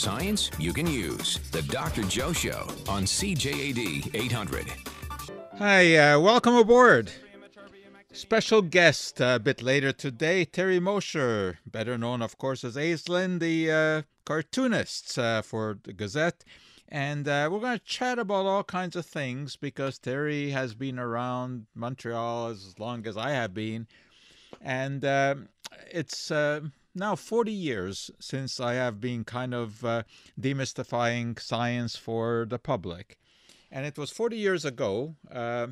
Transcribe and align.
science 0.00 0.50
you 0.58 0.72
can 0.72 0.86
use. 0.86 1.38
The 1.52 1.60
Dr. 1.60 2.02
Joe 2.04 2.32
Show 2.32 2.66
on 2.88 3.04
CJAD 3.04 4.14
800. 4.14 4.66
Hi, 5.58 5.96
uh, 5.96 6.18
welcome 6.18 6.56
aboard. 6.56 7.12
Special 8.10 8.62
guest 8.62 9.20
uh, 9.20 9.34
a 9.36 9.38
bit 9.38 9.60
later 9.60 9.92
today, 9.92 10.46
Terry 10.46 10.80
Mosher, 10.80 11.58
better 11.66 11.98
known, 11.98 12.22
of 12.22 12.38
course, 12.38 12.64
as 12.64 12.76
Aislin, 12.76 13.40
the 13.40 13.70
uh, 13.70 14.02
cartoonist 14.24 15.18
uh, 15.18 15.42
for 15.42 15.78
the 15.82 15.92
Gazette. 15.92 16.44
And 16.88 17.28
uh, 17.28 17.50
we're 17.52 17.60
going 17.60 17.78
to 17.78 17.84
chat 17.84 18.18
about 18.18 18.46
all 18.46 18.64
kinds 18.64 18.96
of 18.96 19.04
things 19.04 19.56
because 19.56 19.98
Terry 19.98 20.50
has 20.50 20.74
been 20.74 20.98
around 20.98 21.66
Montreal 21.74 22.48
as 22.48 22.78
long 22.78 23.06
as 23.06 23.18
I 23.18 23.32
have 23.32 23.52
been. 23.52 23.86
And 24.62 25.04
uh, 25.04 25.34
it's 25.92 26.30
uh, 26.30 26.60
now 26.94 27.14
40 27.14 27.52
years 27.52 28.10
since 28.18 28.60
I 28.60 28.74
have 28.74 29.00
been 29.00 29.24
kind 29.24 29.54
of 29.54 29.84
uh, 29.84 30.02
demystifying 30.40 31.38
science 31.40 31.96
for 31.96 32.46
the 32.48 32.58
public. 32.58 33.18
And 33.70 33.86
it 33.86 33.96
was 33.96 34.10
40 34.10 34.36
years 34.36 34.64
ago, 34.64 35.16
uh, 35.30 35.68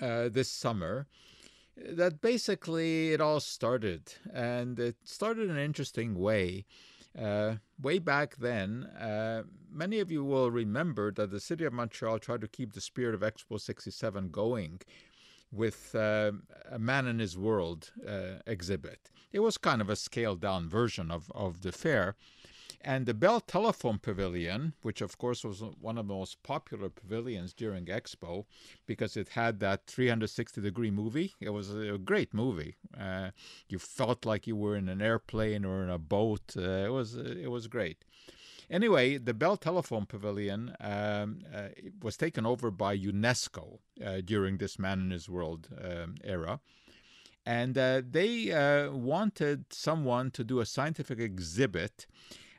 uh, 0.00 0.28
this 0.28 0.50
summer, 0.50 1.06
that 1.76 2.20
basically 2.20 3.12
it 3.12 3.20
all 3.20 3.40
started. 3.40 4.12
And 4.32 4.78
it 4.78 4.96
started 5.04 5.44
in 5.44 5.56
an 5.56 5.64
interesting 5.64 6.18
way. 6.18 6.66
Uh, 7.18 7.56
way 7.80 7.98
back 7.98 8.36
then, 8.36 8.84
uh, 8.84 9.42
many 9.72 9.98
of 9.98 10.10
you 10.10 10.24
will 10.24 10.50
remember 10.50 11.10
that 11.12 11.30
the 11.30 11.40
city 11.40 11.64
of 11.64 11.72
Montreal 11.72 12.18
tried 12.18 12.42
to 12.42 12.48
keep 12.48 12.74
the 12.74 12.80
spirit 12.80 13.14
of 13.14 13.22
Expo 13.22 13.60
67 13.60 14.28
going 14.28 14.80
with 15.52 15.94
uh, 15.94 16.32
a 16.70 16.78
Man 16.78 17.06
in 17.06 17.18
His 17.18 17.36
World 17.36 17.92
uh, 18.06 18.40
exhibit. 18.46 19.10
It 19.32 19.40
was 19.40 19.58
kind 19.58 19.80
of 19.80 19.90
a 19.90 19.96
scaled 19.96 20.40
down 20.40 20.68
version 20.68 21.10
of, 21.10 21.30
of 21.34 21.62
the 21.62 21.72
fair. 21.72 22.16
And 22.80 23.06
the 23.06 23.14
Bell 23.14 23.40
Telephone 23.40 23.98
Pavilion, 23.98 24.72
which 24.82 25.00
of 25.00 25.18
course 25.18 25.42
was 25.42 25.60
one 25.80 25.98
of 25.98 26.06
the 26.06 26.14
most 26.14 26.42
popular 26.44 26.88
pavilions 26.88 27.52
during 27.52 27.86
Expo 27.86 28.44
because 28.86 29.16
it 29.16 29.30
had 29.30 29.58
that 29.58 29.86
360 29.86 30.60
degree 30.60 30.90
movie. 30.90 31.34
It 31.40 31.50
was 31.50 31.74
a 31.74 31.98
great 31.98 32.32
movie. 32.32 32.76
Uh, 32.98 33.30
you 33.68 33.80
felt 33.80 34.24
like 34.24 34.46
you 34.46 34.54
were 34.54 34.76
in 34.76 34.88
an 34.88 35.02
airplane 35.02 35.64
or 35.64 35.82
in 35.82 35.90
a 35.90 35.98
boat. 35.98 36.54
Uh, 36.56 36.86
it 36.86 36.92
was 36.92 37.16
it 37.16 37.50
was 37.50 37.66
great. 37.66 38.04
Anyway, 38.70 39.16
the 39.16 39.32
Bell 39.32 39.56
Telephone 39.56 40.04
Pavilion 40.04 40.74
um, 40.80 41.40
uh, 41.54 41.68
was 42.02 42.16
taken 42.16 42.44
over 42.44 42.70
by 42.70 42.96
UNESCO 42.96 43.78
uh, 44.04 44.20
during 44.22 44.58
this 44.58 44.78
Man 44.78 45.00
in 45.00 45.10
His 45.10 45.28
World 45.28 45.68
um, 45.82 46.16
era. 46.22 46.60
And 47.46 47.78
uh, 47.78 48.02
they 48.08 48.52
uh, 48.52 48.92
wanted 48.92 49.72
someone 49.72 50.30
to 50.32 50.44
do 50.44 50.60
a 50.60 50.66
scientific 50.66 51.18
exhibit 51.18 52.06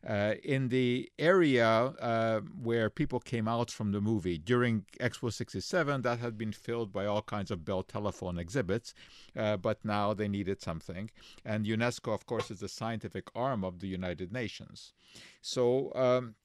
uh, 0.07 0.35
in 0.43 0.69
the 0.69 1.11
area 1.19 1.67
uh, 1.67 2.39
where 2.61 2.89
people 2.89 3.19
came 3.19 3.47
out 3.47 3.69
from 3.69 3.91
the 3.91 4.01
movie 4.01 4.37
during 4.37 4.85
Expo 4.99 5.31
67, 5.31 6.01
that 6.01 6.19
had 6.19 6.37
been 6.37 6.51
filled 6.51 6.91
by 6.91 7.05
all 7.05 7.21
kinds 7.21 7.51
of 7.51 7.65
Bell 7.65 7.83
telephone 7.83 8.37
exhibits, 8.37 8.93
uh, 9.35 9.57
but 9.57 9.83
now 9.83 10.13
they 10.13 10.27
needed 10.27 10.61
something. 10.61 11.09
And 11.43 11.65
UNESCO, 11.65 12.13
of 12.13 12.25
course, 12.25 12.49
is 12.49 12.59
the 12.59 12.69
scientific 12.69 13.27
arm 13.35 13.63
of 13.63 13.79
the 13.79 13.87
United 13.87 14.31
Nations. 14.31 14.93
So 15.41 15.91
um, 15.95 16.35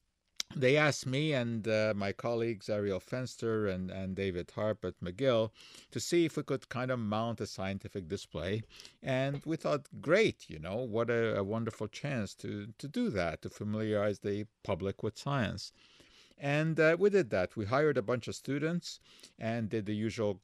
they 0.55 0.77
asked 0.77 1.05
me 1.05 1.33
and 1.33 1.67
uh, 1.67 1.93
my 1.95 2.11
colleagues 2.11 2.69
Ariel 2.69 2.99
Fenster 2.99 3.69
and, 3.69 3.91
and 3.91 4.15
David 4.15 4.51
Harp 4.55 4.85
at 4.85 4.99
McGill 5.01 5.51
to 5.91 5.99
see 5.99 6.25
if 6.25 6.37
we 6.37 6.43
could 6.43 6.69
kind 6.69 6.91
of 6.91 6.99
mount 6.99 7.41
a 7.41 7.47
scientific 7.47 8.07
display. 8.07 8.63
And 9.03 9.41
we 9.45 9.57
thought, 9.57 9.87
great, 10.01 10.49
you 10.49 10.59
know, 10.59 10.77
what 10.77 11.09
a, 11.09 11.37
a 11.37 11.43
wonderful 11.43 11.87
chance 11.87 12.33
to, 12.35 12.67
to 12.77 12.87
do 12.87 13.09
that, 13.09 13.41
to 13.41 13.49
familiarize 13.49 14.19
the 14.19 14.45
public 14.63 15.03
with 15.03 15.17
science. 15.17 15.73
And 16.37 16.79
uh, 16.79 16.95
we 16.99 17.09
did 17.09 17.29
that. 17.31 17.55
We 17.55 17.65
hired 17.65 17.97
a 17.97 18.01
bunch 18.01 18.27
of 18.27 18.35
students 18.35 18.99
and 19.39 19.69
did 19.69 19.85
the 19.85 19.95
usual 19.95 20.39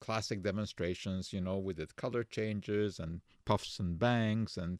classic 0.00 0.42
demonstrations. 0.42 1.32
You 1.32 1.40
know, 1.40 1.58
we 1.58 1.74
did 1.74 1.96
color 1.96 2.24
changes 2.24 2.98
and 2.98 3.20
puffs 3.44 3.78
and 3.78 3.98
bangs 3.98 4.56
and 4.56 4.78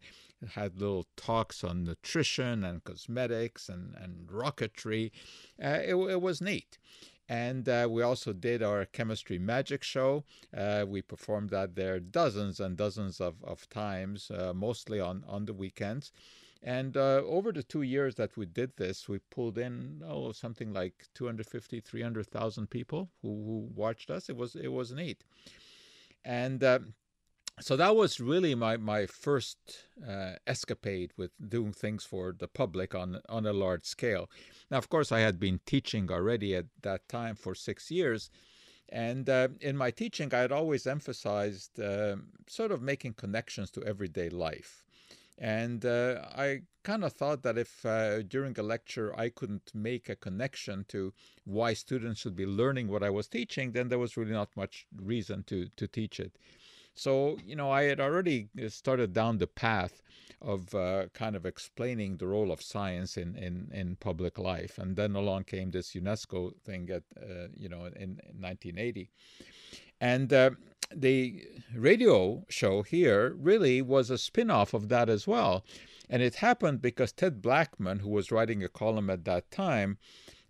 had 0.54 0.78
little 0.81 1.06
talks 1.16 1.62
on 1.62 1.84
nutrition 1.84 2.64
and 2.64 2.82
cosmetics 2.84 3.69
and, 3.69 3.94
and 3.97 4.28
rocketry. 4.28 5.10
Uh, 5.62 5.78
it, 5.84 5.94
it 5.94 6.20
was 6.22 6.41
neat. 6.41 6.78
And 7.28 7.69
uh, 7.69 7.86
we 7.88 8.03
also 8.03 8.32
did 8.32 8.60
our 8.60 8.84
chemistry 8.84 9.38
magic 9.38 9.84
show. 9.84 10.25
Uh, 10.56 10.84
we 10.88 11.00
performed 11.00 11.50
that 11.50 11.76
there 11.76 12.00
dozens 12.00 12.59
and 12.59 12.76
dozens 12.76 13.20
of, 13.20 13.36
of 13.44 13.69
times, 13.69 14.32
uh, 14.32 14.53
mostly 14.53 14.98
on, 14.98 15.22
on 15.28 15.44
the 15.44 15.54
weekends. 15.54 16.10
And 16.62 16.97
uh, 16.97 17.22
over 17.25 17.53
the 17.53 17.62
two 17.62 17.82
years 17.82 18.16
that 18.16 18.37
we 18.37 18.44
did 18.44 18.76
this, 18.76 19.09
we 19.09 19.19
pulled 19.31 19.56
in 19.56 20.03
oh 20.06 20.32
something 20.32 20.72
like 20.72 21.06
250, 21.15 21.81
300,000 21.81 22.69
people 22.69 23.09
who, 23.22 23.28
who 23.28 23.69
watched 23.75 24.10
us. 24.10 24.28
It 24.28 24.37
was 24.37 24.56
it 24.56 24.69
was 24.69 24.93
neat, 24.93 25.25
and 26.22 26.62
uh, 26.62 26.81
so 27.60 27.76
that 27.76 27.97
was 27.97 28.21
really 28.21 28.54
my 28.54 28.76
my 28.76 29.06
first 29.06 29.59
uh, 30.06 30.32
escapade 30.47 31.12
with 31.16 31.31
doing 31.48 31.72
things 31.72 32.04
for 32.04 32.34
the 32.38 32.48
public 32.48 32.94
on 32.94 33.21
on 33.28 33.47
a 33.47 33.54
large 33.54 33.84
scale. 33.84 34.28
Now, 34.71 34.78
of 34.78 34.91
course, 34.91 35.12
I 35.12 35.21
had 35.21 35.41
been 35.41 35.60
teaching 35.65 36.10
already 36.10 36.54
at 36.54 36.66
that 36.82 37.09
time 37.09 37.37
for 37.37 37.54
six 37.54 37.91
years. 37.91 38.31
And 38.92 39.31
uh, 39.31 39.48
in 39.60 39.77
my 39.77 39.92
teaching, 39.92 40.34
I 40.34 40.38
had 40.38 40.50
always 40.50 40.84
emphasized 40.84 41.78
uh, 41.78 42.16
sort 42.48 42.72
of 42.72 42.82
making 42.82 43.15
connections 43.15 43.71
to 43.72 43.84
everyday 43.84 44.28
life. 44.28 44.84
And 45.41 45.87
uh, 45.87 46.27
I 46.37 46.62
kind 46.83 47.03
of 47.03 47.15
thought 47.15 47.43
that 47.43 47.56
if 47.56 47.84
uh, 47.87 48.23
during 48.23 48.59
a 48.59 48.62
lecture 48.62 49.19
I 49.19 49.31
couldn't 49.31 49.73
make 49.75 50.09
a 50.09 50.17
connection 50.17 50.84
to 50.89 51.15
why 51.45 51.73
students 51.73 52.21
should 52.21 52.37
be 52.37 52.47
learning 52.47 52.89
what 52.89 53.03
I 53.03 53.11
was 53.11 53.27
teaching, 53.27 53.73
then 53.73 53.89
there 53.89 53.99
was 53.99 54.19
really 54.19 54.33
not 54.33 54.55
much 54.55 54.87
reason 54.95 55.43
to, 55.45 55.69
to 55.77 55.89
teach 55.89 56.21
it. 56.21 56.37
So, 56.95 57.39
you 57.47 57.56
know, 57.56 57.71
I 57.71 57.84
had 57.84 58.01
already 58.01 58.49
uh, 58.62 58.69
started 58.69 59.15
down 59.15 59.39
the 59.39 59.47
path 59.47 60.03
of 60.43 60.75
uh, 60.75 61.06
kind 61.15 61.37
of 61.37 61.47
explaining 61.47 62.17
the 62.17 62.27
role 62.27 62.51
of 62.51 62.61
science 62.61 63.17
in, 63.17 63.37
in, 63.37 63.71
in 63.72 63.97
public 63.97 64.39
life. 64.39 64.78
And 64.78 64.97
then 64.97 65.15
along 65.15 65.45
came 65.45 65.71
this 65.71 65.93
UNESCO 65.93 66.53
thing 66.65 66.91
at, 66.91 67.05
uh, 67.17 67.49
you 67.57 67.69
know, 67.69 67.87
in, 67.87 67.95
in 67.95 68.41
1980. 68.41 69.11
And 70.00 70.33
uh, 70.33 70.50
the 70.94 71.47
radio 71.75 72.44
show 72.49 72.83
here 72.83 73.34
really 73.38 73.83
was 73.83 74.11
a 74.11 74.19
spin 74.19 74.50
off 74.50 74.75
of 74.75 74.88
that 74.88 75.09
as 75.09 75.27
well. 75.27 75.65
And 76.09 76.22
it 76.22 76.37
happened 76.37 76.83
because 76.83 77.12
Ted 77.12 77.41
Blackman, 77.41 78.00
who 78.00 78.09
was 78.09 78.33
writing 78.33 78.65
a 78.65 78.69
column 78.69 79.10
at 79.10 79.25
that 79.27 79.50
time, 79.50 79.99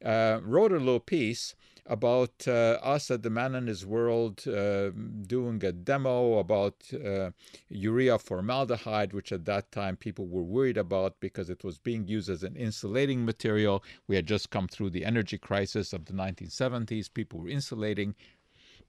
uh, 0.04 0.40
wrote 0.42 0.72
a 0.72 0.78
little 0.78 1.00
piece 1.00 1.54
about 1.86 2.46
uh, 2.46 2.78
us 2.82 3.10
at 3.10 3.22
the 3.22 3.30
Man 3.30 3.54
and 3.54 3.66
His 3.66 3.84
World 3.84 4.46
uh, 4.46 4.90
doing 5.26 5.62
a 5.64 5.72
demo 5.72 6.38
about 6.38 6.76
uh, 6.94 7.30
urea 7.68 8.18
formaldehyde, 8.18 9.12
which 9.12 9.32
at 9.32 9.44
that 9.46 9.72
time 9.72 9.96
people 9.96 10.26
were 10.26 10.42
worried 10.42 10.78
about 10.78 11.18
because 11.20 11.50
it 11.50 11.64
was 11.64 11.78
being 11.78 12.06
used 12.06 12.30
as 12.30 12.44
an 12.44 12.54
insulating 12.54 13.24
material. 13.24 13.82
We 14.06 14.16
had 14.16 14.26
just 14.26 14.50
come 14.50 14.68
through 14.68 14.90
the 14.90 15.04
energy 15.04 15.36
crisis 15.36 15.92
of 15.92 16.04
the 16.04 16.12
1970s. 16.12 17.12
People 17.12 17.40
were 17.40 17.48
insulating. 17.48 18.14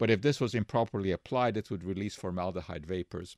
But 0.02 0.10
if 0.10 0.24
this 0.24 0.42
was 0.42 0.56
improperly 0.56 1.12
applied, 1.12 1.58
it 1.58 1.70
would 1.70 1.84
release 1.84 2.16
formaldehyde 2.16 2.88
vapors. 2.88 3.38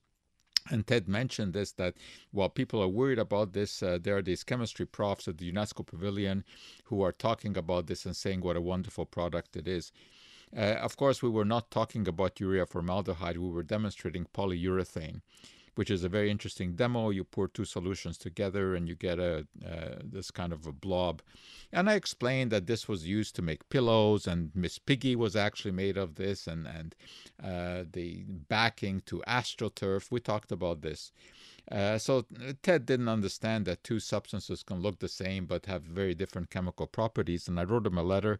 And 0.71 0.87
Ted 0.87 1.09
mentioned 1.09 1.51
this 1.51 1.73
that 1.73 1.95
while 2.31 2.47
people 2.47 2.81
are 2.81 2.87
worried 2.87 3.19
about 3.19 3.51
this, 3.51 3.83
uh, 3.83 3.97
there 4.01 4.15
are 4.15 4.21
these 4.21 4.45
chemistry 4.45 4.85
profs 4.85 5.27
at 5.27 5.39
the 5.39 5.51
UNESCO 5.51 5.85
Pavilion 5.85 6.45
who 6.85 7.01
are 7.01 7.11
talking 7.11 7.57
about 7.57 7.87
this 7.87 8.05
and 8.05 8.15
saying 8.15 8.39
what 8.39 8.55
a 8.55 8.61
wonderful 8.61 9.05
product 9.05 9.57
it 9.57 9.67
is. 9.67 9.91
Uh, 10.55 10.75
of 10.79 10.95
course, 10.95 11.21
we 11.21 11.29
were 11.29 11.43
not 11.43 11.69
talking 11.69 12.07
about 12.07 12.39
urea 12.39 12.65
formaldehyde, 12.65 13.39
we 13.39 13.49
were 13.49 13.63
demonstrating 13.63 14.25
polyurethane 14.33 15.19
which 15.75 15.89
is 15.89 16.03
a 16.03 16.09
very 16.09 16.29
interesting 16.29 16.75
demo. 16.75 17.09
You 17.09 17.23
pour 17.23 17.47
two 17.47 17.65
solutions 17.65 18.17
together 18.17 18.75
and 18.75 18.87
you 18.87 18.95
get 18.95 19.19
a 19.19 19.47
uh, 19.65 19.95
this 20.03 20.31
kind 20.31 20.53
of 20.53 20.67
a 20.67 20.71
blob. 20.71 21.21
And 21.71 21.89
I 21.89 21.93
explained 21.95 22.51
that 22.51 22.67
this 22.67 22.87
was 22.87 23.07
used 23.07 23.35
to 23.35 23.41
make 23.41 23.69
pillows, 23.69 24.27
and 24.27 24.51
Miss 24.53 24.77
Piggy 24.77 25.15
was 25.15 25.35
actually 25.35 25.71
made 25.71 25.97
of 25.97 26.15
this, 26.15 26.47
and 26.47 26.67
and 26.67 26.95
uh, 27.43 27.83
the 27.91 28.23
backing 28.27 29.01
to 29.07 29.23
AstroTurf. 29.27 30.11
We 30.11 30.19
talked 30.19 30.51
about 30.51 30.81
this. 30.81 31.11
Uh, 31.71 31.97
so 31.97 32.25
Ted 32.61 32.85
didn't 32.85 33.07
understand 33.07 33.65
that 33.65 33.83
two 33.83 33.99
substances 33.99 34.63
can 34.63 34.81
look 34.81 34.99
the 34.99 35.07
same 35.07 35.45
but 35.45 35.65
have 35.65 35.83
very 35.83 36.13
different 36.13 36.49
chemical 36.49 36.87
properties. 36.87 37.47
And 37.47 37.59
I 37.59 37.63
wrote 37.63 37.87
him 37.87 37.97
a 37.97 38.03
letter 38.03 38.39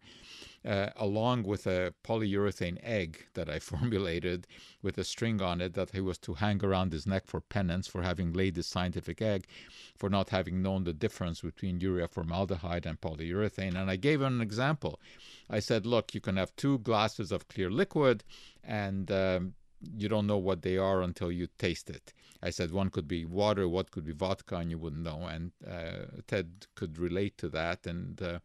uh, 0.66 0.90
along 0.98 1.44
with 1.44 1.66
a 1.66 1.94
polyurethane 2.04 2.80
egg 2.84 3.26
that 3.34 3.50
I 3.50 3.60
formulated 3.72 4.46
with 4.82 4.98
a 4.98 5.04
string 5.04 5.42
on 5.42 5.62
it 5.62 5.74
that 5.74 5.92
he 5.92 6.02
was 6.02 6.18
to 6.20 6.36
hang 6.36 6.64
around 6.64 6.92
his 6.92 7.08
neck 7.08 7.24
for 7.28 7.40
penance 7.40 7.88
for 7.88 8.02
having 8.02 8.34
laid 8.34 8.56
this 8.56 8.68
scientific 8.68 9.22
egg, 9.22 9.46
for 9.96 10.10
not 10.10 10.30
having 10.30 10.62
known 10.62 10.84
the 10.84 10.94
difference 10.94 11.42
between 11.42 11.80
urea 11.80 12.08
formaldehyde 12.08 12.86
and 12.86 13.00
polyurethane. 13.00 13.76
And 13.76 13.90
I 13.90 13.96
gave 13.96 14.22
him 14.22 14.36
an 14.36 14.42
example. 14.42 15.00
I 15.50 15.60
said, 15.60 15.86
look, 15.86 16.14
you 16.14 16.22
can 16.22 16.36
have 16.38 16.56
two 16.56 16.80
glasses 16.80 17.32
of 17.32 17.48
clear 17.48 17.70
liquid 17.70 18.24
and 18.64 19.12
um, 19.12 19.54
you 19.96 20.10
don't 20.10 20.28
know 20.28 20.38
what 20.38 20.62
they 20.62 20.78
are 20.78 21.02
until 21.02 21.32
you 21.32 21.48
taste 21.58 21.90
it. 21.90 22.14
I 22.42 22.50
said 22.50 22.72
one 22.72 22.90
could 22.90 23.08
be 23.08 23.24
water, 23.24 23.70
what 23.70 23.92
could 23.92 24.06
be 24.06 24.12
vodka, 24.12 24.58
and 24.58 24.70
you 24.70 24.78
wouldn't 24.78 25.04
know. 25.04 25.22
And 25.24 25.52
uh, 25.66 26.22
Ted 26.28 26.68
could 26.76 26.98
relate 26.98 27.38
to 27.38 27.50
that. 27.50 27.88
And 27.88 28.22
uh, 28.22 28.40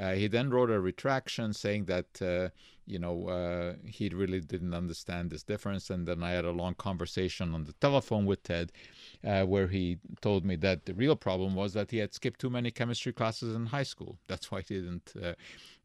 uh, 0.00 0.12
he 0.12 0.28
then 0.28 0.50
wrote 0.50 0.70
a 0.70 0.80
retraction 0.80 1.52
saying 1.52 1.86
that 1.86 2.22
uh, 2.22 2.50
you 2.86 2.98
know 3.00 3.28
uh, 3.28 3.74
he 3.84 4.08
really 4.10 4.40
didn't 4.40 4.74
understand 4.74 5.30
this 5.30 5.42
difference. 5.42 5.90
And 5.90 6.06
then 6.06 6.22
I 6.22 6.30
had 6.30 6.44
a 6.44 6.52
long 6.52 6.74
conversation 6.74 7.52
on 7.52 7.64
the 7.64 7.72
telephone 7.74 8.26
with 8.26 8.44
Ted, 8.44 8.70
uh, 9.24 9.44
where 9.44 9.68
he 9.68 9.98
told 10.20 10.44
me 10.44 10.56
that 10.56 10.86
the 10.86 10.94
real 10.94 11.16
problem 11.16 11.54
was 11.54 11.72
that 11.74 11.90
he 11.90 11.98
had 11.98 12.12
skipped 12.12 12.40
too 12.40 12.50
many 12.50 12.70
chemistry 12.70 13.12
classes 13.12 13.54
in 13.54 13.66
high 13.66 13.82
school. 13.82 14.18
That's 14.28 14.50
why 14.50 14.62
he 14.62 14.74
didn't 14.74 15.12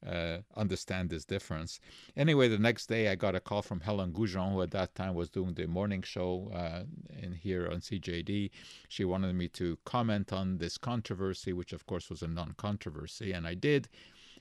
uh, 0.05 0.37
understand 0.55 1.09
this 1.09 1.25
difference. 1.25 1.79
Anyway, 2.15 2.47
the 2.47 2.57
next 2.57 2.87
day 2.87 3.09
I 3.09 3.15
got 3.15 3.35
a 3.35 3.39
call 3.39 3.61
from 3.61 3.81
Helen 3.81 4.11
Gougeon, 4.11 4.53
who 4.53 4.61
at 4.61 4.71
that 4.71 4.95
time 4.95 5.13
was 5.13 5.29
doing 5.29 5.53
the 5.53 5.67
morning 5.67 6.01
show 6.01 6.51
uh, 6.53 6.83
in 7.21 7.33
here 7.33 7.69
on 7.71 7.79
CJAD. 7.79 8.49
She 8.87 9.05
wanted 9.05 9.35
me 9.35 9.47
to 9.49 9.77
comment 9.85 10.33
on 10.33 10.57
this 10.57 10.77
controversy, 10.77 11.53
which 11.53 11.73
of 11.73 11.85
course 11.85 12.09
was 12.09 12.21
a 12.21 12.27
non-controversy, 12.27 13.31
and 13.31 13.47
I 13.47 13.53
did. 13.53 13.87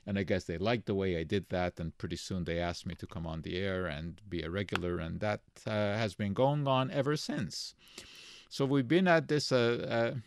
And 0.05 0.17
I 0.17 0.23
guess 0.23 0.45
they 0.45 0.57
liked 0.57 0.85
the 0.85 0.95
way 0.95 1.17
I 1.17 1.23
did 1.23 1.49
that, 1.49 1.81
and 1.81 1.97
pretty 1.97 2.15
soon 2.15 2.45
they 2.45 2.59
asked 2.59 2.85
me 2.85 2.95
to 2.95 3.05
come 3.05 3.27
on 3.27 3.41
the 3.41 3.57
air 3.57 3.87
and 3.87 4.21
be 4.29 4.41
a 4.41 4.49
regular, 4.49 4.99
and 4.99 5.19
that 5.19 5.41
uh, 5.65 5.97
has 5.97 6.15
been 6.15 6.33
going 6.33 6.65
on 6.65 6.89
ever 6.91 7.17
since. 7.17 7.75
So 8.49 8.65
we've 8.65 8.87
been 8.87 9.07
at 9.07 9.27
this 9.27 9.51
uh, 9.51 10.13
uh 10.15 10.19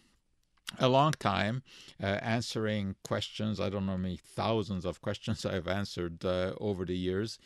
a 0.78 0.88
long 0.88 1.12
time 1.12 1.62
uh, 2.02 2.06
answering 2.22 2.94
questions. 3.02 3.58
I 3.58 3.70
don't 3.70 3.86
know 3.86 3.92
how 3.92 3.98
many 3.98 4.16
thousands 4.16 4.84
of 4.84 5.00
questions 5.00 5.44
I've 5.52 5.68
answered 5.68 6.24
uh, 6.24 6.54
over 6.60 6.84
the 6.84 6.96
years, 6.96 7.38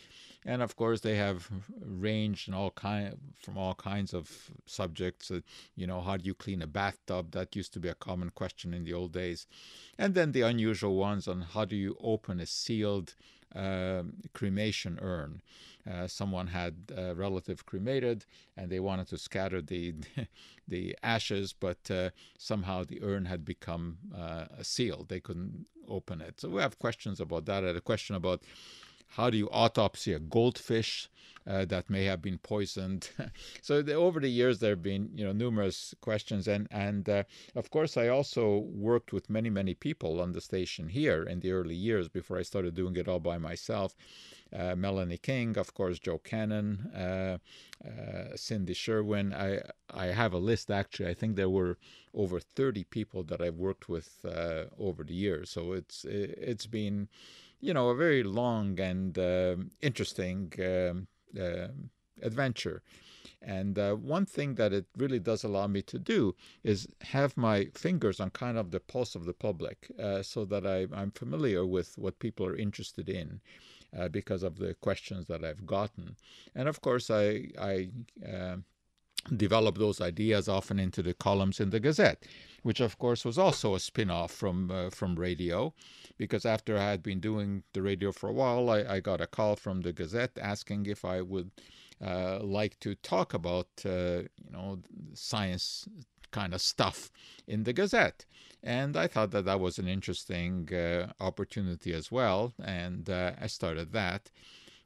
and 0.44 0.62
of 0.62 0.76
course 0.76 1.00
they 1.00 1.17
have 1.17 1.49
ranged 1.81 2.49
in 2.49 2.55
all 2.55 2.70
kind 2.70 3.17
from 3.38 3.56
all 3.56 3.75
kinds 3.75 4.12
of 4.12 4.50
subjects. 4.67 5.31
Uh, 5.31 5.41
you 5.75 5.87
know, 5.87 6.00
how 6.00 6.17
do 6.17 6.25
you 6.25 6.35
clean 6.35 6.62
a 6.62 6.67
bathtub? 6.67 7.32
That 7.32 7.56
used 7.56 7.73
to 7.75 7.81
be 7.81 7.88
a 7.88 7.94
common 7.94 8.31
question 8.31 8.75
in 8.75 8.85
the 8.85 8.93
old 8.93 9.12
days, 9.12 9.46
and 9.99 10.14
then 10.14 10.32
the 10.32 10.43
unusual 10.43 10.96
ones 10.96 11.29
on 11.29 11.41
how 11.43 11.64
do 11.64 11.76
you 11.76 11.96
open 12.00 12.41
a 12.41 12.46
sealed 12.46 13.14
um, 13.55 14.14
cremation 14.32 14.99
urn. 15.00 15.41
Uh, 15.91 16.06
someone 16.06 16.49
had 16.49 16.75
a 16.96 17.14
relative 17.14 17.67
cremated 17.67 18.25
and 18.56 18.70
they 18.70 18.81
wanted 18.81 19.06
to 19.08 19.19
scatter 19.19 19.61
the 19.61 19.94
the 20.69 20.96
ashes, 21.02 21.52
but 21.52 21.91
uh, 21.91 22.11
somehow 22.38 22.85
the 22.85 23.02
urn 23.02 23.26
had 23.26 23.44
become 23.44 23.99
uh, 24.17 24.46
sealed. 24.62 25.08
They 25.08 25.20
couldn't 25.20 25.67
open 25.88 26.20
it. 26.20 26.41
So 26.41 26.49
we 26.49 26.62
have 26.62 26.79
questions 26.79 27.20
about 27.20 27.44
that. 27.46 27.64
I 27.64 27.69
had 27.69 27.76
a 27.76 27.81
question 27.81 28.17
about 28.17 28.43
how 29.09 29.31
do 29.31 29.37
you 29.37 29.49
autopsy 29.51 30.12
a 30.12 30.19
goldfish 30.19 31.09
uh, 31.47 31.65
that 31.67 31.91
may 31.91 32.05
have 32.05 32.23
been 32.23 32.39
poisoned? 32.39 33.11
so 33.62 33.83
the, 33.83 33.95
over 33.95 34.21
the 34.21 34.29
years 34.29 34.59
there 34.59 34.71
have 34.71 34.83
been 34.83 35.11
you 35.15 35.25
know 35.25 35.33
numerous 35.33 35.95
questions, 36.01 36.49
and 36.49 36.67
and 36.71 37.09
uh, 37.09 37.25
of 37.55 37.71
course 37.71 37.97
I 37.97 38.09
also 38.09 38.59
worked 38.59 39.12
with 39.12 39.31
many 39.31 39.51
many 39.51 39.75
people 39.75 40.21
on 40.21 40.33
the 40.33 40.41
station 40.41 40.89
here 40.89 41.23
in 41.23 41.41
the 41.41 41.53
early 41.53 41.75
years 41.75 42.09
before 42.09 42.39
I 42.39 42.43
started 42.43 42.75
doing 42.75 42.97
it 42.97 43.09
all 43.09 43.21
by 43.21 43.39
myself. 43.39 43.95
Uh, 44.53 44.77
Melanie 44.77 45.19
King, 45.19 45.59
of 45.59 45.75
course, 45.75 45.99
Joe 45.99 46.19
Cannon, 46.19 46.91
uh, 46.95 47.39
uh, 47.85 48.37
Cindy 48.37 48.75
Sherwin. 48.75 49.35
I 49.35 49.61
I 49.91 50.06
have 50.06 50.33
a 50.33 50.39
list 50.39 50.71
actually. 50.71 51.11
I 51.11 51.15
think 51.15 51.35
there 51.35 51.51
were 51.51 51.77
over 52.15 52.39
30 52.39 52.85
people 52.85 53.25
that 53.25 53.41
I've 53.41 53.56
worked 53.56 53.89
with 53.89 54.25
uh, 54.25 54.65
over 54.79 55.03
the 55.03 55.15
years. 55.15 55.51
So 55.51 55.73
it's 55.73 56.05
it's 56.05 56.67
been 56.67 57.09
you 57.64 57.72
know, 57.72 57.88
a 57.88 57.94
very 57.94 58.22
long 58.22 58.78
and 58.78 59.19
uh, 59.19 59.56
interesting 59.81 60.52
um, 60.58 61.08
uh, 61.40 61.69
adventure. 62.22 62.82
And 63.40 63.78
uh, 63.78 63.94
one 63.94 64.26
thing 64.26 64.55
that 64.56 64.72
it 64.72 64.87
really 64.96 65.19
does 65.19 65.44
allow 65.44 65.66
me 65.66 65.81
to 65.82 65.99
do 65.99 66.34
is 66.62 66.88
have 67.00 67.37
my 67.37 67.69
fingers 67.75 68.20
on 68.20 68.31
kind 68.31 68.58
of 68.58 68.70
the 68.70 68.81
pulse 68.81 69.14
of 69.14 69.25
the 69.25 69.32
public 69.32 69.90
uh, 69.99 70.22
so 70.22 70.44
that 70.46 70.66
I, 70.66 70.87
am 71.02 71.11
familiar 71.11 71.64
with 71.64 71.96
what 71.96 72.19
people 72.19 72.46
are 72.46 72.56
interested 72.56 73.08
in. 73.08 73.40
Uh, 73.96 74.08
because 74.08 74.43
of 74.43 74.58
the 74.58 74.75
questions 74.75 75.28
that 75.28 75.44
I've 75.44 75.64
gotten, 75.64 76.17
and 76.56 76.69
of 76.69 76.81
course, 76.81 77.10
I, 77.10 77.50
I 77.56 77.90
develop 79.37 79.79
those 79.79 80.00
ideas 80.00 80.49
often 80.49 80.79
into 80.79 81.03
the 81.03 81.15
columns 81.15 81.61
in 81.61 81.71
the 81.71 81.81
Gazette, 81.81 82.25
which 82.62 82.81
of 82.81 82.99
course 82.99 83.25
was 83.25 83.38
also 83.38 83.75
a 83.75 83.81
spin-off 83.81 84.31
from 84.31 84.71
uh, 84.71 84.91
from 84.91 85.17
radio, 85.17 85.75
because 86.17 86.44
after 86.44 86.76
I 86.76 86.91
had 86.91 87.03
been 87.03 87.21
doing 87.21 87.62
the 87.73 87.82
radio 87.82 88.12
for 88.12 88.29
a 88.29 88.32
while, 88.32 88.71
I, 88.71 88.85
I 88.85 89.00
got 89.00 89.21
a 89.21 89.26
call 89.26 89.56
from 89.56 89.82
the 89.82 89.93
Gazette 89.93 90.38
asking 90.41 90.87
if 90.87 91.05
I 91.05 91.21
would 91.23 91.50
uh, 92.05 92.41
like 92.41 92.79
to 92.81 92.94
talk 92.97 93.35
about 93.35 93.69
uh, 93.85 94.23
you 94.44 94.50
know 94.50 94.79
science 95.15 95.88
kind 96.31 96.53
of 96.55 96.61
stuff 96.61 97.11
in 97.47 97.65
the 97.65 97.73
Gazette, 97.73 98.27
and 98.62 98.97
I 98.97 99.06
thought 99.06 99.31
that 99.31 99.44
that 99.44 99.61
was 99.61 99.79
an 99.79 99.88
interesting 99.88 100.69
uh, 100.75 101.12
opportunity 101.20 101.93
as 101.93 102.11
well, 102.11 102.53
and 102.62 103.09
uh, 103.09 103.32
I 103.41 103.47
started 103.47 103.93
that 103.93 104.31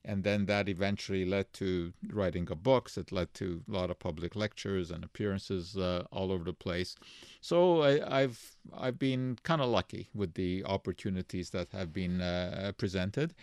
and 0.09 0.25
then 0.25 0.47
that 0.47 0.71
eventually 0.71 1.27
led 1.27 1.53
to 1.53 1.93
writing 2.11 2.51
of 2.51 2.63
books. 2.63 2.97
It 2.97 3.13
led 3.13 3.35
to 3.35 3.63
a 3.69 3.73
lot 3.73 3.91
of 3.91 3.99
public 3.99 4.35
lectures 4.35 4.91
and 4.91 5.05
appearances 5.05 5.77
uh, 5.77 6.05
all 6.11 6.33
over 6.33 6.45
the 6.45 6.55
place. 6.55 6.97
So 7.43 7.83
I, 7.83 8.23
have 8.23 8.41
I've 8.77 8.99
been 8.99 9.39
kind 9.43 9.61
of 9.61 9.69
lucky 9.69 10.09
with 10.15 10.33
the 10.33 10.65
opportunities 10.65 11.51
that 11.51 11.69
have 11.73 11.93
been 11.93 12.23
uh, 12.23 12.73
presented, 12.79 13.35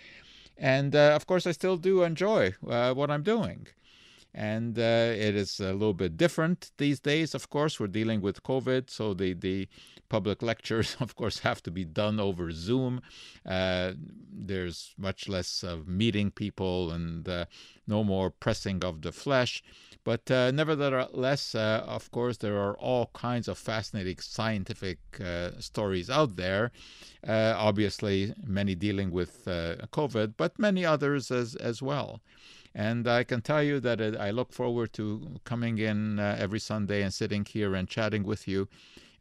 and 0.58 0.96
uh, 0.96 1.14
of 1.16 1.28
course 1.28 1.46
I 1.46 1.52
still 1.52 1.78
do 1.78 2.02
enjoy 2.02 2.56
uh, 2.68 2.94
what 2.96 3.12
I'm 3.12 3.24
doing. 3.24 3.68
And 4.38 4.78
uh, 4.78 5.14
it 5.16 5.34
is 5.34 5.62
a 5.62 5.72
little 5.72 5.94
bit 5.94 6.18
different 6.18 6.72
these 6.78 7.00
days. 7.00 7.34
Of 7.34 7.50
course, 7.50 7.80
we're 7.80 7.88
dealing 7.88 8.20
with 8.20 8.44
COVID, 8.44 8.90
so 8.90 9.14
the 9.14 9.34
the 9.34 9.70
public 10.10 10.42
lectures, 10.52 10.98
of 11.00 11.16
course, 11.16 11.40
have 11.40 11.64
to 11.64 11.72
be 11.72 11.86
done 11.86 12.20
over 12.20 12.52
Zoom. 12.52 13.02
Uh, 13.46 13.94
there's 14.30 14.94
much 14.98 15.30
less 15.30 15.64
of 15.64 15.88
meeting 15.88 16.32
people 16.32 16.92
and 16.92 17.30
uh, 17.30 17.46
no 17.88 18.04
more 18.04 18.30
pressing 18.30 18.84
of 18.84 19.04
the 19.04 19.14
flesh. 19.14 19.64
But 20.04 20.30
uh, 20.30 20.52
nevertheless, 20.52 21.56
uh, 21.56 21.84
of 21.88 22.12
course, 22.12 22.38
there 22.38 22.58
are 22.58 22.78
all 22.78 23.10
kinds 23.14 23.48
of 23.48 23.58
fascinating 23.58 24.18
scientific 24.20 25.00
uh, 25.20 25.52
stories 25.60 26.10
out 26.10 26.36
there. 26.36 26.72
Obviously, 27.26 28.34
many 28.44 28.76
dealing 28.76 29.12
with 29.12 29.46
COVID, 29.46 30.34
but 30.36 30.60
many 30.60 30.86
others 30.86 31.32
as, 31.32 31.56
as 31.56 31.82
well. 31.82 32.22
And 32.78 33.08
I 33.08 33.24
can 33.24 33.42
tell 33.42 33.64
you 33.64 33.80
that 33.80 34.02
I 34.02 34.32
look 34.32 34.52
forward 34.52 34.92
to 34.94 35.40
coming 35.46 35.78
in 35.78 36.20
every 36.20 36.60
Sunday 36.60 37.02
and 37.02 37.14
sitting 37.14 37.46
here 37.46 37.74
and 37.74 37.88
chatting 37.88 38.24
with 38.24 38.48
you 38.48 38.68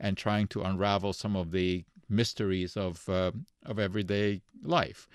and 0.00 0.16
trying 0.16 0.48
to 0.48 0.62
unravel 0.62 1.12
some 1.12 1.36
of 1.36 1.52
the 1.52 1.84
mysteries 2.08 2.76
of 2.76 3.08
uh, 3.08 3.32
of 3.64 3.78
everyday 3.78 4.42
life. 4.62 5.08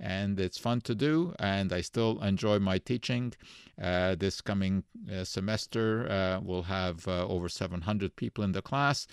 And 0.00 0.40
it's 0.40 0.58
fun 0.58 0.80
to 0.82 0.94
do, 0.96 1.32
and 1.38 1.72
I 1.72 1.80
still 1.80 2.20
enjoy 2.22 2.58
my 2.58 2.78
teaching. 2.78 3.34
Uh, 3.80 4.16
this 4.16 4.40
coming 4.40 4.82
uh, 5.12 5.22
semester, 5.22 6.10
uh, 6.10 6.40
we'll 6.42 6.64
have 6.64 7.06
uh, 7.06 7.26
over 7.28 7.48
700 7.48 8.16
people 8.16 8.42
in 8.42 8.50
the 8.50 8.62
class. 8.62 9.06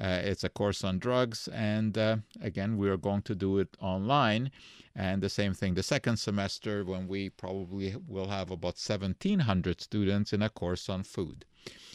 Uh, 0.00 0.20
it's 0.22 0.44
a 0.44 0.48
course 0.48 0.82
on 0.84 0.98
drugs, 0.98 1.48
and 1.48 1.96
again, 2.40 2.78
we 2.78 2.88
are 2.88 2.96
going 2.96 3.22
to 3.22 3.34
do 3.34 3.58
it 3.58 3.76
online. 3.80 4.50
And 4.94 5.22
the 5.22 5.28
same 5.28 5.54
thing 5.54 5.74
the 5.74 5.82
second 5.82 6.18
semester, 6.18 6.84
when 6.84 7.08
we 7.08 7.30
probably 7.30 7.96
will 8.06 8.28
have 8.28 8.50
about 8.50 8.76
1,700 8.76 9.80
students 9.80 10.32
in 10.32 10.42
a 10.42 10.50
course 10.50 10.88
on 10.88 11.02
food. 11.02 11.44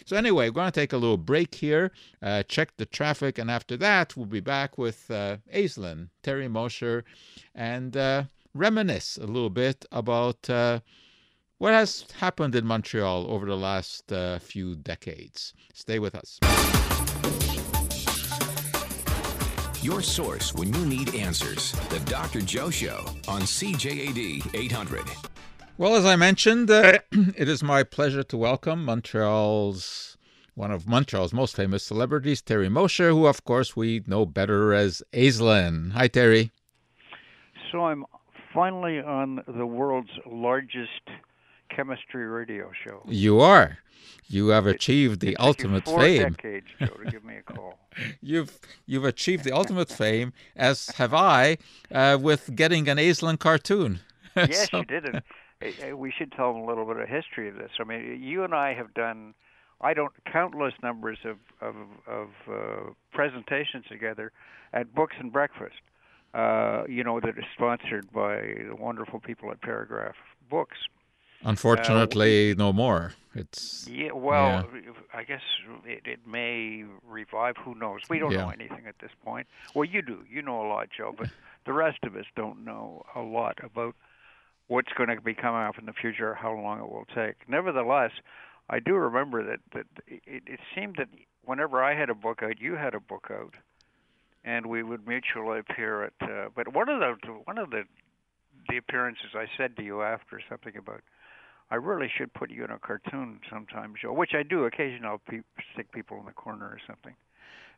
So 0.06 0.16
anyway, 0.16 0.50
we're 0.50 0.54
going 0.54 0.72
to 0.72 0.80
take 0.80 0.94
a 0.94 0.98
little 0.98 1.18
break 1.18 1.56
here, 1.56 1.92
uh, 2.22 2.44
check 2.44 2.78
the 2.78 2.86
traffic, 2.86 3.38
and 3.38 3.52
after 3.52 3.76
that, 3.78 4.16
we'll 4.16 4.26
be 4.26 4.40
back 4.40 4.78
with 4.78 5.12
uh, 5.12 5.38
Aislin, 5.54 6.10
Terry 6.24 6.48
Mosher, 6.48 7.04
and 7.54 7.96
uh, 7.98 8.24
reminisce 8.54 9.18
a 9.18 9.28
little 9.28 9.50
bit 9.50 9.86
about 9.92 10.50
uh, 10.50 10.80
what 11.58 11.74
has 11.74 12.06
happened 12.20 12.56
in 12.56 12.66
Montreal 12.66 13.30
over 13.30 13.46
the 13.46 13.58
last 13.58 14.12
uh, 14.12 14.40
few 14.40 14.76
decades. 14.76 15.54
Stay 15.74 16.00
with 16.00 16.16
us. 16.16 16.40
Your 19.88 20.02
source 20.02 20.54
when 20.54 20.74
you 20.74 20.86
need 20.86 21.16
answers. 21.16 21.72
The 21.88 22.02
Dr. 22.02 22.42
Joe 22.42 22.70
Show 22.70 23.06
on 23.26 23.44
CJAD 23.44 24.54
800. 24.54 25.06
Well, 25.78 25.96
as 25.96 26.04
I 26.04 26.18
mentioned, 26.18 26.70
uh, 26.70 27.00
it 27.14 27.48
is 27.48 27.64
my 27.64 27.84
pleasure 27.84 28.22
to 28.22 28.36
welcome 28.36 28.84
Montreal's 28.84 30.18
one 30.56 30.72
of 30.72 30.90
Montreal's 30.90 31.32
most 31.32 31.56
famous 31.56 31.86
celebrities, 31.86 32.42
Terry 32.42 32.68
Mosher, 32.68 33.12
who, 33.12 33.28
of 33.28 33.46
course, 33.46 33.78
we 33.78 34.04
know 34.06 34.26
better 34.26 34.74
as 34.74 35.02
Aislin. 35.14 35.94
Hi, 35.94 36.10
Terry. 36.10 36.52
So 37.72 37.86
I'm 37.86 38.04
finally 38.54 39.00
on 39.00 39.42
the 39.48 39.66
world's 39.66 40.12
largest 40.26 41.00
chemistry 41.70 42.26
radio 42.26 42.72
show. 42.84 43.02
You 43.06 43.40
are. 43.40 43.80
You 44.30 44.50
have 44.50 44.68
achieved 44.68 45.22
the 45.22 45.38
ultimate 45.38 45.86
four 45.86 46.02
fame. 46.02 46.34
decades, 46.34 46.68
Joe, 46.80 46.88
to 46.88 47.12
give 47.12 47.24
me 47.24 47.38
a 47.38 47.42
call. 47.42 47.80
you've 48.22 48.60
you've 48.86 49.06
achieved 49.06 49.44
the 49.44 49.54
ultimate 49.54 49.90
fame, 49.90 50.34
as 50.56 50.88
have 50.98 51.14
I, 51.14 51.58
uh, 51.92 52.18
with 52.20 52.56
getting 52.56 52.90
an 52.90 52.98
Aislin 52.98 53.40
cartoon. 53.40 54.00
Yes, 54.36 54.70
so, 54.70 54.78
you 54.78 54.86
did 54.86 55.04
it. 55.60 55.98
we 55.98 56.14
should 56.16 56.32
tell 56.32 56.54
them 56.54 56.62
a 56.62 56.66
little 56.68 56.86
bit 56.86 56.98
of 56.98 57.10
history 57.10 57.50
of 57.50 57.56
this. 57.56 57.72
I 57.80 57.86
mean, 57.86 58.22
you 58.22 58.44
and 58.44 58.54
I 58.54 58.76
have 58.76 58.94
done, 58.94 59.34
I 59.82 59.96
don't 59.96 60.14
countless 60.32 60.76
numbers 60.84 61.18
of 61.26 61.38
of, 61.60 61.76
of 62.06 62.28
uh, 62.48 62.92
presentations 63.12 63.86
together 63.90 64.32
at 64.74 64.94
Books 64.94 65.16
and 65.20 65.34
Breakfast. 65.34 65.82
Uh, 66.36 66.84
you 66.88 67.04
know 67.04 67.20
that 67.20 67.36
is 67.36 67.46
sponsored 67.56 68.12
by 68.12 68.42
the 68.68 68.76
wonderful 68.78 69.20
people 69.20 69.50
at 69.50 69.60
Paragraph 69.62 70.16
Books. 70.52 70.78
Unfortunately, 71.44 72.52
uh, 72.52 72.56
no 72.58 72.74
more. 72.74 73.14
It's 73.36 73.88
yeah. 73.88 74.12
Well, 74.12 74.68
yeah. 74.74 74.92
I 75.14 75.24
guess 75.24 75.42
it, 75.86 76.02
it 76.06 76.20
may 76.26 76.84
revive. 77.08 77.56
Who 77.64 77.76
knows? 77.76 78.02
We 78.10 78.20
don't 78.20 78.32
yeah. 78.32 78.46
know 78.46 78.50
anything 78.50 78.88
at 78.88 78.96
this 79.00 79.12
point. 79.24 79.48
Well, 79.76 79.86
you 79.86 80.02
do. 80.02 80.24
You 80.30 80.42
know 80.42 80.66
a 80.66 80.68
lot, 80.68 80.90
Joe, 80.96 81.14
but 81.16 81.30
the 81.66 81.74
rest 81.74 82.00
of 82.04 82.16
us 82.16 82.26
don't 82.36 82.66
know 82.66 83.06
a 83.16 83.22
lot 83.22 83.60
about 83.64 83.96
what's 84.68 84.92
going 84.94 85.10
to 85.10 85.22
be 85.22 85.34
coming 85.34 85.62
up 85.62 85.78
in 85.78 85.86
the 85.86 85.94
future, 85.94 86.34
how 86.34 86.54
long 86.54 86.80
it 86.80 86.90
will 86.90 87.06
take. 87.14 87.48
Nevertheless, 87.48 88.12
I 88.70 88.80
do 88.80 88.96
remember 88.96 89.44
that 89.44 89.60
that 89.74 89.86
it, 90.08 90.44
it 90.48 90.60
seemed 90.74 90.96
that 90.98 91.10
whenever 91.46 91.84
I 91.84 91.96
had 91.98 92.10
a 92.10 92.16
book 92.16 92.42
out, 92.42 92.60
you 92.60 92.76
had 92.76 92.96
a 92.96 93.00
book 93.00 93.28
out, 93.32 93.54
and 94.44 94.66
we 94.66 94.82
would 94.82 95.08
mutually 95.08 95.60
appear 95.60 96.06
at. 96.06 96.14
Uh, 96.22 96.50
but 96.56 96.74
one 96.74 96.90
of 96.90 97.00
the 97.00 97.16
one 97.46 97.60
of 97.60 97.70
the 97.70 97.84
the 98.70 98.78
appearances 98.78 99.28
I 99.36 99.46
said 99.58 99.78
to 99.78 99.84
you 99.84 100.02
after 100.02 100.42
something 100.50 100.76
about 100.76 101.02
I 101.70 101.76
really 101.76 102.10
should 102.18 102.34
put 102.34 102.50
you 102.50 102.64
in 102.64 102.72
a 102.72 102.80
cartoon 102.80 103.40
sometime, 103.50 103.94
Joe, 104.02 104.14
which 104.14 104.32
I 104.34 104.44
do 104.44 104.66
occasionally. 104.66 105.08
I'll 105.08 105.22
pe- 105.30 105.42
stick 105.74 105.92
people 105.92 106.18
in 106.20 106.26
the 106.26 106.32
corner 106.32 106.66
or 106.66 106.80
something. 106.88 107.14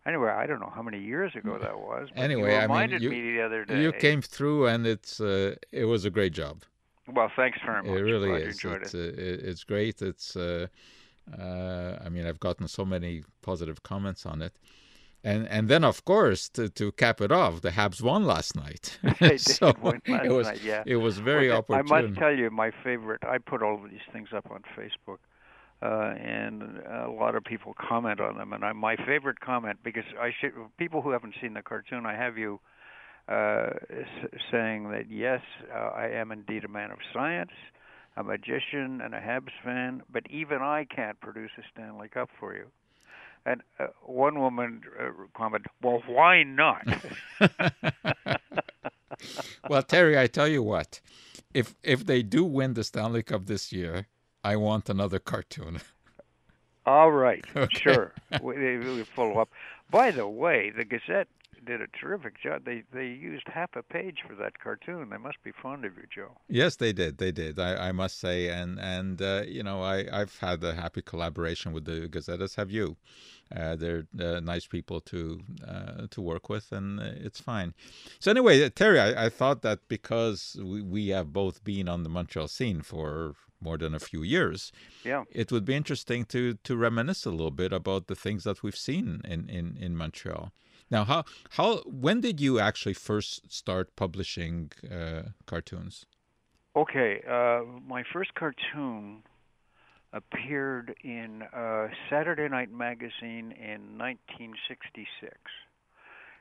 Anyway, 0.06 0.30
I 0.30 0.46
don't 0.46 0.60
know 0.60 0.72
how 0.74 0.82
many 0.82 1.00
years 1.00 1.36
ago 1.36 1.58
that 1.60 1.78
was. 1.78 2.08
anyway, 2.16 2.56
I 2.56 2.68
mean, 2.68 3.02
you, 3.02 3.10
me 3.10 3.34
the 3.34 3.42
other 3.42 3.66
day. 3.66 3.82
You 3.82 3.92
came 3.92 4.22
through, 4.22 4.68
and 4.68 4.88
it's 4.88 5.20
uh, 5.20 5.56
it 5.72 5.86
was 5.86 6.06
a 6.06 6.10
great 6.10 6.34
job. 6.34 6.64
Well, 7.12 7.32
thanks 7.36 7.60
very 7.66 7.84
much. 7.84 7.92
It 7.92 8.04
really 8.04 8.30
Glad 8.30 8.42
is. 8.44 8.64
It's, 8.64 8.94
it. 8.94 9.16
uh, 9.18 9.50
it's 9.50 9.64
great. 9.64 10.02
It's. 10.02 10.36
Uh, 10.36 10.68
uh, 11.38 12.00
I 12.04 12.10
mean, 12.10 12.26
I've 12.26 12.40
gotten 12.40 12.68
so 12.68 12.86
many 12.86 13.24
positive 13.42 13.84
comments 13.84 14.26
on 14.26 14.42
it 14.42 14.54
and 15.24 15.48
and 15.48 15.68
then 15.68 15.84
of 15.84 16.06
course 16.06 16.50
to, 16.50 16.70
to 16.70 16.92
cap 16.94 17.22
it 17.22 17.32
off, 17.32 17.62
the 17.62 17.72
Habs 17.72 18.02
won 18.02 18.26
last 18.26 18.56
night. 18.56 18.98
so 19.38 19.74
last 19.82 20.02
it 20.08 20.32
was 20.32 20.48
night, 20.48 20.64
yeah. 20.64 20.84
it 20.86 20.98
was 20.98 21.20
very 21.20 21.50
well, 21.50 21.60
opportune. 21.60 21.92
I 21.92 22.02
must 22.02 22.20
tell 22.20 22.34
you, 22.34 22.50
my 22.50 22.72
favorite. 22.84 23.22
I 23.24 23.38
put 23.38 23.62
all 23.62 23.84
of 23.84 23.90
these 23.90 24.00
things 24.14 24.30
up 24.36 24.50
on 24.50 24.64
Facebook, 24.78 25.20
uh, 25.82 26.16
and 26.18 26.64
a 26.88 27.10
lot 27.10 27.36
of 27.36 27.44
people 27.44 27.76
comment 27.80 28.20
on 28.20 28.38
them. 28.38 28.54
And 28.54 28.64
I, 28.64 28.74
my 28.74 28.96
favorite 28.96 29.40
comment 29.40 29.80
because 29.84 30.06
I 30.20 30.32
should 30.40 30.54
people 30.78 31.02
who 31.02 31.12
haven't 31.12 31.36
seen 31.42 31.54
the 31.54 31.62
cartoon, 31.62 32.06
I 32.06 32.16
have 32.16 32.38
you 32.38 32.60
uh, 33.28 33.72
saying 34.52 34.90
that 34.92 35.10
yes, 35.10 35.42
uh, 35.74 35.90
I 35.96 36.08
am 36.08 36.32
indeed 36.32 36.64
a 36.64 36.70
man 36.70 36.92
of 36.92 37.00
science. 37.14 37.52
A 38.18 38.24
magician 38.24 39.00
and 39.02 39.14
a 39.14 39.22
Habs 39.22 39.52
fan, 39.64 40.02
but 40.12 40.24
even 40.30 40.58
I 40.62 40.86
can't 40.94 41.18
produce 41.22 41.52
a 41.58 41.62
Stanley 41.72 42.10
Cup 42.10 42.30
for 42.38 42.54
you. 42.54 42.66
And 43.50 43.64
uh, 43.80 43.88
one 44.04 44.40
woman 44.40 44.82
uh, 45.00 45.10
commented, 45.34 45.72
"Well, 45.82 46.04
why 46.06 46.44
not?" 46.44 46.86
well, 49.70 49.82
Terry, 49.82 50.20
I 50.20 50.28
tell 50.28 50.48
you 50.48 50.62
what, 50.62 51.02
if 51.52 51.74
if 51.82 52.06
they 52.06 52.22
do 52.22 52.44
win 52.44 52.76
the 52.76 52.84
Stanley 52.84 53.24
Cup 53.24 53.48
this 53.48 53.72
year, 53.72 54.06
I 54.44 54.56
want 54.56 54.88
another 54.88 55.18
cartoon. 55.18 55.82
All 56.86 57.12
right, 57.12 57.44
okay. 57.56 57.80
sure. 57.80 58.14
we, 58.40 58.78
we 58.78 59.04
follow 59.04 59.40
up. 59.40 59.50
By 59.90 60.12
the 60.12 60.28
way, 60.28 60.70
the 60.70 60.86
Gazette 60.86 61.28
did 61.66 61.82
a 61.82 61.88
terrific 61.88 62.42
job. 62.42 62.66
They 62.66 62.84
they 62.94 63.08
used 63.08 63.48
half 63.48 63.76
a 63.76 63.84
page 63.84 64.20
for 64.28 64.36
that 64.36 64.60
cartoon. 64.60 65.10
They 65.10 65.18
must 65.18 65.42
be 65.44 65.52
fond 65.52 65.86
of 65.86 65.96
you, 65.98 66.04
Joe. 66.14 66.38
Yes, 66.48 66.76
they 66.76 66.94
did. 66.94 67.18
They 67.18 67.32
did. 67.32 67.60
I, 67.60 67.90
I 67.90 67.92
must 67.92 68.20
say, 68.20 68.50
and 68.50 68.80
and 68.80 69.22
uh, 69.22 69.44
you 69.48 69.64
know, 69.64 69.82
I 69.82 70.06
I've 70.12 70.38
had 70.40 70.64
a 70.64 70.74
happy 70.74 71.02
collaboration 71.02 71.74
with 71.74 71.86
the 71.86 72.08
Gazette. 72.08 72.42
As 72.42 72.56
have 72.56 72.72
you. 72.72 72.98
Uh, 73.56 73.76
they're 73.76 74.06
uh, 74.20 74.40
nice 74.40 74.68
people 74.68 75.02
to 75.02 75.42
uh, 75.68 76.06
to 76.12 76.22
work 76.22 76.50
with, 76.50 76.72
and 76.72 77.00
it's 77.00 77.40
fine. 77.40 77.74
So 78.20 78.30
anyway, 78.30 78.64
uh, 78.64 78.70
Terry, 78.70 79.00
I, 79.00 79.26
I 79.26 79.30
thought 79.30 79.64
that 79.64 79.80
because 79.88 80.56
we, 80.64 80.84
we 80.84 81.08
have 81.08 81.34
both 81.34 81.64
been 81.64 81.90
on 81.90 82.04
the 82.04 82.10
Montreal 82.10 82.48
scene 82.48 82.82
for 82.82 83.36
more 83.60 83.78
than 83.78 83.96
a 83.96 84.00
few 84.00 84.22
years, 84.22 84.72
yeah, 85.04 85.24
it 85.32 85.52
would 85.52 85.66
be 85.66 85.74
interesting 85.74 86.26
to 86.26 86.56
to 86.64 86.78
reminisce 86.78 87.26
a 87.26 87.32
little 87.32 87.52
bit 87.52 87.74
about 87.74 88.06
the 88.06 88.16
things 88.16 88.44
that 88.44 88.62
we've 88.62 88.78
seen 88.78 89.22
in 89.26 89.50
in 89.50 89.78
in 89.80 89.98
Montreal. 89.98 90.52
Now, 90.92 91.06
how 91.06 91.24
how 91.52 91.78
when 91.86 92.22
did 92.22 92.42
you 92.42 92.60
actually 92.60 92.96
first 92.96 93.52
start 93.52 93.96
publishing 93.96 94.72
uh, 94.90 95.30
cartoons? 95.46 96.06
Okay, 96.76 97.22
uh, 97.30 97.62
my 97.88 98.04
first 98.14 98.34
cartoon 98.36 99.24
appeared 100.14 100.96
in 101.04 101.44
uh, 101.54 101.88
Saturday 102.10 102.48
Night 102.48 102.72
Magazine 102.72 103.54
in 103.60 103.98
1966. 103.98 105.36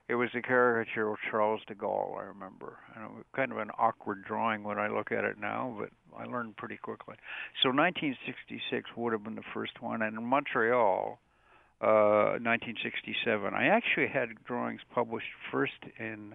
It 0.09 0.15
was 0.15 0.31
a 0.35 0.41
caricature 0.41 1.11
of 1.11 1.19
Charles 1.31 1.61
de 1.67 1.75
Gaulle, 1.75 2.17
I 2.19 2.25
remember. 2.25 2.79
And 2.95 3.05
it 3.05 3.11
was 3.11 3.25
kind 3.37 3.53
of 3.53 3.59
an 3.59 3.71
awkward 3.79 4.25
drawing 4.25 4.65
when 4.65 4.79
I 4.79 4.89
look 4.89 5.13
at 5.13 5.25
it 5.25 5.39
now, 5.39 5.77
but 5.79 5.91
I 6.19 6.25
learned 6.25 6.57
pretty 6.57 6.79
quickly. 6.79 7.17
So 7.63 7.69
1966 7.69 8.91
would 8.97 9.13
have 9.13 9.23
been 9.23 9.35
the 9.35 9.43
first 9.53 9.83
one, 9.83 10.01
and 10.01 10.17
in 10.17 10.25
Montreal, 10.25 11.21
uh, 11.81 12.39
1967. 12.41 13.55
I 13.55 13.67
actually 13.67 14.09
had 14.09 14.31
drawings 14.45 14.81
published 14.93 15.33
first 15.51 15.81
in 15.99 16.35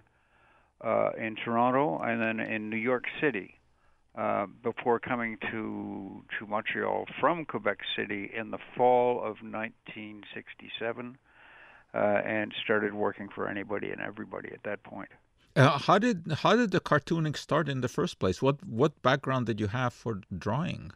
uh, 0.81 1.12
in 1.17 1.35
Toronto 1.35 2.00
and 2.00 2.21
then 2.21 2.39
in 2.45 2.69
New 2.69 2.77
York 2.77 3.05
City 3.21 3.59
uh, 4.17 4.45
before 4.62 5.00
coming 5.00 5.38
to 5.51 6.23
to 6.38 6.47
Montreal 6.47 7.05
from 7.19 7.45
Quebec 7.45 7.79
City 7.95 8.31
in 8.35 8.51
the 8.51 8.59
fall 8.75 9.17
of 9.17 9.41
1967, 9.41 11.17
uh, 11.93 11.97
and 11.97 12.53
started 12.63 12.93
working 12.93 13.29
for 13.33 13.47
anybody 13.47 13.89
and 13.91 14.01
everybody 14.01 14.50
at 14.51 14.63
that 14.63 14.83
point. 14.83 15.09
Uh, 15.55 15.77
how 15.77 16.00
did 16.00 16.31
how 16.41 16.55
did 16.55 16.71
the 16.71 16.79
cartooning 16.79 17.35
start 17.35 17.69
in 17.69 17.81
the 17.81 17.88
first 17.88 18.19
place? 18.19 18.41
What 18.41 18.63
what 18.65 19.01
background 19.01 19.45
did 19.45 19.59
you 19.59 19.67
have 19.67 19.93
for 19.93 20.21
drawing? 20.35 20.91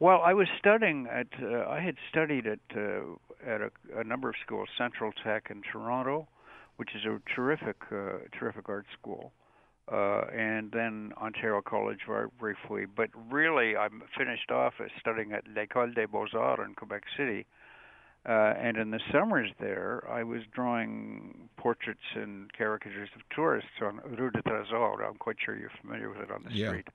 Well, 0.00 0.20
I 0.22 0.34
was 0.34 0.48
studying 0.58 1.06
at 1.10 1.28
uh, 1.42 1.68
I 1.68 1.80
had 1.80 1.96
studied 2.10 2.46
at 2.46 2.58
uh, 2.76 3.14
at 3.46 3.60
a, 3.60 3.70
a 3.96 4.04
number 4.04 4.28
of 4.28 4.34
schools, 4.44 4.68
Central 4.76 5.12
Tech 5.24 5.48
in 5.50 5.62
Toronto, 5.72 6.28
which 6.76 6.90
is 6.94 7.04
a 7.04 7.20
terrific 7.34 7.76
uh, 7.90 8.18
terrific 8.38 8.68
art 8.68 8.86
school 8.98 9.32
uh, 9.90 10.22
and 10.32 10.70
then 10.72 11.12
Ontario 11.20 11.60
College 11.60 12.00
very 12.06 12.28
briefly. 12.38 12.84
But 12.86 13.10
really, 13.30 13.76
I 13.76 13.88
finished 14.16 14.50
off 14.50 14.74
as 14.82 14.90
studying 14.98 15.32
at 15.32 15.44
l'École 15.48 15.94
des 15.94 16.06
Beaux 16.06 16.26
Arts 16.34 16.62
in 16.66 16.74
Quebec 16.74 17.02
City. 17.16 17.46
Uh, 18.26 18.54
and 18.58 18.78
in 18.78 18.90
the 18.90 19.00
summers 19.12 19.50
there, 19.60 20.02
I 20.10 20.22
was 20.22 20.40
drawing 20.50 21.50
portraits 21.58 22.00
and 22.14 22.50
caricatures 22.54 23.10
of 23.14 23.20
tourists 23.34 23.82
on 23.82 24.00
Rue 24.16 24.30
de 24.30 24.40
Trésor. 24.42 25.06
I'm 25.06 25.16
quite 25.16 25.36
sure 25.44 25.58
you're 25.58 25.70
familiar 25.82 26.08
with 26.08 26.20
it 26.20 26.30
on 26.30 26.42
the 26.44 26.54
yeah. 26.54 26.68
street. 26.68 26.88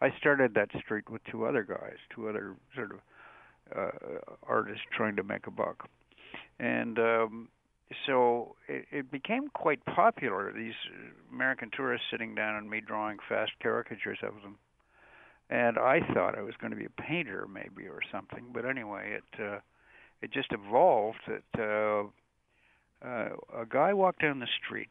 I 0.00 0.10
started 0.18 0.54
that 0.54 0.68
street 0.82 1.10
with 1.10 1.22
two 1.30 1.44
other 1.44 1.62
guys, 1.62 1.96
two 2.14 2.28
other 2.28 2.56
sort 2.74 2.92
of 2.92 3.00
uh, 3.76 4.18
artists 4.42 4.82
trying 4.96 5.16
to 5.16 5.22
make 5.22 5.46
a 5.46 5.50
buck. 5.50 5.88
And 6.58 6.98
um, 6.98 7.48
so 8.06 8.56
it, 8.68 8.86
it 8.90 9.10
became 9.10 9.48
quite 9.48 9.84
popular. 9.84 10.52
These 10.52 10.74
American 11.32 11.70
tourists 11.74 12.06
sitting 12.10 12.34
down 12.34 12.56
and 12.56 12.70
me 12.70 12.80
drawing 12.80 13.18
fast 13.28 13.52
caricatures 13.62 14.18
of 14.22 14.34
them, 14.42 14.56
and 15.48 15.78
I 15.78 16.00
thought 16.14 16.38
I 16.38 16.42
was 16.42 16.54
going 16.60 16.70
to 16.70 16.76
be 16.76 16.86
a 16.86 17.02
painter 17.02 17.46
maybe 17.52 17.88
or 17.88 18.00
something. 18.12 18.46
But 18.52 18.64
anyway, 18.64 19.18
it 19.18 19.42
uh, 19.42 19.58
it 20.22 20.32
just 20.32 20.52
evolved. 20.52 21.18
That 21.26 21.60
uh, 21.62 23.06
uh, 23.06 23.62
a 23.62 23.66
guy 23.68 23.92
walked 23.92 24.22
down 24.22 24.38
the 24.38 24.48
street. 24.64 24.90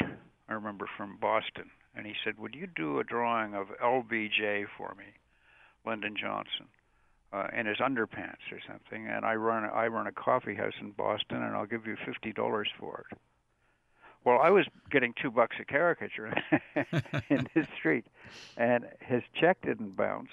I 0.49 0.53
remember 0.53 0.89
from 0.97 1.17
Boston, 1.21 1.69
and 1.99 2.07
he 2.07 2.15
said, 2.23 2.39
"Would 2.39 2.55
you 2.55 2.65
do 2.65 2.99
a 2.99 3.03
drawing 3.03 3.53
of 3.53 3.67
LBJ 3.83 4.65
for 4.77 4.95
me, 4.97 5.05
Lyndon 5.85 6.15
Johnson?" 6.19 6.67
uh, 7.31 7.47
in 7.53 7.65
his 7.65 7.77
underpants 7.77 8.51
or 8.51 8.59
something, 8.67 9.07
and 9.07 9.25
I 9.25 9.35
run 9.35 9.63
I 9.63 9.87
run 9.87 10.07
a 10.07 10.11
coffee 10.11 10.55
house 10.55 10.73
in 10.81 10.91
Boston, 10.91 11.43
and 11.43 11.55
I'll 11.55 11.65
give 11.65 11.85
you 11.85 11.95
fifty 12.05 12.31
dollars 12.31 12.69
for 12.79 13.05
it. 13.11 13.17
Well, 14.25 14.39
I 14.41 14.49
was 14.49 14.65
getting 14.91 15.13
two 15.21 15.31
bucks 15.31 15.55
a 15.59 15.65
caricature 15.65 16.33
in 17.29 17.47
this 17.55 17.67
street, 17.77 18.05
and 18.57 18.85
his 18.99 19.23
check 19.39 19.61
didn't 19.61 19.95
bounce. 19.95 20.31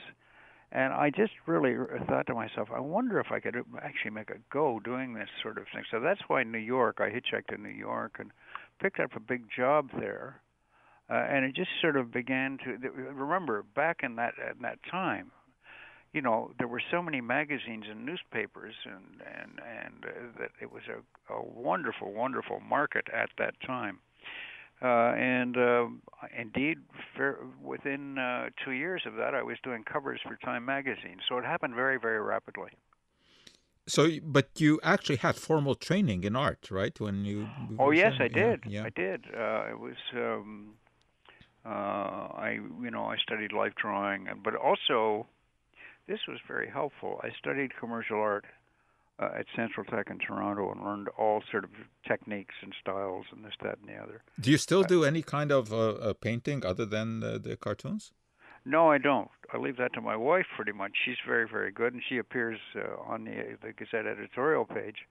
And 0.72 0.92
I 0.92 1.10
just 1.10 1.32
really 1.46 1.76
thought 2.08 2.26
to 2.26 2.34
myself, 2.34 2.68
I 2.74 2.80
wonder 2.80 3.20
if 3.20 3.30
I 3.30 3.38
could 3.38 3.56
actually 3.80 4.10
make 4.10 4.30
a 4.30 4.38
go 4.50 4.80
doing 4.80 5.14
this 5.14 5.28
sort 5.40 5.58
of 5.58 5.64
thing. 5.72 5.84
So 5.90 6.00
that's 6.00 6.22
why 6.26 6.42
New 6.42 6.58
York, 6.58 6.96
I 6.98 7.08
hitchhiked 7.08 7.46
to 7.50 7.56
New 7.56 7.68
York 7.68 8.16
and 8.18 8.32
picked 8.80 8.98
up 8.98 9.14
a 9.14 9.20
big 9.20 9.44
job 9.54 9.90
there. 9.96 10.40
Uh, 11.08 11.14
and 11.14 11.44
it 11.44 11.54
just 11.54 11.70
sort 11.80 11.96
of 11.96 12.10
began 12.12 12.58
to 12.64 12.70
remember 13.26 13.62
back 13.74 14.00
in 14.02 14.16
that 14.16 14.34
in 14.54 14.62
that 14.62 14.78
time 14.90 15.30
you 16.12 16.20
know 16.20 16.50
there 16.58 16.68
were 16.68 16.82
so 16.90 17.02
many 17.02 17.20
magazines 17.20 17.84
and 17.90 18.04
newspapers 18.04 18.74
and 18.84 19.22
and 19.40 19.52
and 19.76 20.04
uh, 20.04 20.40
that 20.40 20.50
it 20.60 20.72
was 20.72 20.82
a, 20.88 20.98
a 21.32 21.42
wonderful 21.42 22.12
wonderful 22.12 22.60
market 22.60 23.06
at 23.12 23.30
that 23.38 23.54
time 23.66 23.98
Uh, 24.82 25.12
and 25.16 25.56
uh, 25.56 25.86
indeed, 26.38 26.76
fair, 27.16 27.38
within 27.62 28.18
uh, 28.18 28.50
two 28.62 28.72
years 28.72 29.02
of 29.06 29.14
that, 29.16 29.32
I 29.34 29.42
was 29.42 29.56
doing 29.62 29.82
covers 29.84 30.20
for 30.22 30.36
Time 30.44 30.64
magazine. 30.66 31.18
So 31.26 31.38
it 31.38 31.44
happened 31.44 31.74
very, 31.74 31.98
very 31.98 32.20
rapidly. 32.20 32.72
So, 33.88 34.02
but 34.22 34.48
you 34.64 34.78
actually 34.82 35.16
had 35.16 35.36
formal 35.36 35.76
training 35.76 36.24
in 36.24 36.36
art, 36.36 36.68
right? 36.70 36.98
When 37.00 37.24
you. 37.24 37.48
Oh 37.78 37.90
yes, 37.90 38.14
I 38.20 38.28
did. 38.28 38.58
Yeah, 38.66 38.84
I 38.84 38.90
did. 38.90 39.20
Uh, 39.32 39.72
it 39.72 39.78
was. 39.86 39.96
Um, 40.14 40.74
uh, 41.66 42.28
I, 42.38 42.58
you 42.82 42.90
know, 42.90 43.06
I 43.06 43.16
studied 43.16 43.52
life 43.52 43.72
drawing, 43.80 44.28
but 44.44 44.54
also, 44.54 45.26
this 46.06 46.20
was 46.28 46.38
very 46.46 46.68
helpful. 46.70 47.20
I 47.24 47.30
studied 47.38 47.72
commercial 47.80 48.20
art 48.20 48.44
uh, 49.18 49.30
at 49.38 49.46
Central 49.56 49.84
Tech 49.84 50.08
in 50.10 50.18
Toronto 50.18 50.70
and 50.70 50.84
learned 50.84 51.08
all 51.18 51.42
sort 51.50 51.64
of 51.64 51.70
techniques 52.06 52.54
and 52.62 52.72
styles 52.80 53.26
and 53.32 53.44
this, 53.44 53.54
that, 53.62 53.78
and 53.80 53.88
the 53.88 54.00
other. 54.00 54.22
Do 54.40 54.50
you 54.50 54.58
still 54.58 54.80
uh, 54.80 54.86
do 54.86 55.04
any 55.04 55.22
kind 55.22 55.50
of 55.50 55.72
uh, 55.72 55.76
uh 55.76 56.12
painting 56.14 56.64
other 56.64 56.86
than 56.86 57.20
the 57.20 57.56
cartoons? 57.60 58.12
No, 58.64 58.90
I 58.90 58.98
don't. 58.98 59.30
I 59.52 59.58
leave 59.58 59.76
that 59.76 59.92
to 59.94 60.00
my 60.00 60.16
wife 60.16 60.46
pretty 60.56 60.72
much. 60.72 60.92
She's 61.04 61.18
very, 61.26 61.48
very 61.48 61.70
good, 61.70 61.94
and 61.94 62.02
she 62.08 62.18
appears 62.18 62.58
uh, 62.76 63.12
on 63.12 63.24
the 63.24 63.56
the 63.62 63.72
Gazette 63.72 64.06
editorial 64.06 64.64
page 64.64 65.06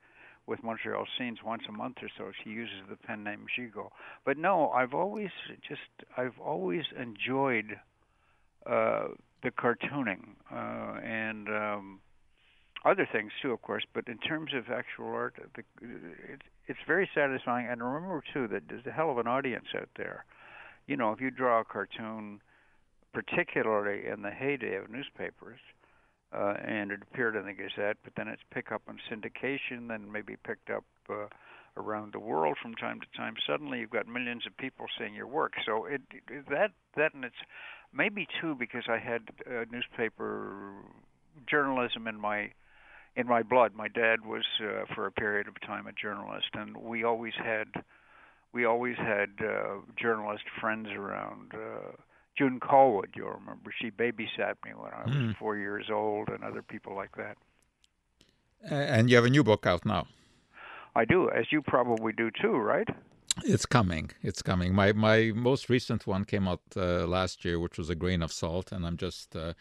with 0.48 0.64
Montreal 0.64 1.06
Scenes 1.18 1.40
once 1.44 1.64
a 1.68 1.72
month 1.72 1.98
or 2.02 2.10
so. 2.18 2.32
She 2.44 2.50
uses 2.50 2.76
the 2.90 2.96
pen 2.96 3.24
name 3.24 3.46
Gigot. 3.58 3.90
But 4.26 4.38
no, 4.38 4.70
I've 4.70 4.94
always 4.94 5.30
just 5.68 5.82
I've 6.18 6.40
always 6.40 6.84
enjoyed 7.00 7.78
uh, 8.66 9.08
the 9.44 9.52
cartooning 9.52 10.36
uh, 10.52 11.00
and 11.04 11.48
um, 11.50 12.00
other 12.84 13.08
things 13.12 13.32
too, 13.42 13.52
of 13.52 13.62
course. 13.62 13.84
But 13.94 14.08
in 14.08 14.18
terms 14.20 14.52
of 14.54 14.70
actual 14.72 15.08
art, 15.08 15.36
the, 15.56 15.64
it, 15.82 16.42
it's 16.68 16.80
very 16.88 17.10
satisfying. 17.16 17.68
And 17.68 17.84
remember 17.84 18.24
too 18.34 18.48
that 18.50 18.64
there's 18.70 18.86
a 18.86 18.92
hell 18.92 19.12
of 19.12 19.18
an 19.18 19.28
audience 19.28 19.68
out 19.76 19.90
there. 19.98 20.26
You 20.88 20.98
know, 20.98 21.12
if 21.12 21.22
you 21.22 21.32
draw 21.32 21.62
a 21.62 21.66
cartoon 21.66 22.42
particularly 23.16 24.08
in 24.08 24.22
the 24.22 24.30
heyday 24.30 24.76
of 24.76 24.90
newspapers. 24.90 25.60
Uh, 26.34 26.56
and 26.66 26.92
it 26.92 27.00
appeared 27.02 27.36
in 27.36 27.46
the 27.46 27.54
Gazette, 27.54 27.98
but 28.04 28.14
then 28.18 28.28
it's 28.28 28.42
picked 28.52 28.72
up 28.72 28.82
on 28.90 29.00
syndication, 29.10 29.88
then 29.88 30.12
maybe 30.12 30.36
picked 30.44 30.70
up 30.70 30.84
uh, 31.10 31.28
around 31.78 32.14
the 32.14 32.20
world 32.20 32.58
from 32.62 32.74
time 32.76 33.00
to 33.00 33.18
time. 33.18 33.36
Suddenly, 33.48 33.80
you've 33.80 33.90
got 33.90 34.08
millions 34.08 34.46
of 34.46 34.58
people 34.58 34.86
seeing 34.98 35.14
your 35.14 35.28
work. 35.28 35.54
So 35.66 35.86
it, 35.86 36.02
it 36.30 36.46
that 36.50 36.72
that 36.98 37.14
and 37.14 37.24
it's 37.24 37.36
maybe 37.94 38.28
too 38.42 38.56
because 38.56 38.84
I 38.90 38.98
had 38.98 39.22
uh, 39.48 39.66
newspaper 39.72 40.72
journalism 41.48 42.08
in 42.08 42.20
my 42.20 42.52
in 43.16 43.28
my 43.28 43.44
blood. 43.44 43.74
My 43.76 43.88
dad 43.88 44.26
was 44.26 44.44
uh, 44.62 44.86
for 44.94 45.06
a 45.06 45.12
period 45.12 45.48
of 45.48 45.60
time 45.62 45.88
a 45.88 45.94
journalist, 45.94 46.50
and 46.54 46.76
we 46.78 47.04
always 47.04 47.34
had 47.38 47.68
we 48.54 48.66
always 48.66 48.98
had 48.98 49.30
uh, 49.42 49.78
journalist 50.02 50.44
friends 50.60 50.88
around. 50.96 51.54
Uh, 51.54 51.92
June 52.38 52.60
Callwood, 52.60 53.12
you'll 53.16 53.30
remember. 53.30 53.74
She 53.80 53.92
babysat 53.92 54.56
me 54.66 54.74
when 54.76 54.92
I 54.94 55.06
was 55.06 55.16
mm. 55.16 55.38
four 55.38 55.58
years 55.58 55.86
old, 55.92 56.30
and 56.30 56.44
other 56.44 56.62
people 56.62 56.96
like 56.96 57.16
that. 57.18 57.38
And 58.70 59.10
you 59.10 59.16
have 59.16 59.26
a 59.26 59.30
new 59.30 59.44
book 59.44 59.66
out 59.66 59.86
now. 59.86 60.08
I 60.96 61.06
do, 61.06 61.30
as 61.30 61.46
you 61.52 61.62
probably 61.62 62.14
do 62.14 62.32
too, 62.42 62.54
right? 62.54 62.88
It's 63.44 63.66
coming. 63.66 64.12
It's 64.22 64.42
coming. 64.42 64.74
My 64.74 64.94
my 64.94 65.32
most 65.36 65.70
recent 65.70 66.08
one 66.08 66.24
came 66.24 66.48
out 66.48 66.62
uh, 66.76 67.06
last 67.06 67.44
year, 67.44 67.60
which 67.60 67.78
was 67.78 67.90
a 67.90 67.96
grain 67.96 68.22
of 68.22 68.32
salt, 68.32 68.72
and 68.72 68.86
I'm 68.86 68.98
just 68.98 69.36
uh, 69.36 69.54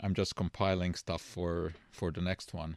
I'm 0.00 0.14
just 0.14 0.36
compiling 0.36 0.94
stuff 0.94 1.20
for 1.20 1.72
for 1.90 2.10
the 2.12 2.20
next 2.20 2.54
one. 2.54 2.76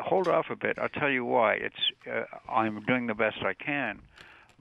Hold 0.00 0.28
off 0.28 0.46
a 0.50 0.56
bit. 0.56 0.78
I'll 0.78 0.88
tell 0.88 1.10
you 1.10 1.24
why. 1.24 1.54
It's 1.54 1.84
uh, 2.10 2.24
I'm 2.50 2.80
doing 2.84 3.06
the 3.06 3.14
best 3.14 3.38
I 3.42 3.54
can 3.54 4.00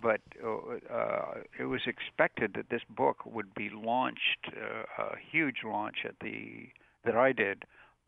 but 0.01 0.22
uh, 0.44 1.42
it 1.60 1.66
was 1.66 1.82
expected 1.88 2.54
that 2.56 2.70
this 2.70 2.82
book 2.89 3.25
would 3.25 3.54
be 3.56 3.70
launched, 3.74 4.48
uh, 4.48 5.04
a 5.04 5.16
huge 5.32 5.58
launch 5.66 5.98
at 6.06 6.16
the 6.22 6.68
that 7.06 7.16
I 7.16 7.32
did. 7.32 7.63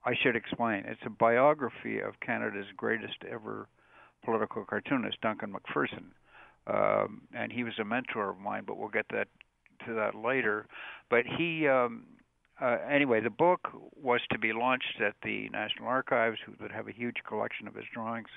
I 0.05 0.13
should 0.22 0.36
explain. 0.36 0.84
It's 0.86 1.01
a 1.05 1.10
biography 1.10 2.00
of 2.00 2.19
Canada's 2.19 2.67
greatest 2.75 3.17
ever 3.29 3.67
political 4.24 4.65
cartoonist, 4.65 5.22
Duncan 5.22 5.51
Macpherson, 5.51 6.12
um, 6.67 7.22
and 7.34 7.51
he 7.51 7.63
was 7.63 7.74
a 7.79 7.86
mentor 7.86 8.29
of 8.29 8.38
mine. 8.38 8.63
But 8.65 8.77
we'll 8.77 8.89
get 8.89 9.08
that 9.12 9.28
to 9.86 9.93
that 9.93 10.15
later. 10.15 10.67
But 11.10 11.25
he. 11.25 11.67
Um, 11.67 12.06
uh, 12.62 12.78
anyway, 12.91 13.21
the 13.21 13.30
book 13.30 13.69
was 13.95 14.19
to 14.30 14.38
be 14.38 14.52
launched 14.52 14.99
at 14.99 15.13
the 15.23 15.47
National 15.47 15.88
Archives, 15.88 16.39
who 16.45 16.52
would 16.60 16.73
have 16.73 16.89
a 16.89 16.91
huge 16.91 17.15
collection 17.25 17.69
of 17.69 17.73
his 17.73 17.86
drawings 17.93 18.28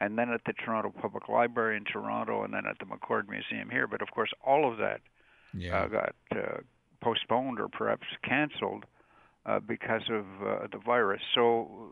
and 0.00 0.18
then 0.18 0.30
at 0.30 0.40
the 0.46 0.52
Toronto 0.52 0.92
Public 1.00 1.28
Library 1.28 1.76
in 1.76 1.84
Toronto, 1.84 2.44
and 2.44 2.52
then 2.52 2.66
at 2.66 2.78
the 2.78 2.84
McCord 2.84 3.28
Museum 3.28 3.70
here. 3.70 3.86
But 3.86 4.02
of 4.02 4.10
course, 4.10 4.30
all 4.44 4.70
of 4.70 4.78
that 4.78 5.00
yeah. 5.52 5.82
uh, 5.82 5.86
got 5.88 6.14
uh, 6.32 6.60
postponed 7.00 7.60
or 7.60 7.68
perhaps 7.68 8.06
canceled 8.22 8.84
uh, 9.46 9.60
because 9.60 10.02
of 10.10 10.24
uh, 10.46 10.66
the 10.72 10.78
virus. 10.84 11.20
So 11.34 11.90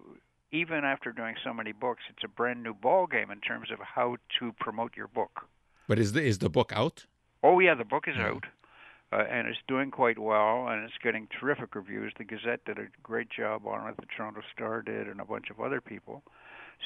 even 0.51 0.85
after 0.85 1.13
doing 1.13 1.35
so 1.45 1.53
many 1.53 1.73
books, 1.73 2.03
it's 2.11 2.25
a 2.25 2.29
brand 2.29 2.63
new 2.63 2.75
ball 2.75 3.07
game 3.07 3.31
in 3.31 3.41
terms 3.41 3.71
of 3.71 3.79
how 3.81 4.17
to 4.39 4.53
promote 4.59 4.97
your 4.97 5.09
book. 5.09 5.49
But 5.89 5.99
is 5.99 6.13
the 6.13 6.23
is 6.23 6.39
the 6.39 6.51
book 6.51 6.73
out? 6.75 7.07
Oh 7.43 7.59
yeah, 7.59 7.75
the 7.75 7.85
book 7.85 8.05
is 8.07 8.15
yeah. 8.17 8.29
out. 8.29 8.45
Uh, 9.13 9.25
and 9.31 9.47
it's 9.47 9.59
doing 9.69 9.91
quite 9.91 10.19
well, 10.19 10.69
and 10.69 10.85
it's 10.85 10.95
getting 11.03 11.29
terrific 11.39 11.75
reviews. 11.75 12.15
The 12.17 12.25
Gazette 12.25 12.65
did 12.65 12.79
a 12.79 12.87
great 13.03 13.29
job 13.29 13.67
on 13.67 13.87
it. 13.91 13.97
The 13.99 14.07
Toronto 14.17 14.41
Star 14.55 14.81
did, 14.81 15.07
and 15.07 15.21
a 15.21 15.25
bunch 15.27 15.51
of 15.51 15.61
other 15.61 15.83
people. 15.83 16.23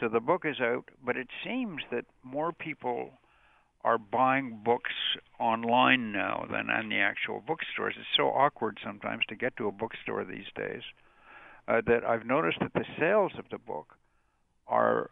So 0.00 0.08
the 0.08 0.20
book 0.20 0.42
is 0.44 0.60
out, 0.60 0.90
but 1.04 1.16
it 1.16 1.28
seems 1.44 1.82
that 1.90 2.04
more 2.22 2.52
people 2.52 3.10
are 3.82 3.98
buying 3.98 4.60
books 4.64 4.92
online 5.38 6.12
now 6.12 6.44
than 6.50 6.68
in 6.68 6.88
the 6.88 6.98
actual 6.98 7.42
bookstores. 7.46 7.94
It's 7.96 8.08
so 8.16 8.24
awkward 8.24 8.78
sometimes 8.84 9.24
to 9.28 9.36
get 9.36 9.56
to 9.56 9.68
a 9.68 9.72
bookstore 9.72 10.24
these 10.24 10.50
days 10.56 10.82
uh, 11.68 11.80
that 11.86 12.04
I've 12.04 12.26
noticed 12.26 12.58
that 12.60 12.74
the 12.74 12.84
sales 12.98 13.32
of 13.38 13.44
the 13.50 13.58
book 13.58 13.94
are 14.66 15.08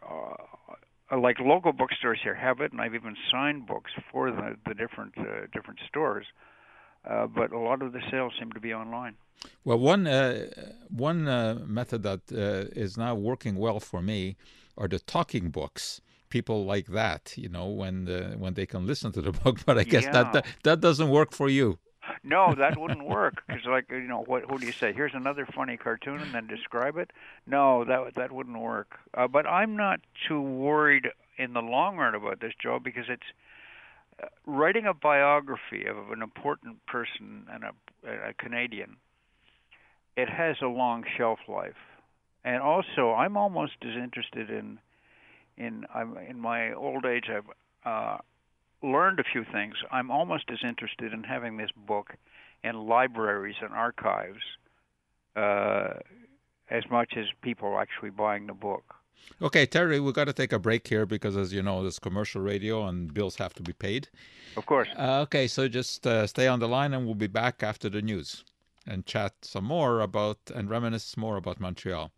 uh, 1.11 1.17
like 1.17 1.39
local 1.39 1.71
bookstores 1.71 2.19
here 2.21 2.35
have 2.35 2.59
it, 2.59 2.71
and 2.71 2.81
I've 2.81 2.95
even 2.95 3.15
signed 3.31 3.65
books 3.65 3.91
for 4.11 4.31
the 4.31 4.55
the 4.67 4.73
different 4.73 5.17
uh, 5.17 5.47
different 5.53 5.79
stores. 5.87 6.25
Uh, 7.09 7.27
but 7.27 7.51
a 7.51 7.59
lot 7.59 7.83
of 7.83 7.93
the 7.93 8.01
sales 8.09 8.33
seem 8.39 8.51
to 8.51 8.59
be 8.59 8.73
online. 8.73 9.15
Well, 9.63 9.77
one 9.77 10.07
uh, 10.07 10.47
one 10.89 11.27
uh, 11.27 11.59
method 11.65 12.03
that 12.03 12.21
uh, 12.31 12.71
is 12.75 12.97
now 12.97 13.15
working 13.15 13.55
well 13.55 13.79
for 13.79 14.01
me 14.01 14.35
are 14.77 14.87
the 14.87 14.99
talking 14.99 15.49
books. 15.49 16.01
People 16.29 16.65
like 16.65 16.87
that, 16.87 17.33
you 17.37 17.47
know, 17.47 17.67
when 17.67 18.05
the, 18.05 18.35
when 18.37 18.55
they 18.55 18.65
can 18.65 18.85
listen 18.85 19.11
to 19.13 19.21
the 19.21 19.31
book. 19.43 19.59
But 19.65 19.77
I 19.77 19.83
guess 19.83 20.03
yeah. 20.03 20.11
that, 20.11 20.33
that 20.33 20.45
that 20.63 20.81
doesn't 20.81 21.09
work 21.09 21.31
for 21.31 21.49
you. 21.49 21.79
No, 22.23 22.55
that 22.57 22.77
wouldn't 22.77 23.05
work 23.05 23.43
because, 23.47 23.65
like, 23.65 23.89
you 23.89 24.07
know, 24.07 24.23
what 24.25 24.49
what 24.49 24.59
do 24.59 24.67
you 24.67 24.73
say? 24.73 24.93
Here's 24.93 25.13
another 25.13 25.45
funny 25.45 25.77
cartoon, 25.77 26.19
and 26.19 26.33
then 26.33 26.47
describe 26.47 26.97
it. 26.97 27.11
No, 27.47 27.85
that 27.85 28.15
that 28.15 28.31
wouldn't 28.31 28.59
work. 28.59 28.97
Uh, 29.13 29.27
but 29.27 29.45
I'm 29.45 29.75
not 29.75 30.01
too 30.27 30.41
worried 30.41 31.07
in 31.37 31.53
the 31.53 31.61
long 31.61 31.97
run 31.97 32.15
about 32.15 32.39
this, 32.39 32.53
Joe, 32.61 32.79
because 32.83 33.05
it's 33.09 33.23
uh, 34.21 34.27
writing 34.45 34.85
a 34.85 34.93
biography 34.93 35.85
of 35.85 36.11
an 36.11 36.21
important 36.21 36.85
person 36.85 37.45
and 37.51 37.63
a, 37.63 38.29
a 38.29 38.33
Canadian. 38.33 38.97
It 40.15 40.29
has 40.29 40.57
a 40.61 40.67
long 40.67 41.03
shelf 41.17 41.39
life 41.47 41.75
and 42.45 42.61
also 42.61 43.11
I'm 43.11 43.35
almost 43.35 43.73
as 43.81 43.95
interested 44.01 44.49
in 44.49 44.79
in 45.57 45.85
I'm 45.93 46.15
in 46.17 46.39
my 46.39 46.71
old 46.73 47.05
age 47.05 47.25
I've 47.29 47.49
uh, 47.85 48.17
learned 48.81 49.19
a 49.19 49.23
few 49.23 49.43
things. 49.51 49.75
I'm 49.91 50.11
almost 50.11 50.45
as 50.49 50.59
interested 50.63 51.11
in 51.11 51.23
having 51.23 51.57
this 51.57 51.71
book 51.87 52.13
in 52.63 52.75
libraries 52.87 53.55
and 53.61 53.73
archives 53.73 54.43
uh, 55.35 55.95
as 56.69 56.83
much 56.89 57.13
as 57.17 57.25
people 57.41 57.77
actually 57.79 58.11
buying 58.11 58.47
the 58.47 58.53
book. 58.53 58.95
Okay, 59.41 59.65
Terry, 59.65 59.99
we've 59.99 60.13
got 60.13 60.25
to 60.25 60.33
take 60.33 60.53
a 60.53 60.59
break 60.59 60.87
here 60.87 61.05
because, 61.05 61.35
as 61.35 61.51
you 61.51 61.63
know, 61.63 61.83
this 61.83 61.97
commercial 61.97 62.41
radio 62.41 62.85
and 62.85 63.11
bills 63.11 63.37
have 63.37 63.55
to 63.55 63.63
be 63.63 63.73
paid. 63.73 64.07
Of 64.55 64.67
course. 64.67 64.87
Uh, 64.95 65.21
okay, 65.21 65.47
so 65.47 65.67
just 65.67 66.05
uh, 66.05 66.27
stay 66.27 66.47
on 66.47 66.59
the 66.59 66.67
line 66.67 66.93
and 66.93 67.05
we'll 67.05 67.15
be 67.15 67.27
back 67.27 67.63
after 67.63 67.89
the 67.89 68.03
news 68.03 68.43
and 68.87 69.05
chat 69.05 69.33
some 69.41 69.65
more 69.65 69.99
about 69.99 70.37
and 70.53 70.69
reminisce 70.69 71.17
more 71.17 71.37
about 71.37 71.59
Montreal. 71.59 72.11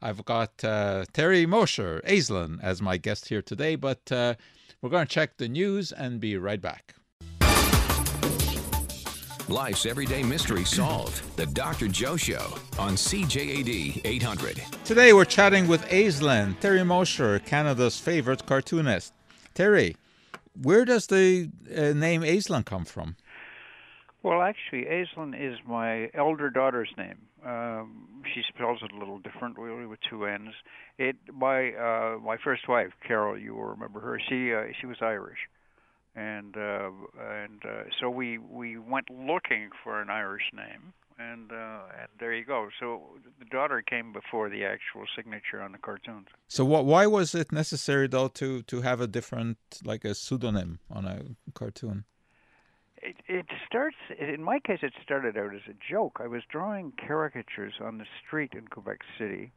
I've 0.00 0.24
got 0.24 0.64
uh, 0.64 1.04
Terry 1.12 1.46
Mosher, 1.46 2.02
Aislin, 2.06 2.62
as 2.62 2.80
my 2.80 2.96
guest 2.96 3.28
here 3.28 3.42
today, 3.42 3.76
but 3.76 4.10
uh, 4.10 4.34
we're 4.80 4.90
going 4.90 5.06
to 5.06 5.12
check 5.12 5.36
the 5.36 5.48
news 5.48 5.92
and 5.92 6.20
be 6.20 6.36
right 6.36 6.60
back. 6.60 6.94
Life's 9.48 9.86
everyday 9.86 10.22
mystery 10.22 10.64
solved. 10.64 11.36
The 11.36 11.46
Dr. 11.46 11.88
Joe 11.88 12.16
Show 12.16 12.54
on 12.78 12.94
CJAD 12.94 14.00
800. 14.04 14.62
Today 14.84 15.12
we're 15.12 15.24
chatting 15.24 15.66
with 15.66 15.84
Aislin, 15.88 16.58
Terry 16.60 16.84
Mosher, 16.84 17.38
Canada's 17.40 17.98
favorite 17.98 18.46
cartoonist. 18.46 19.12
Terry, 19.52 19.96
where 20.62 20.84
does 20.84 21.06
the 21.08 21.50
uh, 21.76 21.92
name 21.92 22.22
Aislin 22.22 22.64
come 22.64 22.84
from? 22.84 23.16
Well, 24.22 24.42
actually, 24.42 24.84
Aislinn 24.84 25.34
is 25.34 25.58
my 25.66 26.08
elder 26.14 26.48
daughter's 26.48 26.90
name. 26.96 27.18
Um, 27.44 28.22
she 28.32 28.42
spells 28.48 28.78
it 28.82 28.92
a 28.92 28.98
little 28.98 29.18
differently 29.18 29.84
with 29.84 29.98
two 30.08 30.26
N's. 30.26 30.54
It 30.96 31.16
my 31.32 31.72
uh, 31.72 32.18
my 32.18 32.36
first 32.42 32.68
wife, 32.68 32.92
Carol, 33.06 33.36
you 33.36 33.54
will 33.54 33.64
remember 33.64 33.98
her. 34.00 34.20
She 34.28 34.54
uh, 34.54 34.72
she 34.80 34.86
was 34.86 34.98
Irish, 35.00 35.38
and 36.14 36.56
uh, 36.56 36.90
and 37.20 37.62
uh, 37.64 37.82
so 38.00 38.10
we 38.10 38.38
we 38.38 38.78
went 38.78 39.10
looking 39.10 39.70
for 39.82 40.00
an 40.00 40.08
Irish 40.08 40.44
name, 40.54 40.92
and 41.18 41.50
uh, 41.50 41.80
and 42.00 42.08
there 42.20 42.32
you 42.32 42.44
go. 42.44 42.68
So 42.78 43.02
the 43.40 43.44
daughter 43.46 43.82
came 43.82 44.12
before 44.12 44.48
the 44.48 44.64
actual 44.64 45.04
signature 45.16 45.60
on 45.60 45.72
the 45.72 45.78
cartoons. 45.78 46.28
So 46.46 46.64
what? 46.64 46.84
Why 46.84 47.06
was 47.06 47.34
it 47.34 47.50
necessary 47.50 48.06
though 48.06 48.28
to 48.28 48.62
to 48.62 48.82
have 48.82 49.00
a 49.00 49.08
different 49.08 49.58
like 49.84 50.04
a 50.04 50.14
pseudonym 50.14 50.78
on 50.88 51.06
a 51.06 51.22
cartoon? 51.54 52.04
It, 53.02 53.16
it 53.26 53.46
starts 53.66 53.96
in 54.18 54.42
my 54.42 54.60
case. 54.60 54.78
It 54.82 54.92
started 55.02 55.36
out 55.36 55.54
as 55.54 55.62
a 55.68 55.74
joke. 55.92 56.18
I 56.20 56.28
was 56.28 56.42
drawing 56.48 56.92
caricatures 57.04 57.74
on 57.80 57.98
the 57.98 58.06
street 58.24 58.52
in 58.52 58.68
Quebec 58.68 58.98
City, 59.18 59.52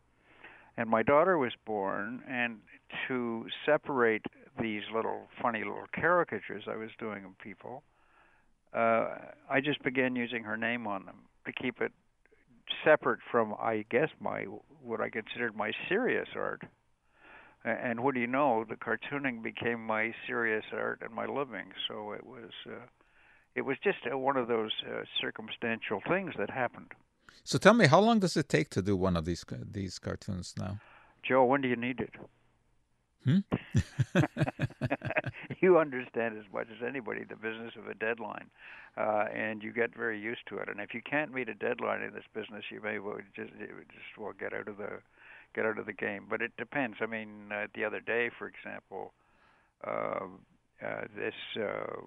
and 0.78 0.90
my 0.90 1.04
daughter 1.04 1.38
was 1.38 1.54
born. 1.66 2.24
And 2.28 2.58
to 3.08 3.46
separate 3.66 4.26
these 4.60 4.82
little 4.94 5.28
funny 5.42 5.60
little 5.60 5.86
caricatures 5.94 6.64
I 6.68 6.76
was 6.76 6.90
doing 6.98 7.24
of 7.24 7.38
people, 7.38 7.84
uh, 8.74 9.16
I 9.50 9.62
just 9.62 9.84
began 9.84 10.16
using 10.16 10.44
her 10.44 10.58
name 10.58 10.88
on 10.88 11.06
them 11.06 11.18
to 11.46 11.52
keep 11.52 11.82
it 11.82 11.92
separate 12.84 13.20
from, 13.32 13.54
I 13.60 13.86
guess, 13.92 14.10
my 14.20 14.46
what 14.84 15.02
I 15.02 15.10
considered 15.10 15.56
my 15.56 15.72
serious 15.88 16.28
art. 16.36 16.64
And 17.64 18.02
what 18.02 18.14
do 18.14 18.20
you 18.20 18.28
know? 18.28 18.66
The 18.68 18.76
cartooning 18.76 19.42
became 19.42 19.86
my 19.86 20.14
serious 20.28 20.66
art 20.72 21.02
and 21.04 21.14
my 21.14 21.26
living. 21.26 21.72
So 21.88 22.12
it 22.12 22.26
was, 22.26 22.52
uh, 22.68 22.86
it 23.56 23.62
was 23.62 23.78
just 23.84 24.00
uh, 24.12 24.18
one 24.18 24.38
of 24.38 24.48
those 24.48 24.72
uh, 24.86 25.04
circumstantial 25.20 26.02
things 26.08 26.34
that 26.38 26.50
happened. 26.50 26.92
So 27.44 27.58
tell 27.58 27.74
me, 27.74 27.88
how 27.88 28.00
long 28.00 28.20
does 28.20 28.38
it 28.38 28.50
take 28.50 28.70
to 28.72 28.82
do 28.82 28.96
one 28.96 29.16
of 29.16 29.26
these 29.26 29.46
these 29.72 30.00
cartoons 30.00 30.54
now? 30.58 30.80
Joe, 31.24 31.46
when 31.46 31.62
do 31.62 31.68
you 31.68 31.76
need 31.76 32.00
it? 32.00 32.14
Hmm? 33.24 33.40
you 35.62 35.80
understand 35.80 36.38
as 36.38 36.46
much 36.54 36.68
as 36.70 36.88
anybody 36.88 37.24
the 37.24 37.36
business 37.36 37.74
of 37.76 37.88
a 37.88 37.96
deadline, 37.96 38.50
uh, 38.98 39.26
and 39.34 39.64
you 39.64 39.74
get 39.74 39.96
very 39.96 40.20
used 40.20 40.46
to 40.50 40.58
it. 40.58 40.70
And 40.70 40.80
if 40.80 40.94
you 40.94 41.02
can't 41.02 41.34
meet 41.34 41.50
a 41.50 41.56
deadline 41.56 42.04
in 42.04 42.14
this 42.14 42.26
business, 42.34 42.66
you 42.72 42.82
may 42.82 43.00
well 43.00 43.18
just 43.36 43.52
just 43.58 44.18
well 44.18 44.34
get 44.40 44.54
out 44.54 44.68
of 44.68 44.78
the 44.78 45.00
get 45.56 45.66
out 45.66 45.80
of 45.80 45.86
the 45.86 45.94
game. 45.94 46.26
But 46.30 46.42
it 46.42 46.52
depends. 46.58 46.98
I 47.02 47.08
mean, 47.08 47.52
uh, 47.52 47.68
the 47.74 47.84
other 47.84 48.00
day, 48.00 48.30
for 48.38 48.48
example, 48.48 49.14
uh, 49.84 50.28
uh, 50.86 51.02
this 51.16 51.34
uh, 51.58 52.02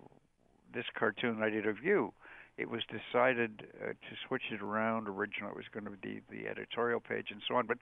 this 0.72 0.86
cartoon 0.98 1.42
I 1.42 1.50
did 1.50 1.66
of 1.66 1.82
you, 1.82 2.12
it 2.56 2.68
was 2.68 2.82
decided 2.86 3.66
uh, 3.82 3.88
to 3.88 4.16
switch 4.26 4.42
it 4.50 4.62
around. 4.62 5.08
Originally, 5.08 5.52
it 5.52 5.56
was 5.56 5.66
going 5.72 5.84
to 5.84 5.90
be 5.90 6.20
the 6.30 6.48
editorial 6.48 7.00
page 7.00 7.26
and 7.30 7.40
so 7.46 7.54
on, 7.56 7.66
but 7.66 7.78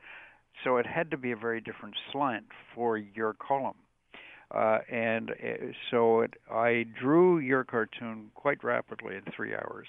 so 0.65 0.77
it 0.77 0.87
had 0.87 1.11
to 1.11 1.17
be 1.17 1.33
a 1.33 1.37
very 1.37 1.61
different 1.61 1.95
slant 2.13 2.47
for 2.75 2.97
your 2.97 3.35
column. 3.35 3.77
Uh, 4.55 4.79
and 4.91 5.31
uh, 5.31 5.73
so 5.91 6.21
it, 6.21 6.35
I 6.51 6.87
drew 6.99 7.39
your 7.39 7.65
cartoon 7.65 8.31
quite 8.35 8.63
rapidly 8.63 9.17
in 9.17 9.23
three 9.35 9.55
hours. 9.55 9.89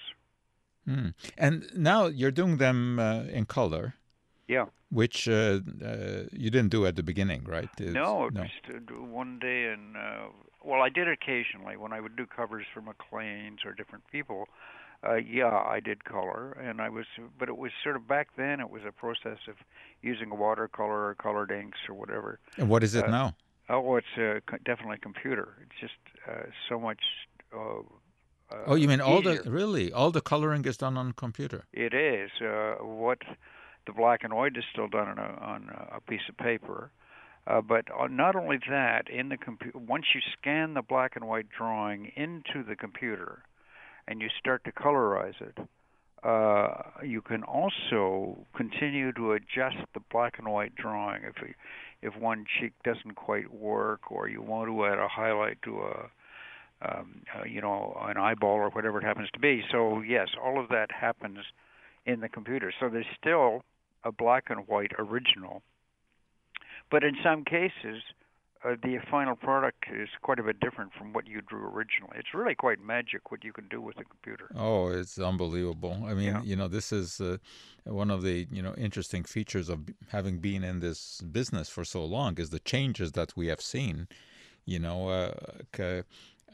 Mm. 0.88 1.14
And 1.36 1.66
now 1.76 2.06
you're 2.06 2.30
doing 2.30 2.56
them 2.56 2.98
uh, 2.98 3.22
in 3.24 3.44
color. 3.44 3.94
Yeah. 4.48 4.66
Which 4.90 5.28
uh, 5.28 5.60
uh, 5.84 6.24
you 6.32 6.50
didn't 6.50 6.70
do 6.70 6.86
at 6.86 6.96
the 6.96 7.02
beginning, 7.02 7.44
right? 7.44 7.68
It's, 7.78 7.92
no, 7.92 8.30
no. 8.30 8.42
Just 8.42 8.90
one 8.90 9.38
day, 9.38 9.66
and 9.66 9.96
uh, 9.96 10.28
well, 10.64 10.82
I 10.82 10.88
did 10.88 11.08
occasionally 11.08 11.76
when 11.76 11.92
I 11.92 12.00
would 12.00 12.16
do 12.16 12.26
covers 12.26 12.66
for 12.72 12.80
Maclean's 12.80 13.60
or 13.64 13.72
different 13.72 14.04
people 14.10 14.48
uh, 15.06 15.14
yeah, 15.14 15.46
I 15.46 15.80
did 15.80 16.04
color, 16.04 16.52
and 16.52 16.80
I 16.80 16.88
was, 16.88 17.04
but 17.38 17.48
it 17.48 17.56
was 17.56 17.70
sort 17.84 17.94
of 17.94 18.08
back 18.08 18.28
then. 18.36 18.60
It 18.60 18.70
was 18.70 18.82
a 18.86 18.90
process 18.90 19.38
of 19.48 19.54
using 20.02 20.30
a 20.30 20.34
watercolor 20.34 21.08
or 21.08 21.14
colored 21.14 21.52
inks 21.52 21.78
or 21.88 21.94
whatever. 21.94 22.40
And 22.56 22.68
what 22.68 22.82
is 22.82 22.94
it 22.94 23.04
uh, 23.04 23.10
now? 23.10 23.34
Oh, 23.68 23.96
it's 23.96 24.06
uh, 24.16 24.40
definitely 24.64 24.96
a 24.96 25.00
computer. 25.00 25.56
It's 25.62 25.80
just 25.80 26.28
uh, 26.28 26.46
so 26.68 26.80
much. 26.80 27.00
Uh, 27.54 27.80
uh, 28.50 28.64
oh, 28.66 28.74
you 28.74 28.88
mean 28.88 29.00
all 29.00 29.20
easier. 29.20 29.42
the 29.42 29.50
really 29.50 29.92
all 29.92 30.10
the 30.10 30.20
coloring 30.20 30.64
is 30.64 30.76
done 30.76 30.96
on 30.96 31.12
computer? 31.12 31.64
It 31.72 31.94
is. 31.94 32.30
Uh, 32.40 32.82
what 32.82 33.18
the 33.86 33.92
black 33.92 34.24
and 34.24 34.34
white 34.34 34.56
is 34.56 34.64
still 34.72 34.88
done 34.88 35.06
on 35.06 35.18
a, 35.18 35.38
on 35.40 35.70
a 35.92 36.00
piece 36.00 36.28
of 36.28 36.36
paper. 36.38 36.90
Uh, 37.48 37.62
but 37.62 37.86
not 38.10 38.36
only 38.36 38.58
that, 38.68 39.08
in 39.08 39.30
the 39.30 39.36
computer, 39.38 39.78
once 39.78 40.04
you 40.14 40.20
scan 40.38 40.74
the 40.74 40.82
black 40.82 41.16
and 41.16 41.26
white 41.26 41.46
drawing 41.56 42.12
into 42.14 42.62
the 42.62 42.76
computer, 42.76 43.42
and 44.06 44.20
you 44.20 44.28
start 44.38 44.62
to 44.64 44.72
colorize 44.72 45.40
it, 45.40 45.56
uh, 46.24 46.82
you 47.04 47.22
can 47.22 47.42
also 47.44 48.36
continue 48.56 49.12
to 49.12 49.32
adjust 49.32 49.76
the 49.94 50.00
black 50.10 50.38
and 50.38 50.48
white 50.48 50.74
drawing 50.74 51.22
if 51.22 51.36
if 52.00 52.16
one 52.16 52.44
cheek 52.60 52.72
doesn't 52.84 53.14
quite 53.14 53.52
work 53.52 54.10
or 54.10 54.28
you 54.28 54.40
want 54.40 54.68
to 54.68 54.86
add 54.86 54.98
a 54.98 55.08
highlight 55.08 55.60
to 55.62 55.80
a 55.80 56.10
um, 56.80 57.22
uh, 57.36 57.44
you 57.44 57.60
know 57.60 57.96
an 58.02 58.16
eyeball 58.16 58.56
or 58.56 58.70
whatever 58.70 58.98
it 58.98 59.04
happens 59.04 59.28
to 59.32 59.38
be. 59.38 59.62
So 59.70 60.00
yes, 60.00 60.28
all 60.42 60.60
of 60.60 60.68
that 60.70 60.90
happens 60.90 61.38
in 62.04 62.20
the 62.20 62.28
computer. 62.28 62.72
So 62.80 62.88
there's 62.88 63.06
still 63.20 63.62
a 64.04 64.12
black 64.12 64.44
and 64.48 64.66
white 64.66 64.92
original, 64.98 65.62
but 66.90 67.04
in 67.04 67.16
some 67.22 67.44
cases 67.44 68.02
uh, 68.64 68.74
the 68.82 68.98
final 69.10 69.36
product 69.36 69.84
is 69.92 70.08
quite 70.22 70.38
a 70.38 70.42
bit 70.42 70.58
different 70.60 70.92
from 70.92 71.12
what 71.12 71.26
you 71.28 71.40
drew 71.42 71.64
originally. 71.66 72.16
It's 72.16 72.34
really 72.34 72.54
quite 72.54 72.80
magic 72.82 73.30
what 73.30 73.44
you 73.44 73.52
can 73.52 73.68
do 73.68 73.80
with 73.80 73.98
a 74.00 74.04
computer. 74.04 74.48
Oh, 74.56 74.88
it's 74.88 75.18
unbelievable. 75.18 76.04
I 76.06 76.14
mean, 76.14 76.26
yeah. 76.26 76.42
you 76.42 76.56
know, 76.56 76.66
this 76.66 76.92
is 76.92 77.20
uh, 77.20 77.36
one 77.84 78.10
of 78.10 78.22
the 78.22 78.48
you 78.50 78.62
know 78.62 78.74
interesting 78.74 79.24
features 79.24 79.68
of 79.68 79.88
having 80.08 80.38
been 80.38 80.64
in 80.64 80.80
this 80.80 81.20
business 81.20 81.68
for 81.68 81.84
so 81.84 82.04
long 82.04 82.38
is 82.38 82.50
the 82.50 82.58
changes 82.58 83.12
that 83.12 83.36
we 83.36 83.46
have 83.46 83.60
seen. 83.60 84.08
You 84.64 84.80
know, 84.80 85.08
uh, 85.08 85.32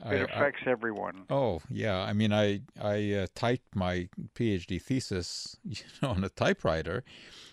it 0.06 0.22
affects 0.22 0.62
I, 0.66 0.70
everyone. 0.70 1.24
Oh 1.30 1.60
yeah, 1.70 1.98
I 1.98 2.12
mean, 2.12 2.32
I 2.32 2.60
I 2.80 3.12
uh, 3.12 3.26
typed 3.34 3.74
my 3.74 4.08
PhD 4.34 4.80
thesis 4.80 5.56
you 5.64 5.76
know, 6.02 6.10
on 6.10 6.24
a 6.24 6.28
typewriter, 6.28 7.04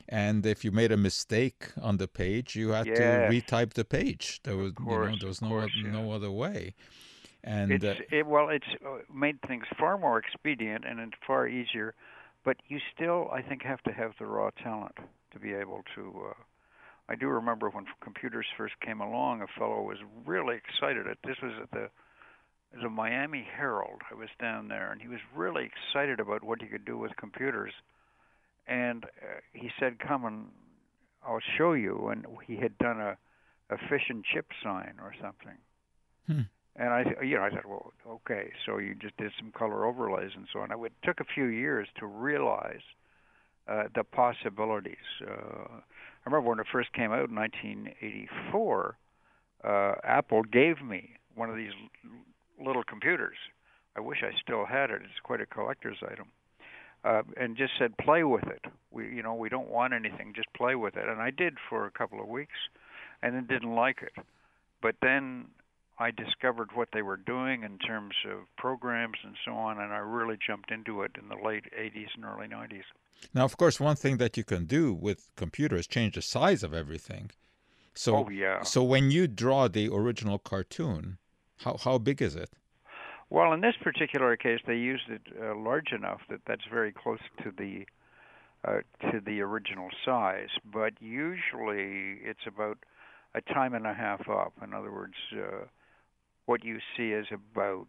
and 0.09 0.45
if 0.45 0.65
you 0.65 0.71
made 0.71 0.91
a 0.91 0.97
mistake 0.97 1.67
on 1.81 1.97
the 1.97 2.07
page, 2.07 2.55
you 2.55 2.69
had 2.69 2.87
yes. 2.87 2.97
to 2.97 3.03
retype 3.29 3.73
the 3.73 3.85
page. 3.85 4.41
There 4.43 4.57
was 4.57 4.73
course, 4.73 5.05
you 5.05 5.11
know 5.11 5.17
there 5.19 5.27
was 5.27 5.41
no 5.41 5.49
course, 5.49 5.71
yeah. 5.83 5.91
no 5.91 6.11
other 6.11 6.31
way. 6.31 6.73
And 7.43 7.71
it's, 7.71 7.83
uh, 7.83 7.95
it, 8.11 8.27
well, 8.27 8.49
it's 8.49 8.67
uh, 8.85 8.99
made 9.13 9.41
things 9.47 9.63
far 9.79 9.97
more 9.97 10.19
expedient 10.19 10.85
and 10.85 10.99
it's 10.99 11.13
far 11.25 11.47
easier, 11.47 11.95
but 12.45 12.57
you 12.67 12.79
still, 12.93 13.29
I 13.33 13.41
think, 13.41 13.63
have 13.63 13.81
to 13.83 13.91
have 13.91 14.11
the 14.19 14.25
raw 14.27 14.51
talent 14.63 14.97
to 15.31 15.39
be 15.39 15.53
able 15.53 15.83
to. 15.95 16.13
Uh, 16.29 16.33
I 17.09 17.15
do 17.15 17.27
remember 17.27 17.69
when 17.69 17.85
computers 18.01 18.45
first 18.57 18.75
came 18.79 19.01
along, 19.01 19.41
a 19.41 19.47
fellow 19.59 19.81
was 19.81 19.97
really 20.25 20.55
excited. 20.55 21.07
At 21.07 21.17
this 21.25 21.37
was 21.41 21.53
at 21.61 21.71
the 21.71 21.89
the 22.81 22.89
Miami 22.89 23.45
Herald. 23.57 24.01
I 24.11 24.15
was 24.15 24.29
down 24.39 24.67
there, 24.67 24.91
and 24.91 25.01
he 25.01 25.07
was 25.07 25.19
really 25.35 25.69
excited 25.69 26.19
about 26.19 26.43
what 26.43 26.61
he 26.61 26.67
could 26.67 26.85
do 26.85 26.97
with 26.97 27.15
computers. 27.17 27.73
And 28.67 29.05
uh, 29.05 29.39
he 29.53 29.69
said, 29.79 29.99
"Come 29.99 30.25
and 30.25 30.45
I'll 31.25 31.41
show 31.57 31.73
you." 31.73 32.07
And 32.07 32.25
he 32.47 32.55
had 32.57 32.77
done 32.77 32.99
a 32.99 33.17
a 33.71 33.77
fish 33.89 34.03
and 34.09 34.23
chip 34.23 34.47
sign 34.63 34.95
or 35.01 35.13
something. 35.21 35.57
Hmm. 36.27 36.41
And 36.75 36.89
I, 36.89 37.23
you 37.23 37.37
know, 37.37 37.43
I 37.43 37.49
said, 37.49 37.65
well, 37.67 37.91
okay, 38.07 38.51
so 38.65 38.77
you 38.77 38.95
just 38.95 39.17
did 39.17 39.31
some 39.39 39.51
color 39.51 39.85
overlays 39.85 40.31
and 40.35 40.45
so 40.51 40.59
on. 40.59 40.71
It 40.71 40.93
took 41.03 41.19
a 41.19 41.25
few 41.25 41.45
years 41.45 41.87
to 41.99 42.05
realize 42.05 42.81
uh, 43.67 43.83
the 43.93 44.03
possibilities. 44.03 44.95
Uh, 45.25 45.67
I 45.69 46.25
remember 46.25 46.49
when 46.49 46.59
it 46.59 46.67
first 46.71 46.93
came 46.93 47.11
out 47.11 47.29
in 47.29 47.35
1984, 47.35 48.97
uh, 49.63 49.93
Apple 50.03 50.43
gave 50.43 50.81
me 50.81 51.11
one 51.35 51.49
of 51.49 51.55
these 51.55 51.71
little 52.63 52.83
computers. 52.83 53.37
I 53.95 53.99
wish 53.99 54.23
I 54.23 54.31
still 54.41 54.65
had 54.65 54.89
it. 54.89 55.01
It's 55.03 55.19
quite 55.23 55.41
a 55.41 55.45
collector's 55.45 55.97
item. 56.09 56.27
Uh, 57.03 57.23
and 57.35 57.57
just 57.57 57.73
said, 57.79 57.97
play 57.97 58.23
with 58.23 58.47
it. 58.47 58.63
We, 58.91 59.13
you 59.15 59.23
know, 59.23 59.33
we 59.33 59.49
don't 59.49 59.69
want 59.69 59.93
anything. 59.93 60.33
Just 60.35 60.53
play 60.53 60.75
with 60.75 60.95
it. 60.95 61.07
And 61.07 61.19
I 61.19 61.31
did 61.31 61.57
for 61.69 61.85
a 61.87 61.91
couple 61.91 62.21
of 62.21 62.27
weeks, 62.27 62.57
and 63.23 63.35
then 63.35 63.47
didn't 63.47 63.73
like 63.73 64.01
it. 64.03 64.23
But 64.81 64.95
then 65.01 65.45
I 65.97 66.11
discovered 66.11 66.69
what 66.73 66.89
they 66.93 67.01
were 67.01 67.17
doing 67.17 67.63
in 67.63 67.77
terms 67.79 68.15
of 68.29 68.39
programs 68.57 69.17
and 69.23 69.35
so 69.45 69.53
on, 69.53 69.79
and 69.79 69.93
I 69.93 69.97
really 69.97 70.37
jumped 70.45 70.71
into 70.71 71.01
it 71.01 71.11
in 71.21 71.29
the 71.29 71.43
late 71.43 71.65
80s 71.77 72.07
and 72.15 72.25
early 72.25 72.47
90s. 72.47 72.83
Now, 73.33 73.45
of 73.45 73.57
course, 73.57 73.79
one 73.79 73.95
thing 73.95 74.17
that 74.17 74.35
you 74.37 74.43
can 74.43 74.65
do 74.65 74.93
with 74.93 75.29
computers 75.35 75.87
change 75.87 76.15
the 76.15 76.21
size 76.21 76.63
of 76.63 76.73
everything. 76.73 77.31
So, 77.93 78.25
oh, 78.25 78.29
yeah. 78.29 78.63
So 78.63 78.83
when 78.83 79.11
you 79.11 79.27
draw 79.27 79.67
the 79.67 79.89
original 79.89 80.39
cartoon, 80.39 81.17
how 81.63 81.77
how 81.77 81.97
big 81.97 82.21
is 82.21 82.35
it? 82.35 82.49
Well, 83.29 83.53
in 83.53 83.61
this 83.61 83.75
particular 83.81 84.35
case, 84.35 84.59
they 84.67 84.75
used 84.75 85.09
it 85.09 85.21
uh, 85.41 85.55
large 85.55 85.93
enough 85.93 86.19
that 86.29 86.41
that's 86.45 86.65
very 86.69 86.91
close 86.91 87.21
to 87.43 87.51
the 87.57 87.85
uh, 88.65 88.81
to 89.09 89.21
the 89.25 89.41
original 89.41 89.89
size. 90.05 90.49
But 90.71 90.93
usually, 90.99 92.19
it's 92.23 92.45
about 92.45 92.77
a 93.33 93.41
time 93.41 93.73
and 93.73 93.87
a 93.87 93.93
half 93.93 94.27
up. 94.29 94.53
In 94.61 94.73
other 94.73 94.91
words, 94.91 95.15
uh, 95.33 95.65
what 96.45 96.63
you 96.63 96.79
see 96.97 97.11
is 97.11 97.27
about 97.31 97.87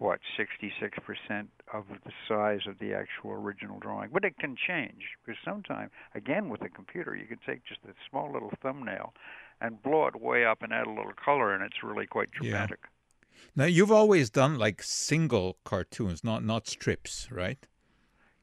what 0.00 0.18
66% 0.38 1.46
of 1.74 1.84
the 1.88 2.10
size 2.26 2.60
of 2.66 2.78
the 2.78 2.94
actual 2.94 3.32
original 3.32 3.78
drawing. 3.78 4.08
But 4.10 4.24
it 4.24 4.38
can 4.38 4.56
change 4.56 5.02
because 5.24 5.38
sometimes, 5.44 5.90
again, 6.14 6.48
with 6.48 6.62
a 6.62 6.70
computer, 6.70 7.14
you 7.14 7.26
can 7.26 7.38
take 7.46 7.64
just 7.66 7.80
a 7.84 7.92
small 8.08 8.32
little 8.32 8.50
thumbnail 8.62 9.12
and 9.60 9.82
blow 9.82 10.06
it 10.06 10.20
way 10.20 10.44
up 10.44 10.62
and 10.62 10.72
add 10.72 10.86
a 10.86 10.90
little 10.90 11.12
color, 11.12 11.54
and 11.54 11.62
it's 11.62 11.82
really 11.82 12.06
quite 12.06 12.30
dramatic. 12.30 12.80
Now 13.56 13.64
you've 13.64 13.92
always 13.92 14.30
done 14.30 14.58
like 14.58 14.82
single 14.82 15.58
cartoons, 15.64 16.22
not 16.22 16.44
not 16.44 16.68
strips, 16.68 17.28
right? 17.30 17.66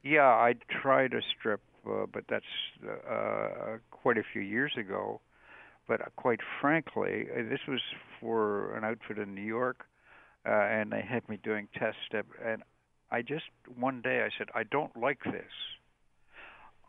Yeah, 0.02 0.28
I 0.28 0.54
tried 0.82 1.14
a 1.14 1.22
strip, 1.22 1.60
uh, 1.86 2.06
but 2.12 2.24
that's 2.28 2.44
uh, 2.84 3.78
quite 3.90 4.18
a 4.18 4.22
few 4.32 4.42
years 4.42 4.72
ago. 4.76 5.20
But 5.86 6.00
uh, 6.02 6.04
quite 6.16 6.40
frankly, 6.60 7.26
uh, 7.32 7.42
this 7.48 7.60
was 7.66 7.80
for 8.20 8.76
an 8.76 8.84
outfit 8.84 9.18
in 9.18 9.34
New 9.34 9.42
York, 9.42 9.86
uh, 10.46 10.50
and 10.50 10.92
they 10.92 11.02
had 11.02 11.28
me 11.28 11.38
doing 11.42 11.68
test 11.74 11.96
step, 12.06 12.26
and 12.44 12.62
I 13.10 13.22
just 13.22 13.46
one 13.74 14.02
day 14.02 14.22
I 14.22 14.30
said 14.36 14.48
I 14.54 14.64
don't 14.64 14.96
like 14.96 15.24
this. 15.24 15.52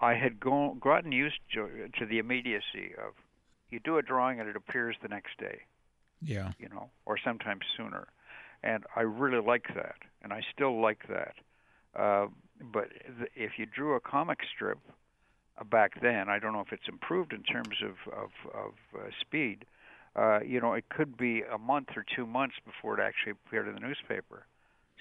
I 0.01 0.13
had 0.13 0.39
gone, 0.39 0.79
gotten 0.79 1.11
used 1.11 1.39
to, 1.53 1.89
to 1.99 2.05
the 2.05 2.19
immediacy 2.19 2.93
of 2.97 3.13
you 3.69 3.79
do 3.79 3.97
a 3.97 4.01
drawing 4.01 4.39
and 4.39 4.49
it 4.49 4.55
appears 4.55 4.95
the 5.01 5.07
next 5.07 5.37
day. 5.37 5.59
Yeah. 6.21 6.51
You 6.59 6.69
know, 6.69 6.89
or 7.05 7.17
sometimes 7.23 7.61
sooner. 7.77 8.07
And 8.61 8.83
I 8.95 9.01
really 9.01 9.41
like 9.41 9.67
that, 9.75 9.95
and 10.21 10.33
I 10.33 10.41
still 10.53 10.81
like 10.81 11.07
that. 11.07 11.35
Uh, 11.95 12.27
but 12.61 12.89
if 13.35 13.51
you 13.57 13.65
drew 13.65 13.95
a 13.95 14.01
comic 14.01 14.39
strip 14.53 14.79
uh, 15.57 15.63
back 15.63 16.01
then, 16.01 16.27
I 16.27 16.39
don't 16.39 16.51
know 16.51 16.59
if 16.59 16.73
it's 16.73 16.89
improved 16.89 17.31
in 17.31 17.43
terms 17.43 17.77
of 17.81 18.13
of, 18.13 18.29
of 18.53 18.73
uh, 18.95 19.09
speed. 19.21 19.65
Uh, 20.15 20.39
you 20.41 20.59
know, 20.59 20.73
it 20.73 20.89
could 20.89 21.17
be 21.17 21.43
a 21.43 21.57
month 21.57 21.89
or 21.95 22.03
two 22.15 22.25
months 22.25 22.55
before 22.65 22.99
it 22.99 23.01
actually 23.01 23.31
appeared 23.31 23.67
in 23.67 23.75
the 23.75 23.79
newspaper. 23.79 24.45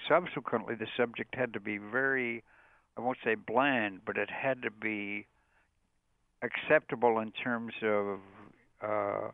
Subsequently, 0.07 0.75
the 0.75 0.87
subject 0.95 1.35
had 1.35 1.51
to 1.53 1.59
be 1.59 1.77
very, 1.77 2.43
I 2.95 3.01
won't 3.01 3.17
say 3.23 3.35
bland, 3.35 4.01
but 4.05 4.17
it 4.17 4.29
had 4.29 4.61
to 4.61 4.71
be 4.71 5.25
acceptable 6.41 7.19
in 7.19 7.31
terms 7.31 7.73
of, 7.83 8.19
uh, 8.81 9.29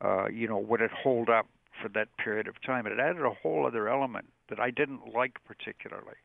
uh, 0.00 0.26
you 0.28 0.46
know, 0.48 0.58
would 0.58 0.80
it 0.80 0.90
hold 0.90 1.28
up 1.30 1.46
for 1.82 1.88
that 1.90 2.08
period 2.16 2.46
of 2.48 2.60
time? 2.62 2.86
It 2.86 2.98
added 2.98 3.22
a 3.22 3.30
whole 3.30 3.66
other 3.66 3.88
element 3.88 4.26
that 4.48 4.60
I 4.60 4.70
didn't 4.70 5.14
like 5.14 5.38
particularly, 5.46 6.16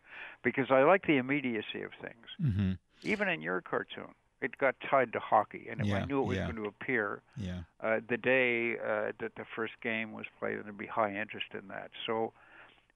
because 0.44 0.72
I 0.72 0.84
like 0.84 1.08
the 1.08 1.18
immediacy 1.18 1.82
of 1.84 1.92
things. 2.02 2.28
Mm-hmm. 2.42 2.72
Even 3.04 3.30
in 3.30 3.42
your 3.42 3.62
cartoon, 3.62 4.14
it 4.42 4.58
got 4.58 4.76
tied 4.90 5.14
to 5.14 5.20
hockey, 5.20 5.68
and 5.70 5.86
Yeah, 5.86 5.98
I 5.98 6.06
knew 6.06 6.22
it 6.22 6.26
was 6.26 6.38
yeah. 6.38 6.44
going 6.52 6.58
to 6.58 6.66
appear 6.66 7.22
Yeah. 7.38 7.62
uh, 7.82 8.00
the 8.08 8.18
day 8.18 8.78
uh, 8.78 9.12
that 9.20 9.36
the 9.36 9.46
first 9.56 9.74
game 9.82 10.12
was 10.12 10.26
played, 10.40 10.56
and 10.56 10.66
there'd 10.66 10.78
be 10.78 10.86
high 10.86 11.14
interest 11.16 11.48
in 11.54 11.68
that. 11.70 11.92
So 12.06 12.34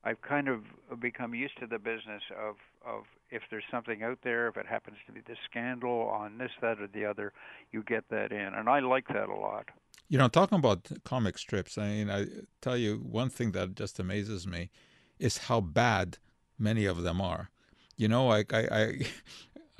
I've 0.04 0.22
kind 0.22 0.50
of 0.50 0.64
become 1.00 1.34
used 1.34 1.58
to 1.60 1.68
the 1.68 1.80
business 1.80 2.24
of 2.38 2.56
of 2.86 3.04
if 3.30 3.42
there's 3.50 3.64
something 3.72 4.04
out 4.04 4.20
there, 4.24 4.48
if 4.48 4.58
it 4.58 4.66
happens 4.66 4.98
to 5.08 5.12
be 5.12 5.22
the 5.22 5.36
scandal 5.50 6.08
on 6.10 6.38
this, 6.38 6.52
that, 6.62 6.80
or 6.80 6.88
the 6.88 7.06
other, 7.06 7.34
you 7.72 7.84
get 7.84 8.08
that 8.10 8.32
in, 8.32 8.54
and 8.54 8.70
I 8.70 8.80
like 8.80 9.08
that 9.08 9.30
a 9.30 9.36
lot. 9.36 9.70
You 10.08 10.18
know, 10.18 10.28
talking 10.28 10.60
about 10.60 10.92
comic 11.04 11.38
strips, 11.38 11.78
I 11.78 11.88
mean, 11.88 12.10
I 12.10 12.28
tell 12.62 12.78
you 12.78 12.98
one 12.98 13.30
thing 13.30 13.52
that 13.54 13.76
just 13.76 14.00
amazes 14.00 14.46
me 14.46 14.70
is 15.18 15.38
how 15.50 15.62
bad 15.62 16.18
many 16.60 16.86
of 16.86 17.02
them 17.04 17.22
are. 17.22 17.50
You 17.98 18.08
know, 18.08 18.32
I 18.32 18.46
I 18.52 18.68
I, 18.72 19.00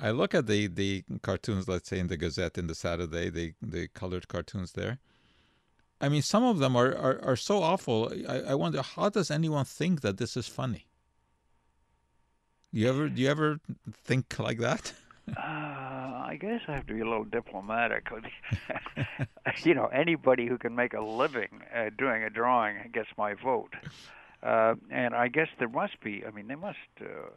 I 0.00 0.10
look 0.10 0.34
at 0.34 0.46
the 0.46 0.66
the 0.66 1.04
cartoons, 1.22 1.68
let's 1.68 1.88
say 1.88 1.98
in 1.98 2.08
the 2.08 2.16
Gazette, 2.16 2.58
in 2.58 2.66
the 2.66 2.74
Saturday, 2.74 3.30
the 3.30 3.54
the 3.62 3.88
colored 3.88 4.28
cartoons 4.28 4.72
there. 4.72 4.98
I 6.00 6.08
mean, 6.08 6.22
some 6.22 6.42
of 6.42 6.58
them 6.58 6.74
are 6.74 6.94
are, 6.96 7.20
are 7.22 7.36
so 7.36 7.62
awful. 7.62 8.12
I, 8.28 8.40
I 8.40 8.54
wonder 8.54 8.82
how 8.82 9.10
does 9.10 9.30
anyone 9.30 9.64
think 9.64 10.00
that 10.00 10.16
this 10.18 10.36
is 10.36 10.48
funny. 10.48 10.86
You 12.74 12.88
ever 12.88 13.08
do 13.08 13.22
you 13.22 13.28
ever 13.30 13.60
think 14.04 14.36
like 14.38 14.58
that? 14.58 14.92
Uh, 15.26 15.40
I 15.40 16.36
guess 16.38 16.60
I 16.68 16.72
have 16.72 16.86
to 16.86 16.92
be 16.92 17.00
a 17.00 17.04
little 17.08 17.24
diplomatic. 17.24 18.08
you 19.64 19.74
know, 19.74 19.86
anybody 19.86 20.46
who 20.46 20.58
can 20.58 20.74
make 20.74 20.92
a 20.92 21.00
living 21.00 21.62
uh, 21.74 21.88
doing 21.96 22.22
a 22.22 22.28
drawing 22.28 22.90
gets 22.92 23.08
my 23.16 23.32
vote. 23.32 23.72
Uh, 24.42 24.74
and 24.90 25.14
I 25.14 25.28
guess 25.28 25.48
there 25.58 25.70
must 25.70 25.98
be. 26.02 26.24
I 26.26 26.30
mean, 26.30 26.46
they 26.48 26.56
must. 26.56 26.76
Uh, 27.00 27.30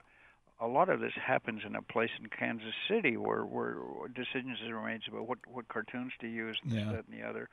a 0.59 0.67
lot 0.67 0.89
of 0.89 0.99
this 0.99 1.13
happens 1.15 1.61
in 1.65 1.75
a 1.77 1.81
place 1.81 2.09
in 2.19 2.27
Kansas 2.27 2.75
City 2.89 3.15
where 3.15 3.45
where 3.45 3.77
decisions 4.13 4.57
are 4.67 4.85
made 4.85 4.99
about 5.07 5.25
what 5.29 5.39
what 5.49 5.69
cartoons 5.69 6.11
to 6.19 6.27
use 6.27 6.57
and 6.63 6.73
Yeah. 6.73 6.91
that, 6.91 7.05
and 7.09 7.17
the 7.17 7.23
other, 7.25 7.47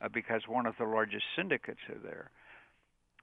uh, 0.00 0.08
because 0.08 0.48
one 0.48 0.64
of 0.64 0.76
the 0.78 0.84
largest 0.86 1.24
syndicates 1.36 1.80
are 1.90 1.98
there. 2.02 2.30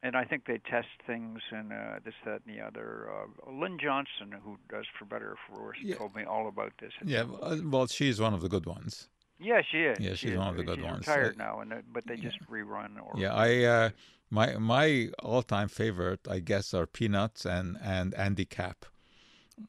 And 0.03 0.15
I 0.15 0.23
think 0.25 0.45
they 0.45 0.57
test 0.57 0.87
things 1.05 1.41
and 1.51 1.71
uh, 1.71 1.99
this, 2.03 2.15
that, 2.25 2.41
and 2.45 2.57
the 2.57 2.61
other. 2.61 3.07
Uh, 3.11 3.51
Lynn 3.51 3.77
Johnston, 3.79 4.31
who 4.43 4.57
does 4.67 4.85
For 4.97 5.05
Better 5.05 5.31
or 5.31 5.37
For 5.47 5.61
Worse, 5.63 5.77
Yeah. 5.81 5.95
told 5.95 6.15
me 6.15 6.23
all 6.23 6.47
about 6.47 6.73
this. 6.79 6.91
Yeah, 7.05 7.25
uh, 7.41 7.57
well, 7.63 7.85
she's 7.87 8.19
one 8.19 8.33
of 8.33 8.41
the 8.41 8.49
good 8.49 8.65
ones. 8.65 9.09
Yeah, 9.39 9.61
she 9.71 9.79
is. 9.83 9.99
Yeah, 9.99 10.11
She 10.11 10.15
she's 10.27 10.31
is. 10.31 10.37
one 10.39 10.47
of 10.47 10.57
the 10.57 10.63
good 10.63 10.77
she's 10.79 10.85
ones. 10.85 11.07
Retired 11.07 11.35
Uh, 11.39 11.43
now, 11.43 11.59
and 11.61 11.71
they- 11.71 11.81
but 11.93 12.05
they 12.07 12.15
just 12.15 12.39
rerun. 12.49 12.99
Or 12.99 13.13
Yeah, 13.19 13.33
I 13.33 13.63
uh, 13.63 13.89
my 14.31 14.57
my 14.57 15.09
all 15.19 15.43
time 15.43 15.67
favorite, 15.67 16.27
I 16.27 16.39
guess, 16.39 16.73
are 16.73 16.87
Peanuts 16.87 17.45
and 17.45 17.77
and 17.81 18.13
Andy 18.15 18.45
Capp. 18.45 18.85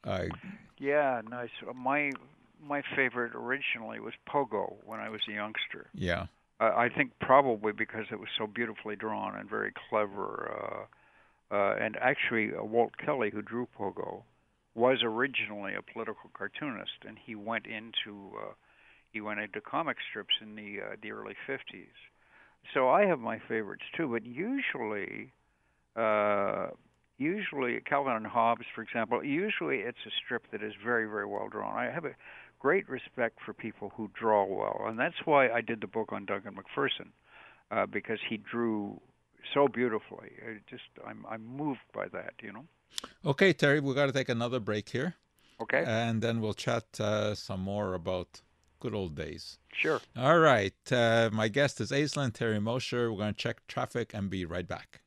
I 0.05 0.29
yeah, 0.79 1.21
nice. 1.29 1.51
Uh, 1.67 1.73
My 1.75 2.11
my 2.61 2.83
favorite 2.97 3.33
originally 3.35 3.99
was 4.01 4.15
Pogo 4.27 4.77
when 4.85 5.01
I 5.01 5.09
was 5.11 5.21
a 5.29 5.33
youngster. 5.33 5.89
yeah 5.95 6.23
Uh, 6.23 6.27
I 6.65 6.89
think 6.95 7.13
probably 7.21 7.73
because 7.73 8.07
it 8.11 8.21
was 8.21 8.29
so 8.39 8.47
beautifully 8.47 8.97
drawn 8.97 9.37
and 9.37 9.49
very 9.49 9.73
clever. 9.89 10.87
Uh, 11.51 11.55
uh, 11.55 11.77
and 11.79 11.97
actually, 12.01 12.51
uh, 12.55 12.63
Walt 12.65 12.93
Kelly, 13.05 13.31
who 13.31 13.43
drew 13.43 13.69
Pogo, 13.79 14.23
was 14.75 14.99
originally 15.03 15.75
a 15.75 15.83
political 15.83 16.31
cartoonist, 16.33 17.05
and 17.07 17.19
he 17.25 17.35
went 17.35 17.67
into 17.67 18.31
uh, 18.39 18.53
he 19.13 19.21
went 19.21 19.41
into 19.41 19.61
comic 19.61 19.99
strips 20.09 20.35
in 20.41 20.55
the 20.55 20.81
uh, 20.81 20.97
the 21.03 21.13
early 21.13 21.35
'50s. 21.47 21.93
So 22.73 22.89
I 22.89 23.05
have 23.07 23.19
my 23.19 23.39
favorites 23.49 23.83
too, 23.97 24.09
but 24.09 24.25
usually, 24.25 25.33
uh, 25.97 26.69
usually 27.19 27.81
Calvin 27.81 28.15
and 28.15 28.27
Hobbes, 28.27 28.65
for 28.75 28.83
example, 28.83 29.23
usually 29.23 29.79
it's 29.79 29.99
a 30.07 30.11
strip 30.25 30.51
that 30.53 30.63
is 30.63 30.73
very 30.83 31.05
very 31.07 31.27
well 31.27 31.49
drawn. 31.51 31.77
I 31.77 31.91
have 31.91 32.07
a 32.07 32.15
great 32.63 32.89
respect 32.89 33.35
for 33.45 33.53
people 33.53 33.89
who 33.97 34.05
draw 34.23 34.45
well, 34.61 34.79
and 34.89 34.97
that's 34.99 35.21
why 35.25 35.43
I 35.51 35.61
did 35.61 35.81
the 35.81 35.89
book 35.97 36.13
on 36.13 36.25
Duncan 36.25 36.55
Macpherson 36.55 37.11
uh, 37.73 37.87
because 37.87 38.21
he 38.31 38.37
drew 38.37 39.01
so 39.53 39.67
beautifully. 39.67 40.31
It 40.51 40.63
just 40.71 40.89
I'm 41.09 41.21
I'm 41.33 41.45
moved 41.45 41.87
by 41.93 42.07
that, 42.17 42.35
you 42.41 42.53
know. 42.53 42.65
Okay, 43.33 43.53
Terry, 43.53 43.81
we 43.81 43.95
got 43.95 44.07
to 44.07 44.13
take 44.13 44.29
another 44.29 44.61
break 44.61 44.87
here, 44.91 45.11
Okay, 45.61 45.83
and 45.87 46.23
then 46.23 46.41
we'll 46.41 46.55
chat 46.67 46.85
uh, 47.01 47.35
some 47.35 47.61
more 47.61 47.95
about 47.95 48.31
good 48.79 48.95
old 48.95 49.15
days. 49.17 49.59
sure. 49.83 50.01
All 50.17 50.39
right, 50.39 50.81
uh, 50.93 51.31
my 51.33 51.49
guest 51.49 51.81
is 51.81 51.91
Aislin 51.91 52.33
Terry 52.33 52.61
Mosher. 52.61 53.11
We're 53.11 53.19
going 53.25 53.35
to 53.35 53.43
check 53.47 53.57
traffic 53.67 54.15
and 54.15 54.31
be 54.31 54.45
right 54.45 54.69
back. 54.77 55.01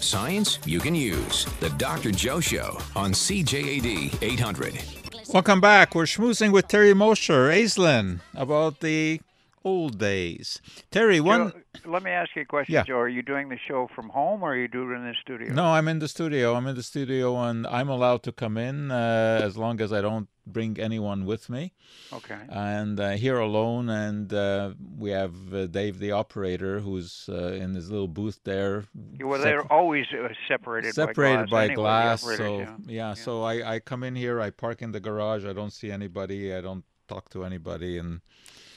Science 0.00 0.58
you 0.66 0.80
can 0.80 0.94
use. 0.94 1.46
The 1.60 1.70
Dr. 1.70 2.10
Joe 2.10 2.40
Show 2.40 2.70
on 2.94 3.12
CJAD 3.12 4.22
800. 4.22 5.03
Welcome 5.34 5.60
back. 5.60 5.96
We're 5.96 6.04
schmoozing 6.04 6.52
with 6.52 6.68
Terry 6.68 6.94
Mosher, 6.94 7.48
Aislin, 7.48 8.20
about 8.36 8.78
the 8.78 9.20
old 9.64 9.98
days. 9.98 10.60
Terry, 10.90 11.20
one. 11.20 11.52
Joe, 11.52 11.90
let 11.90 12.02
me 12.02 12.10
ask 12.10 12.30
you 12.36 12.42
a 12.42 12.44
question, 12.44 12.74
Yeah. 12.74 12.84
Joe. 12.84 12.98
Are 12.98 13.08
you 13.08 13.22
doing 13.22 13.48
the 13.48 13.58
show 13.66 13.88
from 13.94 14.10
home 14.10 14.42
or 14.42 14.52
are 14.52 14.56
you 14.56 14.68
doing 14.68 14.90
it 14.92 14.96
in 14.96 15.06
the 15.06 15.14
studio? 15.20 15.52
No, 15.52 15.64
I'm 15.66 15.88
in 15.88 15.98
the 15.98 16.08
studio. 16.08 16.54
I'm 16.54 16.66
in 16.66 16.76
the 16.76 16.82
studio, 16.82 17.40
and 17.42 17.66
I'm 17.66 17.88
allowed 17.88 18.22
to 18.24 18.32
come 18.32 18.56
in 18.56 18.90
uh, 18.90 19.40
as 19.42 19.56
long 19.56 19.80
as 19.80 19.92
I 19.92 20.00
don't 20.00 20.28
bring 20.46 20.78
anyone 20.78 21.24
with 21.24 21.48
me. 21.48 21.72
Okay. 22.12 22.38
And 22.50 23.00
uh, 23.00 23.12
here 23.12 23.38
alone, 23.38 23.88
and 23.88 24.32
uh, 24.32 24.74
we 24.98 25.10
have 25.10 25.54
uh, 25.54 25.66
Dave, 25.66 25.98
the 25.98 26.12
operator, 26.12 26.80
who's 26.80 27.28
uh, 27.28 27.52
in 27.62 27.74
his 27.74 27.90
little 27.90 28.08
booth 28.08 28.40
there. 28.44 28.84
well, 29.20 29.40
they're 29.40 29.70
always 29.72 30.06
uh, 30.12 30.28
separated, 30.46 30.94
separated 30.94 31.48
by 31.48 31.68
by 31.68 31.74
glass. 31.74 32.22
glass. 32.22 32.40
anyway, 32.40 32.58
the 32.58 32.66
so 32.66 32.72
operators, 32.72 32.90
yeah, 32.90 33.14
so 33.14 33.42
I, 33.42 33.74
I 33.74 33.80
come 33.80 34.02
in 34.02 34.14
here, 34.14 34.40
I 34.40 34.50
park 34.50 34.82
in 34.82 34.92
the 34.92 35.00
garage. 35.00 35.44
I 35.46 35.54
don't 35.54 35.72
see 35.72 35.90
anybody. 35.90 36.54
I 36.54 36.60
don't 36.60 36.84
talk 37.08 37.30
to 37.30 37.44
anybody, 37.44 37.96
and 37.98 38.20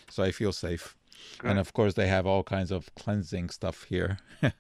so 0.10 0.24
I 0.24 0.32
feel 0.32 0.52
safe. 0.52 0.96
And 1.44 1.58
of 1.60 1.74
course, 1.74 1.96
they 1.96 2.08
have 2.08 2.26
all 2.28 2.44
kinds 2.44 2.72
of 2.72 2.94
cleansing 2.96 3.50
stuff 3.50 3.84
here, 3.84 4.20
Buck- 4.42 4.54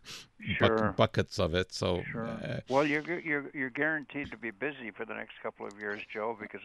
Sure. 0.58 0.94
buckets 0.98 1.40
of 1.40 1.54
it. 1.54 1.72
So 1.74 2.04
Sure. 2.12 2.28
uh, 2.28 2.60
well, 2.70 2.86
you're 2.86 3.04
you're 3.20 3.50
you're 3.54 3.70
guaranteed 3.70 4.32
to 4.32 4.38
be 4.38 4.52
busy 4.52 4.92
for 4.92 5.06
the 5.06 5.14
next 5.14 5.34
couple 5.44 5.66
of 5.68 5.80
years, 5.80 6.02
Joe, 6.12 6.36
because 6.40 6.62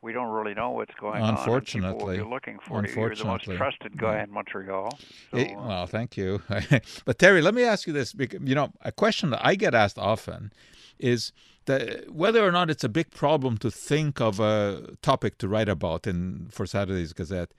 we 0.00 0.12
don't 0.12 0.30
really 0.32 0.54
know 0.54 0.70
what's 0.70 0.94
going 0.94 1.22
on. 1.22 1.36
people 1.36 1.52
will 1.52 1.58
Unfortunately. 1.58 2.20
looking 2.22 2.58
for 2.60 2.86
you. 2.86 2.94
You're 2.94 3.14
the 3.16 3.24
most 3.24 3.44
trusted 3.44 3.98
guy 3.98 4.16
Yeah. 4.16 4.24
in 4.24 4.30
Montreal. 4.30 4.98
So, 5.30 5.38
Eh, 5.38 5.54
uh, 5.54 5.66
well, 5.68 5.86
thank 5.86 6.16
you. 6.16 6.40
but 7.04 7.18
Terry, 7.18 7.42
let 7.42 7.54
me 7.54 7.64
ask 7.64 7.86
you 7.86 7.92
this: 7.92 8.12
because, 8.12 8.40
you 8.44 8.54
know, 8.54 8.72
a 8.82 8.92
question 8.92 9.30
that 9.30 9.44
I 9.44 9.56
get 9.56 9.74
asked 9.74 9.98
often 9.98 10.52
is 10.98 11.32
that 11.66 12.10
whether 12.10 12.46
or 12.46 12.52
not 12.52 12.70
it's 12.70 12.84
a 12.84 12.88
big 12.88 13.10
problem 13.10 13.58
to 13.58 13.70
think 13.70 14.20
of 14.20 14.40
a 14.40 14.94
topic 15.02 15.36
to 15.38 15.48
write 15.48 15.68
about 15.68 16.06
in 16.06 16.48
for 16.50 16.64
Saturday's 16.66 17.12
Gazette. 17.12 17.50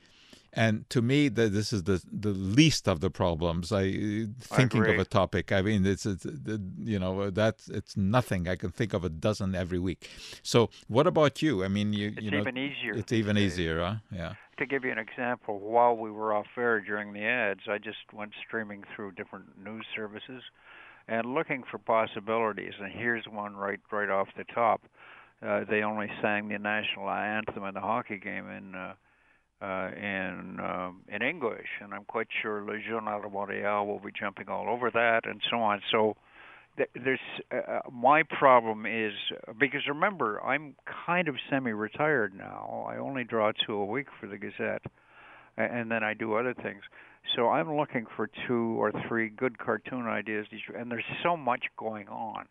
And 0.54 0.90
to 0.90 1.02
me, 1.02 1.30
the, 1.30 1.48
this 1.48 1.72
is 1.72 1.84
the 1.84 2.02
the 2.12 2.30
least 2.30 2.88
of 2.88 3.02
the 3.02 3.12
problems. 3.12 3.72
I 3.72 4.28
thinking 4.40 4.84
I 4.84 4.90
of 4.90 5.00
a 5.00 5.06
topic. 5.06 5.52
I 5.52 5.62
mean, 5.62 5.86
it's, 5.86 6.06
it's 6.06 6.26
you 6.80 6.98
know 6.98 7.30
that's 7.30 7.68
it's 7.70 7.96
nothing. 7.96 8.48
I 8.48 8.56
can 8.56 8.72
think 8.72 8.94
of 8.94 9.04
a 9.04 9.10
dozen 9.10 9.54
every 9.54 9.78
week. 9.78 10.10
So, 10.42 10.72
what 10.88 11.06
about 11.06 11.42
you? 11.44 11.64
I 11.64 11.68
mean, 11.68 11.94
you 11.94 12.14
it's 12.16 12.22
you 12.22 12.32
know, 12.32 12.40
even 12.40 12.58
easier. 12.58 12.94
it's 12.94 13.12
even 13.12 13.38
easier, 13.38 13.80
huh? 13.80 13.96
Yeah. 14.12 14.34
To 14.58 14.66
give 14.66 14.84
you 14.84 14.92
an 14.92 14.98
example, 14.98 15.60
while 15.60 15.96
we 15.96 16.12
were 16.12 16.34
off 16.34 16.48
air 16.58 16.82
during 16.82 17.14
the 17.14 17.24
ads, 17.24 17.62
I 17.70 17.78
just 17.78 18.12
went 18.12 18.32
streaming 18.46 18.84
through 18.96 19.12
different 19.12 19.46
news 19.64 19.86
services 19.96 20.44
and 21.08 21.34
looking 21.34 21.64
for 21.70 21.78
possibilities. 21.78 22.74
And 22.82 22.92
here's 22.92 23.26
one 23.26 23.56
right 23.56 23.80
right 23.92 24.10
off 24.10 24.30
the 24.36 24.46
top. 24.46 24.82
Uh, 25.46 25.64
they 25.70 25.84
only 25.84 26.10
sang 26.22 26.50
the 26.50 26.58
national 26.58 27.10
anthem 27.10 27.64
in 27.66 27.74
the 27.74 27.80
hockey 27.80 28.18
game 28.18 28.50
in 28.50 28.76
uh, 28.76 28.94
uh, 29.62 29.90
in 29.96 30.58
um, 30.62 31.02
in 31.10 31.22
English, 31.22 31.68
and 31.82 31.94
I'm 31.94 32.06
quite 32.06 32.28
sure 32.42 32.64
Le 32.64 32.80
Journal 32.82 33.22
de 33.22 33.28
Montréal 33.28 33.86
will 33.86 34.00
be 34.00 34.12
jumping 34.18 34.48
all 34.48 34.70
over 34.70 34.90
that, 34.92 35.26
and 35.26 35.42
so 35.50 35.58
on. 35.58 35.82
So 35.92 36.16
th- 36.78 36.90
there's 36.96 37.20
uh, 37.52 37.58
uh 37.58 37.80
my 37.92 38.24
problem 38.24 38.86
is 38.86 39.14
because 39.60 39.82
remember 39.88 40.42
I'm 40.44 40.76
kind 41.06 41.28
of 41.28 41.36
semi-retired 41.50 42.34
now. 42.38 42.88
I 42.90 42.98
only 42.98 43.24
draw 43.24 43.52
two 43.66 43.74
a 43.76 43.86
week 43.86 44.08
for 44.20 44.28
the 44.28 44.38
Gazette, 44.38 44.84
and 45.58 45.92
then 45.92 46.04
I 46.04 46.14
do 46.14 46.36
other 46.36 46.54
things. 46.54 46.82
So 47.36 47.50
I'm 47.50 47.76
looking 47.76 48.06
for 48.16 48.30
two 48.48 48.82
or 48.82 48.92
three 49.08 49.30
good 49.30 49.58
cartoon 49.60 50.08
ideas, 50.08 50.48
and 50.76 50.90
there's 50.90 51.04
so 51.22 51.36
much 51.36 51.66
going 51.78 52.08
on. 52.08 52.46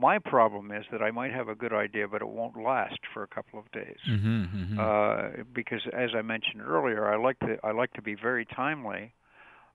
My 0.00 0.18
problem 0.18 0.72
is 0.72 0.84
that 0.90 1.02
I 1.02 1.10
might 1.10 1.32
have 1.32 1.48
a 1.48 1.54
good 1.54 1.72
idea, 1.72 2.08
but 2.08 2.22
it 2.22 2.28
won't 2.28 2.56
last 2.56 2.98
for 3.12 3.22
a 3.22 3.26
couple 3.26 3.58
of 3.58 3.70
days. 3.72 3.98
Mm-hmm, 4.08 4.44
mm-hmm. 4.44 4.78
Uh, 4.80 5.44
because, 5.52 5.82
as 5.92 6.10
I 6.16 6.22
mentioned 6.22 6.62
earlier, 6.62 7.12
I 7.12 7.16
like 7.16 7.38
to 7.40 7.58
I 7.62 7.72
like 7.72 7.92
to 7.94 8.02
be 8.02 8.14
very 8.14 8.44
timely. 8.46 9.12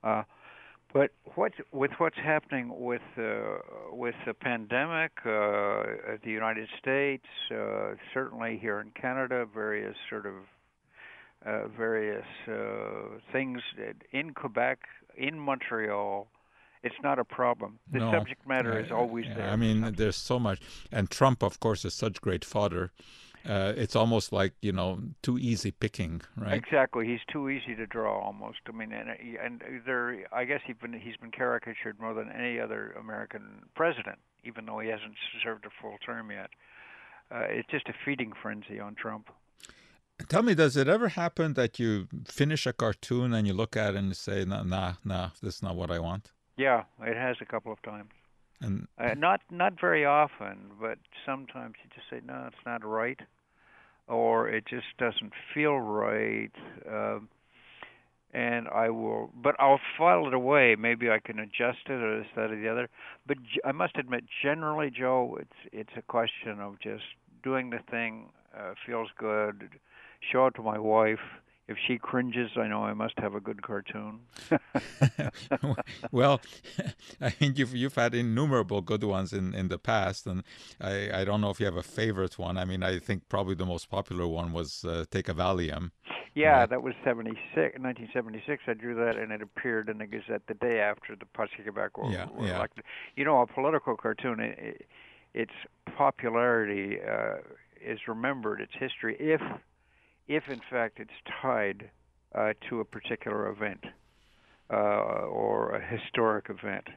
Uh, 0.03 0.23
but 0.93 1.11
what 1.35 1.51
with 1.71 1.91
what's 1.97 2.17
happening 2.17 2.71
with 2.79 3.01
uh, 3.17 3.57
with 3.91 4.15
the 4.25 4.33
pandemic, 4.33 5.11
uh, 5.25 6.17
the 6.23 6.31
United 6.31 6.67
States, 6.79 7.25
uh, 7.51 7.95
certainly 8.13 8.57
here 8.59 8.79
in 8.79 8.91
Canada, 8.91 9.45
various 9.53 9.95
sort 10.09 10.25
of 10.25 10.33
uh, 11.45 11.67
various 11.67 12.25
uh, 12.47 13.19
things 13.31 13.61
in 14.11 14.33
Quebec, 14.33 14.79
in 15.15 15.37
Montreal, 15.39 16.27
it's 16.87 17.03
not 17.03 17.19
a 17.19 17.23
problem. 17.23 17.79
The 17.91 17.99
no, 17.99 18.11
subject 18.11 18.47
matter 18.47 18.73
uh, 18.73 18.85
is 18.85 18.91
always 18.91 19.25
there. 19.35 19.49
I 19.49 19.55
mean, 19.55 19.93
there's 19.97 20.15
so 20.15 20.39
much, 20.39 20.59
and 20.91 21.09
Trump, 21.09 21.43
of 21.43 21.59
course, 21.59 21.85
is 21.85 21.93
such 21.93 22.21
great 22.21 22.43
fodder. 22.43 22.91
Uh, 23.45 23.73
it's 23.77 23.95
almost 23.95 24.33
like 24.33 24.53
you 24.61 24.73
know 24.73 24.99
too 25.21 25.37
easy 25.37 25.71
picking, 25.71 26.21
right? 26.35 26.55
Exactly, 26.55 27.07
he's 27.07 27.25
too 27.31 27.49
easy 27.49 27.75
to 27.75 27.85
draw 27.85 28.19
almost. 28.19 28.59
I 28.67 28.71
mean, 28.71 28.91
and 28.91 29.09
and 29.43 29.61
there, 29.85 30.25
I 30.33 30.43
guess 30.43 30.61
he's 30.65 30.75
been 30.81 30.93
he's 30.93 31.17
been 31.17 31.31
caricatured 31.31 31.99
more 31.99 32.13
than 32.13 32.29
any 32.31 32.59
other 32.59 32.93
American 32.99 33.43
president, 33.75 34.19
even 34.43 34.65
though 34.65 34.79
he 34.79 34.89
hasn't 34.89 35.15
served 35.43 35.65
a 35.65 35.69
full 35.81 35.97
term 36.05 36.31
yet. 36.31 36.49
Uh, 37.31 37.45
it's 37.49 37.69
just 37.69 37.87
a 37.87 37.93
feeding 38.05 38.33
frenzy 38.41 38.79
on 38.79 38.95
Trump. 38.95 39.29
Tell 40.29 40.41
me, 40.41 40.55
does 40.55 40.75
it 40.75 40.87
ever 40.87 41.09
happen 41.09 41.53
that 41.53 41.79
you 41.79 42.07
finish 42.25 42.65
a 42.65 42.73
cartoon 42.73 43.33
and 43.33 43.45
you 43.45 43.53
look 43.53 43.77
at 43.77 43.93
it 43.93 43.97
and 43.97 44.07
you 44.09 44.13
say, 44.13 44.43
"Nah, 44.45 44.63
nah, 44.63 44.93
nah, 45.05 45.29
this 45.41 45.57
is 45.57 45.63
not 45.63 45.75
what 45.75 45.91
I 45.91 45.99
want"? 45.99 46.31
Yeah, 46.57 46.83
it 47.01 47.15
has 47.15 47.37
a 47.39 47.45
couple 47.45 47.71
of 47.71 47.81
times. 47.83 48.09
And 48.59 48.87
uh, 48.99 49.13
not 49.13 49.41
not 49.51 49.79
very 49.79 50.03
often, 50.03 50.71
but 50.81 50.97
sometimes 51.25 51.75
you 51.83 51.89
just 51.95 52.09
say, 52.09 52.19
"No, 52.25 52.45
it's 52.47 52.65
not 52.65 52.83
right," 52.83 53.19
or 54.07 54.49
it 54.49 54.65
just 54.65 54.87
doesn't 54.97 55.33
feel 55.53 55.77
right. 55.79 56.51
Um, 56.91 57.29
and 58.33 58.67
I 58.67 58.89
will, 58.89 59.31
but 59.35 59.55
I'll 59.59 59.79
file 59.97 60.27
it 60.27 60.33
away. 60.33 60.75
Maybe 60.77 61.09
I 61.09 61.19
can 61.19 61.39
adjust 61.39 61.79
it 61.87 61.91
or 61.93 62.19
this, 62.19 62.27
that, 62.35 62.51
or 62.51 62.59
the 62.59 62.67
other. 62.67 62.89
But 63.27 63.37
I 63.63 63.71
must 63.71 63.95
admit, 63.97 64.25
generally, 64.43 64.89
Joe, 64.89 65.37
it's 65.39 65.69
it's 65.71 65.93
a 65.95 66.01
question 66.01 66.59
of 66.59 66.79
just 66.79 67.03
doing 67.43 67.69
the 67.69 67.79
thing 67.91 68.29
uh, 68.57 68.73
feels 68.85 69.09
good. 69.17 69.69
Show 70.31 70.47
it 70.47 70.55
to 70.55 70.63
my 70.63 70.79
wife 70.79 71.19
if 71.67 71.77
she 71.85 71.97
cringes, 71.97 72.51
I 72.55 72.67
know 72.67 72.83
I 72.83 72.93
must 72.93 73.15
have 73.19 73.35
a 73.35 73.41
good 73.41 73.61
cartoon. 73.61 74.21
well, 76.11 76.39
I 77.21 77.33
mean, 77.41 77.53
you've 77.55 77.75
you've 77.75 77.95
had 77.95 78.15
innumerable 78.15 78.81
good 78.81 79.03
ones 79.03 79.33
in, 79.33 79.53
in 79.53 79.67
the 79.67 79.77
past, 79.77 80.25
and 80.27 80.43
I, 80.79 81.21
I 81.21 81.25
don't 81.25 81.41
know 81.41 81.49
if 81.49 81.59
you 81.59 81.65
have 81.65 81.75
a 81.75 81.83
favorite 81.83 82.39
one. 82.39 82.57
I 82.57 82.63
mean, 82.63 82.83
I 82.83 82.99
think 82.99 83.27
probably 83.27 83.55
the 83.55 83.65
most 83.65 83.89
popular 83.89 84.27
one 84.27 84.53
was 84.53 84.85
uh, 84.85 85.05
Take 85.11 85.27
a 85.27 85.33
Valium. 85.33 85.91
Yeah, 86.35 86.59
right? 86.59 86.69
that 86.69 86.83
was 86.83 86.93
76, 87.03 87.35
1976. 87.55 88.63
I 88.67 88.73
drew 88.73 88.95
that, 88.95 89.17
and 89.17 89.31
it 89.31 89.41
appeared 89.41 89.89
in 89.89 89.97
the 89.97 90.05
Gazette 90.05 90.43
the 90.47 90.53
day 90.53 90.79
after 90.79 91.15
the 91.15 91.25
Parti 91.25 91.63
Quebec 91.63 91.97
were, 91.97 92.11
yeah, 92.11 92.27
were 92.31 92.45
yeah. 92.45 92.57
elected. 92.57 92.83
You 93.15 93.25
know, 93.25 93.41
a 93.41 93.47
political 93.47 93.97
cartoon, 93.97 94.39
it, 94.39 94.57
it, 94.59 94.87
its 95.33 95.51
popularity 95.97 96.97
uh, 97.01 97.37
is 97.83 97.99
remembered, 98.07 98.61
its 98.61 98.73
history, 98.79 99.17
if 99.19 99.41
if 100.27 100.43
in 100.49 100.61
fact 100.69 100.99
it's 100.99 101.11
tied 101.41 101.89
uh, 102.35 102.53
to 102.69 102.79
a 102.79 102.85
particular 102.85 103.49
event 103.49 103.85
uh, 104.71 104.75
or 104.75 105.75
a 105.75 105.85
historic 105.85 106.49
event. 106.49 106.87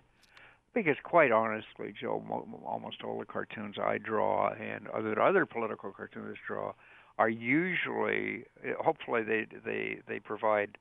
Because 0.73 0.97
quite 1.03 1.33
honestly, 1.33 1.93
Joe, 2.01 2.23
mo- 2.27 2.63
almost 2.65 3.03
all 3.03 3.19
the 3.19 3.25
cartoons 3.25 3.77
I 3.83 3.99
draw 3.99 4.51
and 4.51 4.87
other 4.89 5.21
other 5.21 5.47
political 5.47 5.91
cartoonists 5.91 6.45
draw 6.47 6.75
are 7.19 7.29
usually, 7.29 8.45
hopefully, 8.79 9.23
they 9.23 9.47
they 9.65 9.99
they 10.07 10.21
provide 10.21 10.79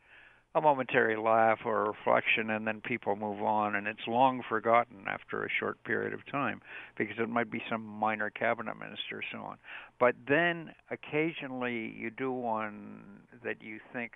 a 0.56 0.62
momentary 0.62 1.16
laugh 1.16 1.60
or 1.64 1.86
reflection 1.86 2.50
and 2.50 2.66
then 2.66 2.82
people 2.82 3.16
move 3.16 3.42
on 3.42 3.76
and 3.76 3.88
it's 3.88 4.08
long 4.08 4.42
forgotten 4.50 5.04
after 5.08 5.44
a 5.44 5.50
short 5.60 5.84
period 5.84 6.12
of 6.12 6.26
time 6.32 6.60
because 6.98 7.18
it 7.20 7.30
might 7.30 7.52
be 7.52 7.62
some 7.70 7.86
minor 7.86 8.32
cabinet 8.32 8.74
minister 8.80 9.18
or 9.18 9.24
so 9.32 9.38
on. 9.40 9.58
But 10.00 10.16
then 10.28 10.72
occasionally 10.90 11.94
you 11.96 12.10
do 12.10 12.32
one 12.32 13.22
that 13.44 13.62
you 13.62 13.80
think 13.94 14.14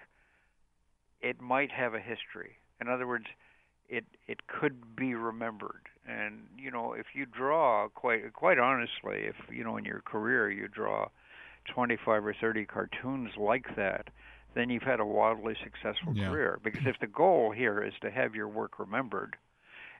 it 1.21 1.39
might 1.39 1.71
have 1.71 1.93
a 1.93 1.99
history. 1.99 2.57
In 2.81 2.87
other 2.87 3.05
words 3.05 3.25
it 3.87 4.05
it 4.27 4.47
could 4.47 4.95
be 4.95 5.13
remembered. 5.13 5.87
And 6.07 6.47
you 6.57 6.71
know 6.71 6.93
if 6.93 7.07
you 7.13 7.27
draw 7.27 7.89
quite 7.89 8.33
quite 8.33 8.57
honestly 8.57 9.27
if 9.27 9.35
you 9.51 9.63
know 9.63 9.77
in 9.77 9.85
your 9.85 10.01
career 10.01 10.49
you 10.49 10.67
draw 10.67 11.09
25 11.75 12.25
or 12.25 12.35
30 12.41 12.65
cartoons 12.65 13.29
like 13.37 13.67
that 13.75 14.07
then 14.55 14.69
you've 14.69 14.83
had 14.83 14.99
a 14.99 15.05
wildly 15.05 15.55
successful 15.63 16.13
yeah. 16.15 16.29
career. 16.29 16.59
Because 16.63 16.83
if 16.85 16.99
the 16.99 17.07
goal 17.07 17.51
here 17.51 17.83
is 17.83 17.93
to 18.01 18.11
have 18.11 18.35
your 18.35 18.47
work 18.47 18.79
remembered, 18.79 19.35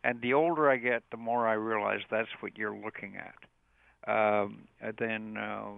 and 0.03 0.21
the 0.21 0.33
older 0.33 0.69
I 0.69 0.77
get, 0.77 1.03
the 1.11 1.17
more 1.17 1.47
I 1.47 1.53
realize 1.53 2.01
that's 2.11 2.29
what 2.39 2.57
you're 2.57 2.75
looking 2.75 3.15
at. 3.15 3.35
Um, 4.05 4.67
then, 4.99 5.37
uh, 5.37 5.71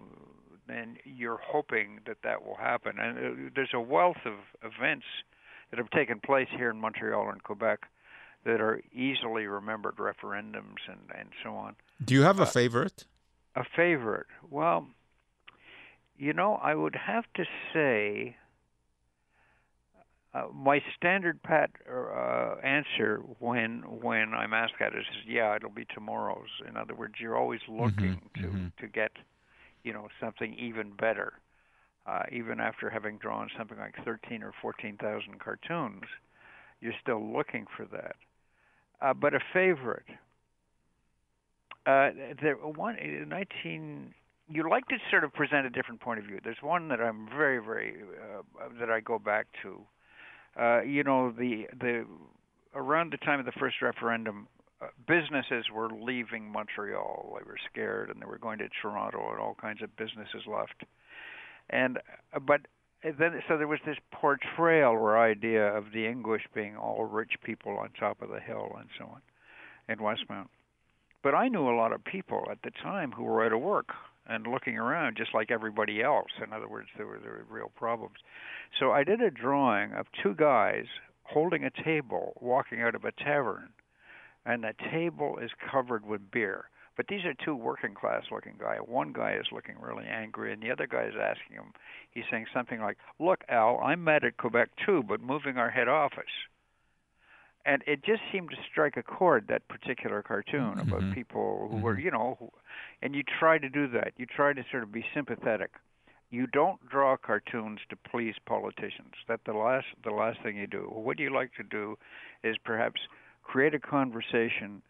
then 0.67 0.97
you're 1.03 1.39
hoping 1.45 1.99
that 2.07 2.17
that 2.23 2.45
will 2.45 2.55
happen. 2.55 2.97
And 2.99 3.17
uh, 3.17 3.49
there's 3.55 3.73
a 3.73 3.79
wealth 3.79 4.25
of 4.25 4.33
events 4.63 5.05
that 5.69 5.77
have 5.77 5.89
taken 5.91 6.19
place 6.19 6.47
here 6.57 6.69
in 6.69 6.79
Montreal 6.79 7.29
and 7.29 7.43
Quebec 7.43 7.81
that 8.45 8.61
are 8.61 8.81
easily 8.93 9.45
remembered, 9.47 9.95
referendums 9.97 10.81
and 10.87 10.99
and 11.17 11.29
so 11.43 11.55
on. 11.55 11.75
Do 12.03 12.13
you 12.13 12.21
have 12.21 12.39
a 12.39 12.43
uh, 12.43 12.45
favorite? 12.45 13.05
A 13.55 13.63
favorite? 13.75 14.27
Well, 14.49 14.87
you 16.17 16.33
know, 16.33 16.55
I 16.55 16.75
would 16.75 16.95
have 16.95 17.25
to 17.35 17.45
say 17.73 18.35
uh, 20.35 20.47
my 20.53 20.81
standard 20.97 21.41
pat 21.43 21.71
uh, 21.89 22.55
answer 22.63 23.21
when 23.39 23.83
when 24.01 24.33
I'm 24.33 24.53
asked 24.53 24.73
that 24.79 24.93
is 24.95 25.05
yeah 25.27 25.55
it'll 25.55 25.69
be 25.69 25.85
tomorrow's. 25.93 26.49
In 26.67 26.77
other 26.77 26.95
words, 26.95 27.15
you're 27.19 27.37
always 27.37 27.61
Mm-hmm, 27.79 27.83
looking 27.83 28.21
to 28.35 28.47
mm-hmm. 28.47 28.67
to 28.79 28.87
get 28.87 29.11
you 29.83 29.93
know 29.93 30.09
something 30.19 30.55
even 30.55 30.91
better. 30.91 31.33
Uh, 32.05 32.23
even 32.31 32.59
after 32.59 32.89
having 32.89 33.17
drawn 33.17 33.49
something 33.57 33.79
like 33.79 33.95
13 34.05 34.43
or 34.43 34.53
14,000 34.61 35.39
cartoons, 35.39 36.03
you're 36.79 36.93
still 37.01 37.33
looking 37.33 37.65
for 37.75 37.85
that. 37.85 38.15
Uh, 39.01 39.13
but 39.13 39.33
a 39.33 39.39
favorite, 39.53 40.05
uh, 41.87 42.11
there 42.41 42.55
one 42.55 42.95
in 42.97 43.29
19 43.29 44.13
you 44.49 44.69
like 44.69 44.87
to 44.87 44.97
sort 45.09 45.23
of 45.23 45.33
present 45.33 45.65
a 45.65 45.69
different 45.71 46.01
point 46.01 46.19
of 46.19 46.25
view. 46.25 46.39
There's 46.43 46.61
one 46.61 46.89
that 46.89 47.01
I'm 47.01 47.27
very, 47.29 47.59
very 47.59 47.95
uh, 48.21 48.69
that 48.79 48.91
I 48.91 48.99
go 48.99 49.17
back 49.17 49.47
to 49.63 49.81
uh, 50.59 50.81
you 50.81 51.03
know, 51.03 51.31
the 51.31 51.67
the 51.79 52.05
around 52.73 53.13
the 53.13 53.17
time 53.17 53.39
of 53.39 53.45
the 53.45 53.51
first 53.53 53.81
referendum, 53.81 54.47
uh, 54.81 54.87
businesses 55.07 55.65
were 55.73 55.89
leaving 55.89 56.51
Montreal. 56.51 57.37
They 57.39 57.45
were 57.45 57.57
scared, 57.71 58.09
and 58.09 58.21
they 58.21 58.25
were 58.25 58.37
going 58.37 58.59
to 58.59 58.69
Toronto, 58.81 59.31
and 59.31 59.39
all 59.39 59.55
kinds 59.59 59.81
of 59.81 59.95
businesses 59.95 60.43
left. 60.47 60.83
And 61.69 61.99
uh, 62.33 62.39
but 62.39 62.61
then, 63.03 63.41
so 63.47 63.57
there 63.57 63.67
was 63.67 63.79
this 63.85 63.97
portrayal 64.11 64.93
or 64.93 65.17
idea 65.17 65.67
of 65.67 65.85
the 65.93 66.07
English 66.07 66.43
being 66.53 66.75
all 66.75 67.05
rich 67.05 67.33
people 67.43 67.77
on 67.77 67.89
top 67.99 68.21
of 68.21 68.29
the 68.29 68.39
hill 68.39 68.75
and 68.79 68.89
so 68.97 69.05
on 69.05 69.21
in 69.87 69.99
Westmount. 69.99 70.47
But 71.21 71.35
I 71.35 71.47
knew 71.47 71.69
a 71.69 71.75
lot 71.75 71.91
of 71.91 72.03
people 72.03 72.47
at 72.51 72.61
the 72.63 72.71
time 72.71 73.11
who 73.11 73.23
were 73.23 73.45
out 73.45 73.53
of 73.53 73.61
work 73.61 73.89
and 74.27 74.47
looking 74.47 74.77
around 74.77 75.17
just 75.17 75.33
like 75.33 75.51
everybody 75.51 76.01
else. 76.01 76.31
In 76.43 76.53
other 76.53 76.67
words, 76.67 76.89
there 76.97 77.05
were, 77.05 77.19
there 77.19 77.31
were 77.31 77.55
real 77.55 77.71
problems. 77.75 78.17
So 78.79 78.91
I 78.91 79.03
did 79.03 79.21
a 79.21 79.31
drawing 79.31 79.93
of 79.93 80.07
two 80.21 80.33
guys 80.33 80.85
holding 81.23 81.63
a 81.63 81.83
table 81.83 82.33
walking 82.41 82.81
out 82.81 82.95
of 82.95 83.03
a 83.03 83.11
tavern, 83.11 83.69
and 84.45 84.63
the 84.63 84.73
table 84.91 85.37
is 85.41 85.51
covered 85.71 86.05
with 86.05 86.31
beer. 86.31 86.65
But 86.97 87.07
these 87.07 87.25
are 87.25 87.33
two 87.33 87.55
working 87.55 87.93
class 87.93 88.23
looking 88.31 88.55
guys. 88.57 88.79
One 88.85 89.11
guy 89.11 89.33
is 89.33 89.47
looking 89.51 89.75
really 89.81 90.05
angry, 90.05 90.53
and 90.53 90.63
the 90.63 90.71
other 90.71 90.87
guy 90.87 91.03
is 91.03 91.15
asking 91.19 91.57
him. 91.57 91.73
He's 92.11 92.23
saying 92.31 92.45
something 92.53 92.79
like, 92.79 92.97
"Look, 93.19 93.43
Al, 93.49 93.79
I'm 93.79 94.03
mad 94.03 94.23
at 94.23 94.37
Quebec 94.37 94.69
too, 94.85 95.03
but 95.03 95.19
moving 95.19 95.57
our 95.57 95.69
head 95.69 95.89
office." 95.89 96.47
And 97.65 97.83
it 97.87 98.03
just 98.03 98.21
seemed 98.31 98.51
to 98.51 98.57
strike 98.69 98.95
a 98.95 99.03
chord 99.03 99.47
that 99.47 99.67
particular 99.67 100.21
cartoon 100.21 100.77
about 100.79 101.01
Mhm. 101.01 101.13
people 101.13 101.67
who 101.67 101.77
were, 101.77 101.95
Mhm. 101.95 102.03
you 102.03 102.11
know, 102.11 102.35
who, 102.39 102.51
and 103.01 103.15
you 103.15 103.23
try 103.23 103.57
to 103.57 103.69
do 103.69 103.87
that. 103.87 104.13
You 104.17 104.27
try 104.27 104.53
to 104.53 104.63
sort 104.65 104.83
of 104.83 104.91
be 104.91 105.03
sympathetic. 105.13 105.71
You 106.29 106.45
don't 106.45 106.87
draw 106.89 107.17
cartoons 107.17 107.81
to 107.89 107.95
please 107.95 108.37
politicians. 108.39 109.15
That 109.27 109.43
the 109.45 109.53
last 109.53 109.87
the 110.03 110.11
last 110.11 110.41
thing 110.41 110.57
you 110.57 110.67
do. 110.67 110.89
What 110.89 111.17
you 111.19 111.31
like 111.31 111.53
to 111.55 111.63
do 111.63 111.97
is 112.43 112.57
perhaps 112.59 113.07
create 113.43 113.73
a 113.73 113.79
conversation 113.79 114.83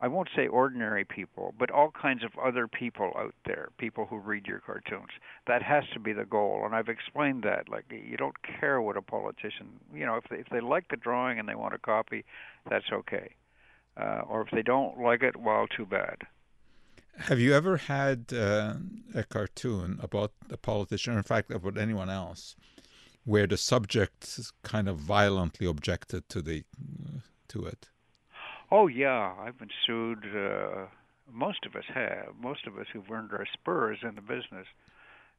I 0.00 0.08
won't 0.08 0.28
say 0.36 0.46
ordinary 0.46 1.04
people, 1.04 1.54
but 1.58 1.70
all 1.70 1.90
kinds 1.90 2.22
of 2.22 2.32
other 2.38 2.68
people 2.68 3.12
out 3.16 3.34
there, 3.46 3.70
people 3.78 4.04
who 4.04 4.18
read 4.18 4.46
your 4.46 4.60
cartoons. 4.60 5.08
That 5.46 5.62
has 5.62 5.84
to 5.94 6.00
be 6.00 6.12
the 6.12 6.26
goal, 6.26 6.62
and 6.66 6.74
I've 6.74 6.88
explained 6.88 7.44
that. 7.44 7.70
Like 7.70 7.84
you 7.90 8.16
don't 8.18 8.36
care 8.42 8.80
what 8.82 8.98
a 8.98 9.02
politician, 9.02 9.68
you 9.94 10.04
know, 10.04 10.16
if 10.16 10.24
they, 10.28 10.36
if 10.36 10.48
they 10.50 10.60
like 10.60 10.88
the 10.88 10.96
drawing 10.96 11.38
and 11.38 11.48
they 11.48 11.54
want 11.54 11.74
a 11.74 11.78
copy, 11.78 12.24
that's 12.68 12.92
okay. 12.92 13.34
Uh, 13.96 14.20
or 14.28 14.42
if 14.42 14.50
they 14.50 14.62
don't 14.62 15.00
like 15.00 15.22
it, 15.22 15.36
well, 15.36 15.66
too 15.66 15.86
bad. 15.86 16.18
Have 17.18 17.40
you 17.40 17.54
ever 17.54 17.78
had 17.78 18.26
uh, 18.34 18.74
a 19.14 19.24
cartoon 19.24 19.98
about 20.02 20.32
a 20.50 20.58
politician, 20.58 21.14
or 21.14 21.16
in 21.16 21.22
fact, 21.22 21.50
about 21.50 21.78
anyone 21.78 22.10
else, 22.10 22.54
where 23.24 23.46
the 23.46 23.56
subject 23.56 24.38
kind 24.62 24.86
of 24.86 24.98
violently 24.98 25.66
objected 25.66 26.28
to 26.28 26.42
the 26.42 26.64
to 27.48 27.64
it? 27.64 27.88
Oh 28.70 28.88
yeah, 28.88 29.32
I've 29.40 29.58
been 29.58 29.70
sued. 29.86 30.24
Uh, 30.24 30.86
most 31.32 31.64
of 31.66 31.76
us 31.76 31.84
have. 31.94 32.34
Most 32.40 32.66
of 32.66 32.78
us 32.78 32.86
who've 32.92 33.10
earned 33.10 33.32
our 33.32 33.46
spurs 33.52 33.98
in 34.02 34.14
the 34.14 34.20
business 34.20 34.66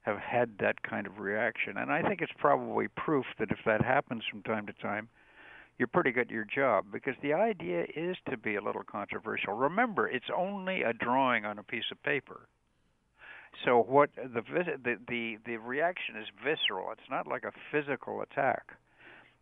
have 0.02 0.18
had 0.18 0.52
that 0.60 0.82
kind 0.84 1.06
of 1.06 1.20
reaction, 1.20 1.78
and 1.78 1.92
I 1.92 2.02
think 2.02 2.22
it's 2.22 2.32
probably 2.38 2.88
proof 2.88 3.26
that 3.40 3.52
if 3.52 3.58
that 3.66 3.84
happens 3.84 4.24
from 4.30 4.42
time 4.44 4.66
to 4.68 4.74
time, 4.74 5.10
you're 5.78 5.88
pretty 5.88 6.12
good 6.12 6.28
at 6.28 6.32
your 6.32 6.46
job 6.46 6.86
because 6.92 7.16
the 7.22 7.34
idea 7.34 7.86
is 7.96 8.16
to 8.30 8.38
be 8.38 8.56
a 8.56 8.62
little 8.62 8.84
controversial. 8.84 9.54
Remember, 9.54 10.08
it's 10.08 10.30
only 10.36 10.84
a 10.84 10.94
drawing 10.94 11.46
on 11.46 11.60
a 11.60 11.64
piece 11.64 11.92
of 11.92 12.02
paper. 12.04 12.48
So 13.66 13.82
what 13.82 14.10
the 14.16 14.42
the 14.84 14.98
the, 15.08 15.38
the 15.46 15.58
reaction 15.58 16.16
is 16.16 16.28
visceral. 16.44 16.92
It's 16.92 17.10
not 17.10 17.28
like 17.28 17.44
a 17.44 17.52
physical 17.72 18.22
attack 18.22 18.74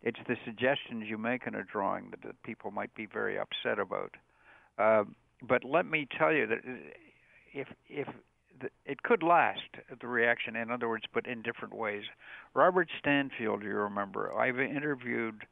it's 0.02 0.18
the 0.28 0.36
suggestions 0.44 1.04
you 1.08 1.18
make 1.18 1.46
in 1.46 1.54
a 1.54 1.64
drawing 1.64 2.10
that, 2.10 2.22
that 2.22 2.42
people 2.42 2.70
might 2.70 2.94
be 2.94 3.06
very 3.06 3.38
upset 3.38 3.78
about. 3.78 4.14
Uh, 4.78 5.04
but 5.46 5.64
let 5.64 5.86
me 5.86 6.06
tell 6.18 6.32
you 6.32 6.46
that 6.46 6.58
if 7.52 7.68
if 7.88 8.08
the, 8.60 8.68
it 8.84 9.02
could 9.02 9.22
last 9.22 9.60
the 10.00 10.06
reaction, 10.06 10.56
in 10.56 10.70
other 10.70 10.88
words, 10.88 11.04
but 11.12 11.26
in 11.26 11.42
different 11.42 11.74
ways. 11.74 12.04
Robert 12.54 12.88
Stanfield, 12.98 13.62
you 13.62 13.74
remember, 13.74 14.32
I've 14.34 14.58
interviewed 14.58 15.42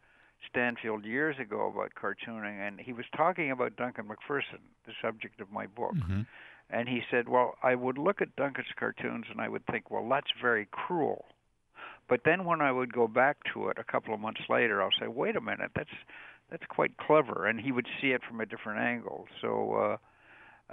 Stanfield 0.49 1.05
years 1.05 1.37
ago 1.39 1.73
about 1.73 1.93
cartooning, 2.01 2.67
and 2.67 2.81
he 2.81 2.93
was 2.93 3.05
talking 3.17 3.51
about 3.51 3.77
Duncan 3.77 4.09
Macpherson, 4.09 4.61
the 4.87 4.93
subject 5.03 5.41
of 5.41 5.51
my 5.51 5.67
book. 5.67 5.95
Mm-hmm. 5.95 6.23
And 6.71 6.89
he 6.89 7.03
said, 7.11 7.29
"Well, 7.29 7.57
I 7.63 7.75
would 7.75 7.99
look 7.99 8.23
at 8.23 8.35
Duncan's 8.37 8.69
cartoons 8.79 9.27
and 9.31 9.41
I 9.41 9.49
would 9.49 9.67
think, 9.67 9.91
well, 9.91 10.09
that's 10.09 10.31
very 10.41 10.67
cruel." 10.71 11.27
But 12.09 12.21
then 12.25 12.45
when 12.45 12.61
I 12.61 12.71
would 12.71 12.93
go 12.93 13.09
back 13.09 13.39
to 13.53 13.69
it 13.69 13.79
a 13.79 13.85
couple 13.85 14.13
of 14.15 14.21
months 14.21 14.43
later, 14.49 14.83
I'll 14.83 14.91
say, 15.01 15.07
"Wait 15.07 15.37
a 15.37 15.41
minute, 15.41 15.73
that's 15.75 15.97
that's 16.51 16.67
quite 16.69 16.97
clever," 16.97 17.47
and 17.47 17.61
he 17.61 17.73
would 17.73 17.89
see 18.01 18.13
it 18.13 18.23
from 18.29 18.41
a 18.41 18.47
different 18.47 18.81
angle. 18.81 19.27
So, 19.41 19.75
uh, 19.75 19.97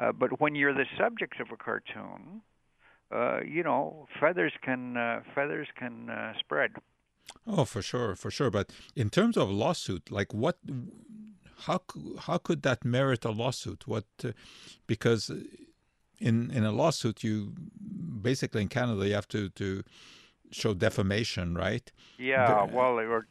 uh, 0.01 0.11
but 0.11 0.39
when 0.41 0.55
you're 0.55 0.73
the 0.73 0.85
subject 0.97 1.39
of 1.39 1.47
a 1.51 1.57
cartoon, 1.57 2.41
uh, 3.11 3.41
you 3.45 3.63
know, 3.63 4.07
feathers 4.19 4.53
can 4.61 4.97
uh, 4.97 5.21
feathers 5.33 5.67
can 5.77 6.09
uh, 6.09 6.33
spread. 6.39 6.71
Oh, 7.47 7.65
for 7.65 7.81
sure, 7.81 8.15
for 8.15 8.31
sure. 8.31 8.49
But 8.49 8.71
in 8.95 9.09
terms 9.09 9.37
of 9.37 9.49
lawsuit, 9.49 10.11
like 10.11 10.33
what, 10.33 10.57
how 11.65 11.81
how 12.19 12.37
could 12.37 12.63
that 12.63 12.83
merit 12.85 13.25
a 13.25 13.31
lawsuit? 13.31 13.87
What, 13.87 14.05
uh, 14.23 14.31
because 14.87 15.31
in 16.19 16.51
in 16.51 16.63
a 16.63 16.71
lawsuit, 16.71 17.23
you 17.23 17.53
basically 18.21 18.61
in 18.61 18.67
Canada 18.67 19.07
you 19.07 19.13
have 19.13 19.27
to 19.29 19.49
to 19.49 19.83
show 20.51 20.73
defamation, 20.73 21.55
right? 21.55 21.91
Yeah, 22.17 22.65
the, 22.65 22.75
well, 22.75 22.95
they 22.97 23.05
were, 23.05 23.25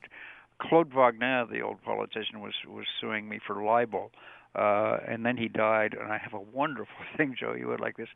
Claude 0.61 0.93
Wagner, 0.93 1.47
the 1.51 1.61
old 1.61 1.83
politician, 1.83 2.41
was 2.41 2.55
was 2.66 2.87
suing 3.01 3.29
me 3.29 3.39
for 3.45 3.62
libel, 3.62 4.11
uh, 4.55 4.99
and 5.07 5.25
then 5.25 5.37
he 5.37 5.49
died. 5.49 5.95
And 5.99 6.12
I 6.12 6.18
have 6.18 6.35
a 6.35 6.41
wonderful 6.41 6.95
thing, 7.16 7.35
Joe. 7.39 7.55
You 7.55 7.68
would 7.68 7.81
like 7.81 7.97
this 7.97 8.09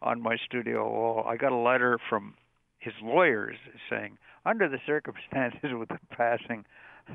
on 0.00 0.20
my 0.20 0.36
studio 0.36 0.88
wall. 0.88 1.24
I 1.26 1.36
got 1.36 1.52
a 1.52 1.56
letter 1.56 1.98
from 2.08 2.34
his 2.78 2.94
lawyers 3.00 3.56
saying, 3.88 4.18
under 4.44 4.68
the 4.68 4.78
circumstances 4.84 5.70
with 5.72 5.88
the 5.88 6.00
passing 6.10 6.64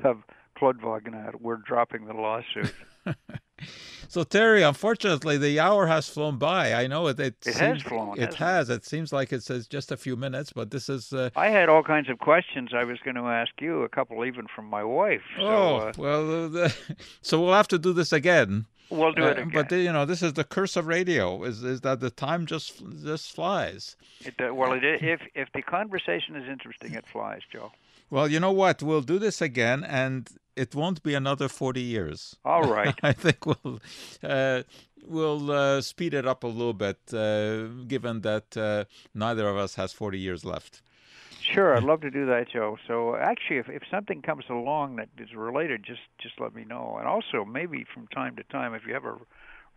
of 0.02 0.22
Claude 0.58 0.82
Wagner, 0.82 1.32
we're 1.38 1.56
dropping 1.56 2.06
the 2.06 2.14
lawsuit. 2.14 2.74
so 4.08 4.24
Terry, 4.24 4.62
unfortunately, 4.62 5.38
the 5.38 5.60
hour 5.60 5.86
has 5.86 6.08
flown 6.08 6.36
by. 6.36 6.74
I 6.74 6.88
know 6.88 7.06
it. 7.06 7.20
It, 7.20 7.36
it 7.46 7.54
has 7.54 7.82
flown. 7.82 8.18
It 8.18 8.34
has. 8.34 8.68
It? 8.68 8.74
it? 8.74 8.84
seems 8.84 9.12
like 9.12 9.32
it 9.32 9.44
says 9.44 9.68
just 9.68 9.92
a 9.92 9.96
few 9.96 10.16
minutes, 10.16 10.52
but 10.52 10.70
this 10.72 10.88
is. 10.88 11.12
Uh... 11.12 11.30
I 11.36 11.48
had 11.48 11.68
all 11.68 11.84
kinds 11.84 12.08
of 12.08 12.18
questions 12.18 12.70
I 12.74 12.82
was 12.82 12.98
going 13.04 13.14
to 13.14 13.22
ask 13.22 13.52
you. 13.60 13.82
A 13.82 13.88
couple 13.88 14.24
even 14.24 14.46
from 14.48 14.66
my 14.66 14.82
wife. 14.82 15.22
So, 15.36 15.42
oh 15.46 15.76
uh... 15.76 15.92
well, 15.96 16.48
the... 16.48 16.74
so 17.22 17.40
we'll 17.40 17.54
have 17.54 17.68
to 17.68 17.78
do 17.78 17.92
this 17.92 18.12
again. 18.12 18.66
We'll 18.90 19.12
do 19.12 19.22
uh, 19.22 19.28
it 19.28 19.38
again. 19.38 19.50
But 19.52 19.70
you 19.70 19.92
know, 19.92 20.06
this 20.06 20.22
is 20.22 20.32
the 20.32 20.44
curse 20.44 20.74
of 20.74 20.86
radio: 20.86 21.44
is 21.44 21.62
is 21.62 21.82
that 21.82 22.00
the 22.00 22.10
time 22.10 22.46
just 22.46 22.82
just 23.04 23.32
flies. 23.32 23.96
It, 24.24 24.34
uh, 24.40 24.52
well, 24.52 24.72
it, 24.72 24.82
if 24.82 25.20
if 25.34 25.52
the 25.54 25.62
conversation 25.62 26.34
is 26.34 26.48
interesting, 26.48 26.94
it 26.94 27.06
flies, 27.06 27.42
Joe. 27.52 27.70
Well, 28.10 28.28
you 28.28 28.40
know 28.40 28.52
what? 28.52 28.82
We'll 28.82 29.02
do 29.02 29.18
this 29.18 29.42
again, 29.42 29.84
and 29.84 30.28
it 30.56 30.74
won't 30.74 31.02
be 31.02 31.14
another 31.14 31.48
forty 31.48 31.82
years. 31.82 32.36
All 32.44 32.64
right. 32.64 32.94
I 33.02 33.12
think 33.12 33.44
we'll 33.46 33.80
uh, 34.22 34.62
we'll 35.06 35.50
uh, 35.50 35.80
speed 35.82 36.14
it 36.14 36.26
up 36.26 36.44
a 36.44 36.46
little 36.46 36.72
bit, 36.72 36.98
uh, 37.12 37.66
given 37.86 38.22
that 38.22 38.56
uh, 38.56 38.84
neither 39.14 39.48
of 39.48 39.56
us 39.56 39.74
has 39.74 39.92
forty 39.92 40.18
years 40.18 40.44
left. 40.44 40.82
Sure, 41.40 41.74
I'd 41.74 41.84
love 41.84 42.02
to 42.02 42.10
do 42.10 42.26
that, 42.26 42.50
Joe. 42.50 42.76
So 42.86 43.16
actually, 43.16 43.58
if 43.58 43.68
if 43.68 43.82
something 43.90 44.20
comes 44.22 44.44
along 44.50 44.96
that 44.96 45.08
is 45.18 45.34
related, 45.34 45.82
just 45.84 46.02
just 46.18 46.40
let 46.40 46.54
me 46.54 46.64
know. 46.64 46.96
And 46.98 47.06
also, 47.06 47.44
maybe 47.44 47.86
from 47.92 48.06
time 48.08 48.36
to 48.36 48.42
time, 48.44 48.74
if 48.74 48.86
you 48.86 48.94
have 48.94 49.04
a 49.04 49.16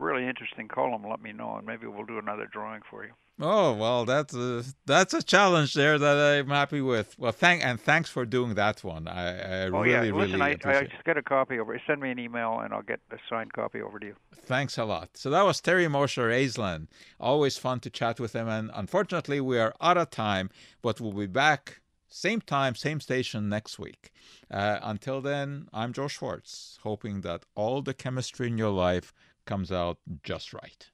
really 0.02 0.28
interesting 0.28 0.68
column, 0.68 1.04
let 1.08 1.22
me 1.22 1.32
know, 1.32 1.56
and 1.56 1.66
maybe 1.66 1.88
we'll 1.88 2.06
do 2.06 2.18
another 2.18 2.47
drawing 2.52 2.82
for 2.89 3.06
you. 3.06 3.12
Oh 3.39 3.74
well, 3.74 4.06
that's 4.06 4.36
a 4.36 4.64
that's 4.86 5.14
a 5.14 5.24
challenge 5.24 5.74
there 5.74 5.97
that 5.97 6.39
I'm 6.39 6.49
happy 6.49 6.82
with. 6.82 7.18
Well, 7.18 7.32
thank 7.32 7.66
and 7.66 7.80
thanks 7.80 8.10
for 8.10 8.26
doing 8.26 8.54
that 8.56 8.84
one. 8.84 9.08
I, 9.08 9.64
I 9.64 9.68
oh, 9.68 9.70
really 9.70 9.91
yeah. 9.91 9.99
really 9.99 10.12
Listen, 10.12 10.41
I, 10.41 10.49
appreciate. 10.49 10.84
I 10.84 10.88
just 10.88 11.04
get 11.06 11.18
a 11.18 11.24
copy 11.24 11.58
over. 11.58 11.80
Send 11.88 12.02
me 12.02 12.12
an 12.12 12.20
email, 12.20 12.60
and 12.60 12.74
I'll 12.74 12.84
get 12.84 12.99
a 13.12 13.18
signed 13.30 13.54
copy 13.54 13.82
over 13.82 13.99
to 13.99 14.08
you. 14.08 14.16
Thanks 14.36 14.78
a 14.78 14.86
lot. 14.86 15.12
So 15.16 15.30
that 15.30 15.43
was 15.43 15.60
Terry 15.62 15.88
Mosher 15.88 16.30
Aislin. 16.30 16.88
Always 17.20 17.58
fun 17.58 17.80
to 17.82 17.89
chat 17.89 18.20
with 18.20 18.34
him, 18.34 18.47
and 18.47 18.70
unfortunately 18.74 19.41
we 19.41 19.58
are 19.58 19.74
out 19.82 19.97
of 19.97 20.10
time, 20.12 20.49
but 20.82 20.99
we'll 20.99 21.14
be 21.14 21.28
back 21.28 21.82
same 22.14 22.41
time, 22.41 22.76
same 22.76 22.99
station 22.99 23.47
next 23.47 23.80
week. 23.80 24.12
Uh, 24.49 24.80
until 24.84 25.22
then, 25.22 25.70
I'm 25.74 25.93
Joe 25.93 26.10
Schwartz, 26.10 26.78
hoping 26.84 27.22
that 27.22 27.45
all 27.56 27.82
the 27.82 27.93
chemistry 27.93 28.47
in 28.47 28.58
your 28.58 28.72
life 28.72 29.14
comes 29.45 29.71
out 29.71 29.97
just 30.23 30.53
right. 30.53 30.90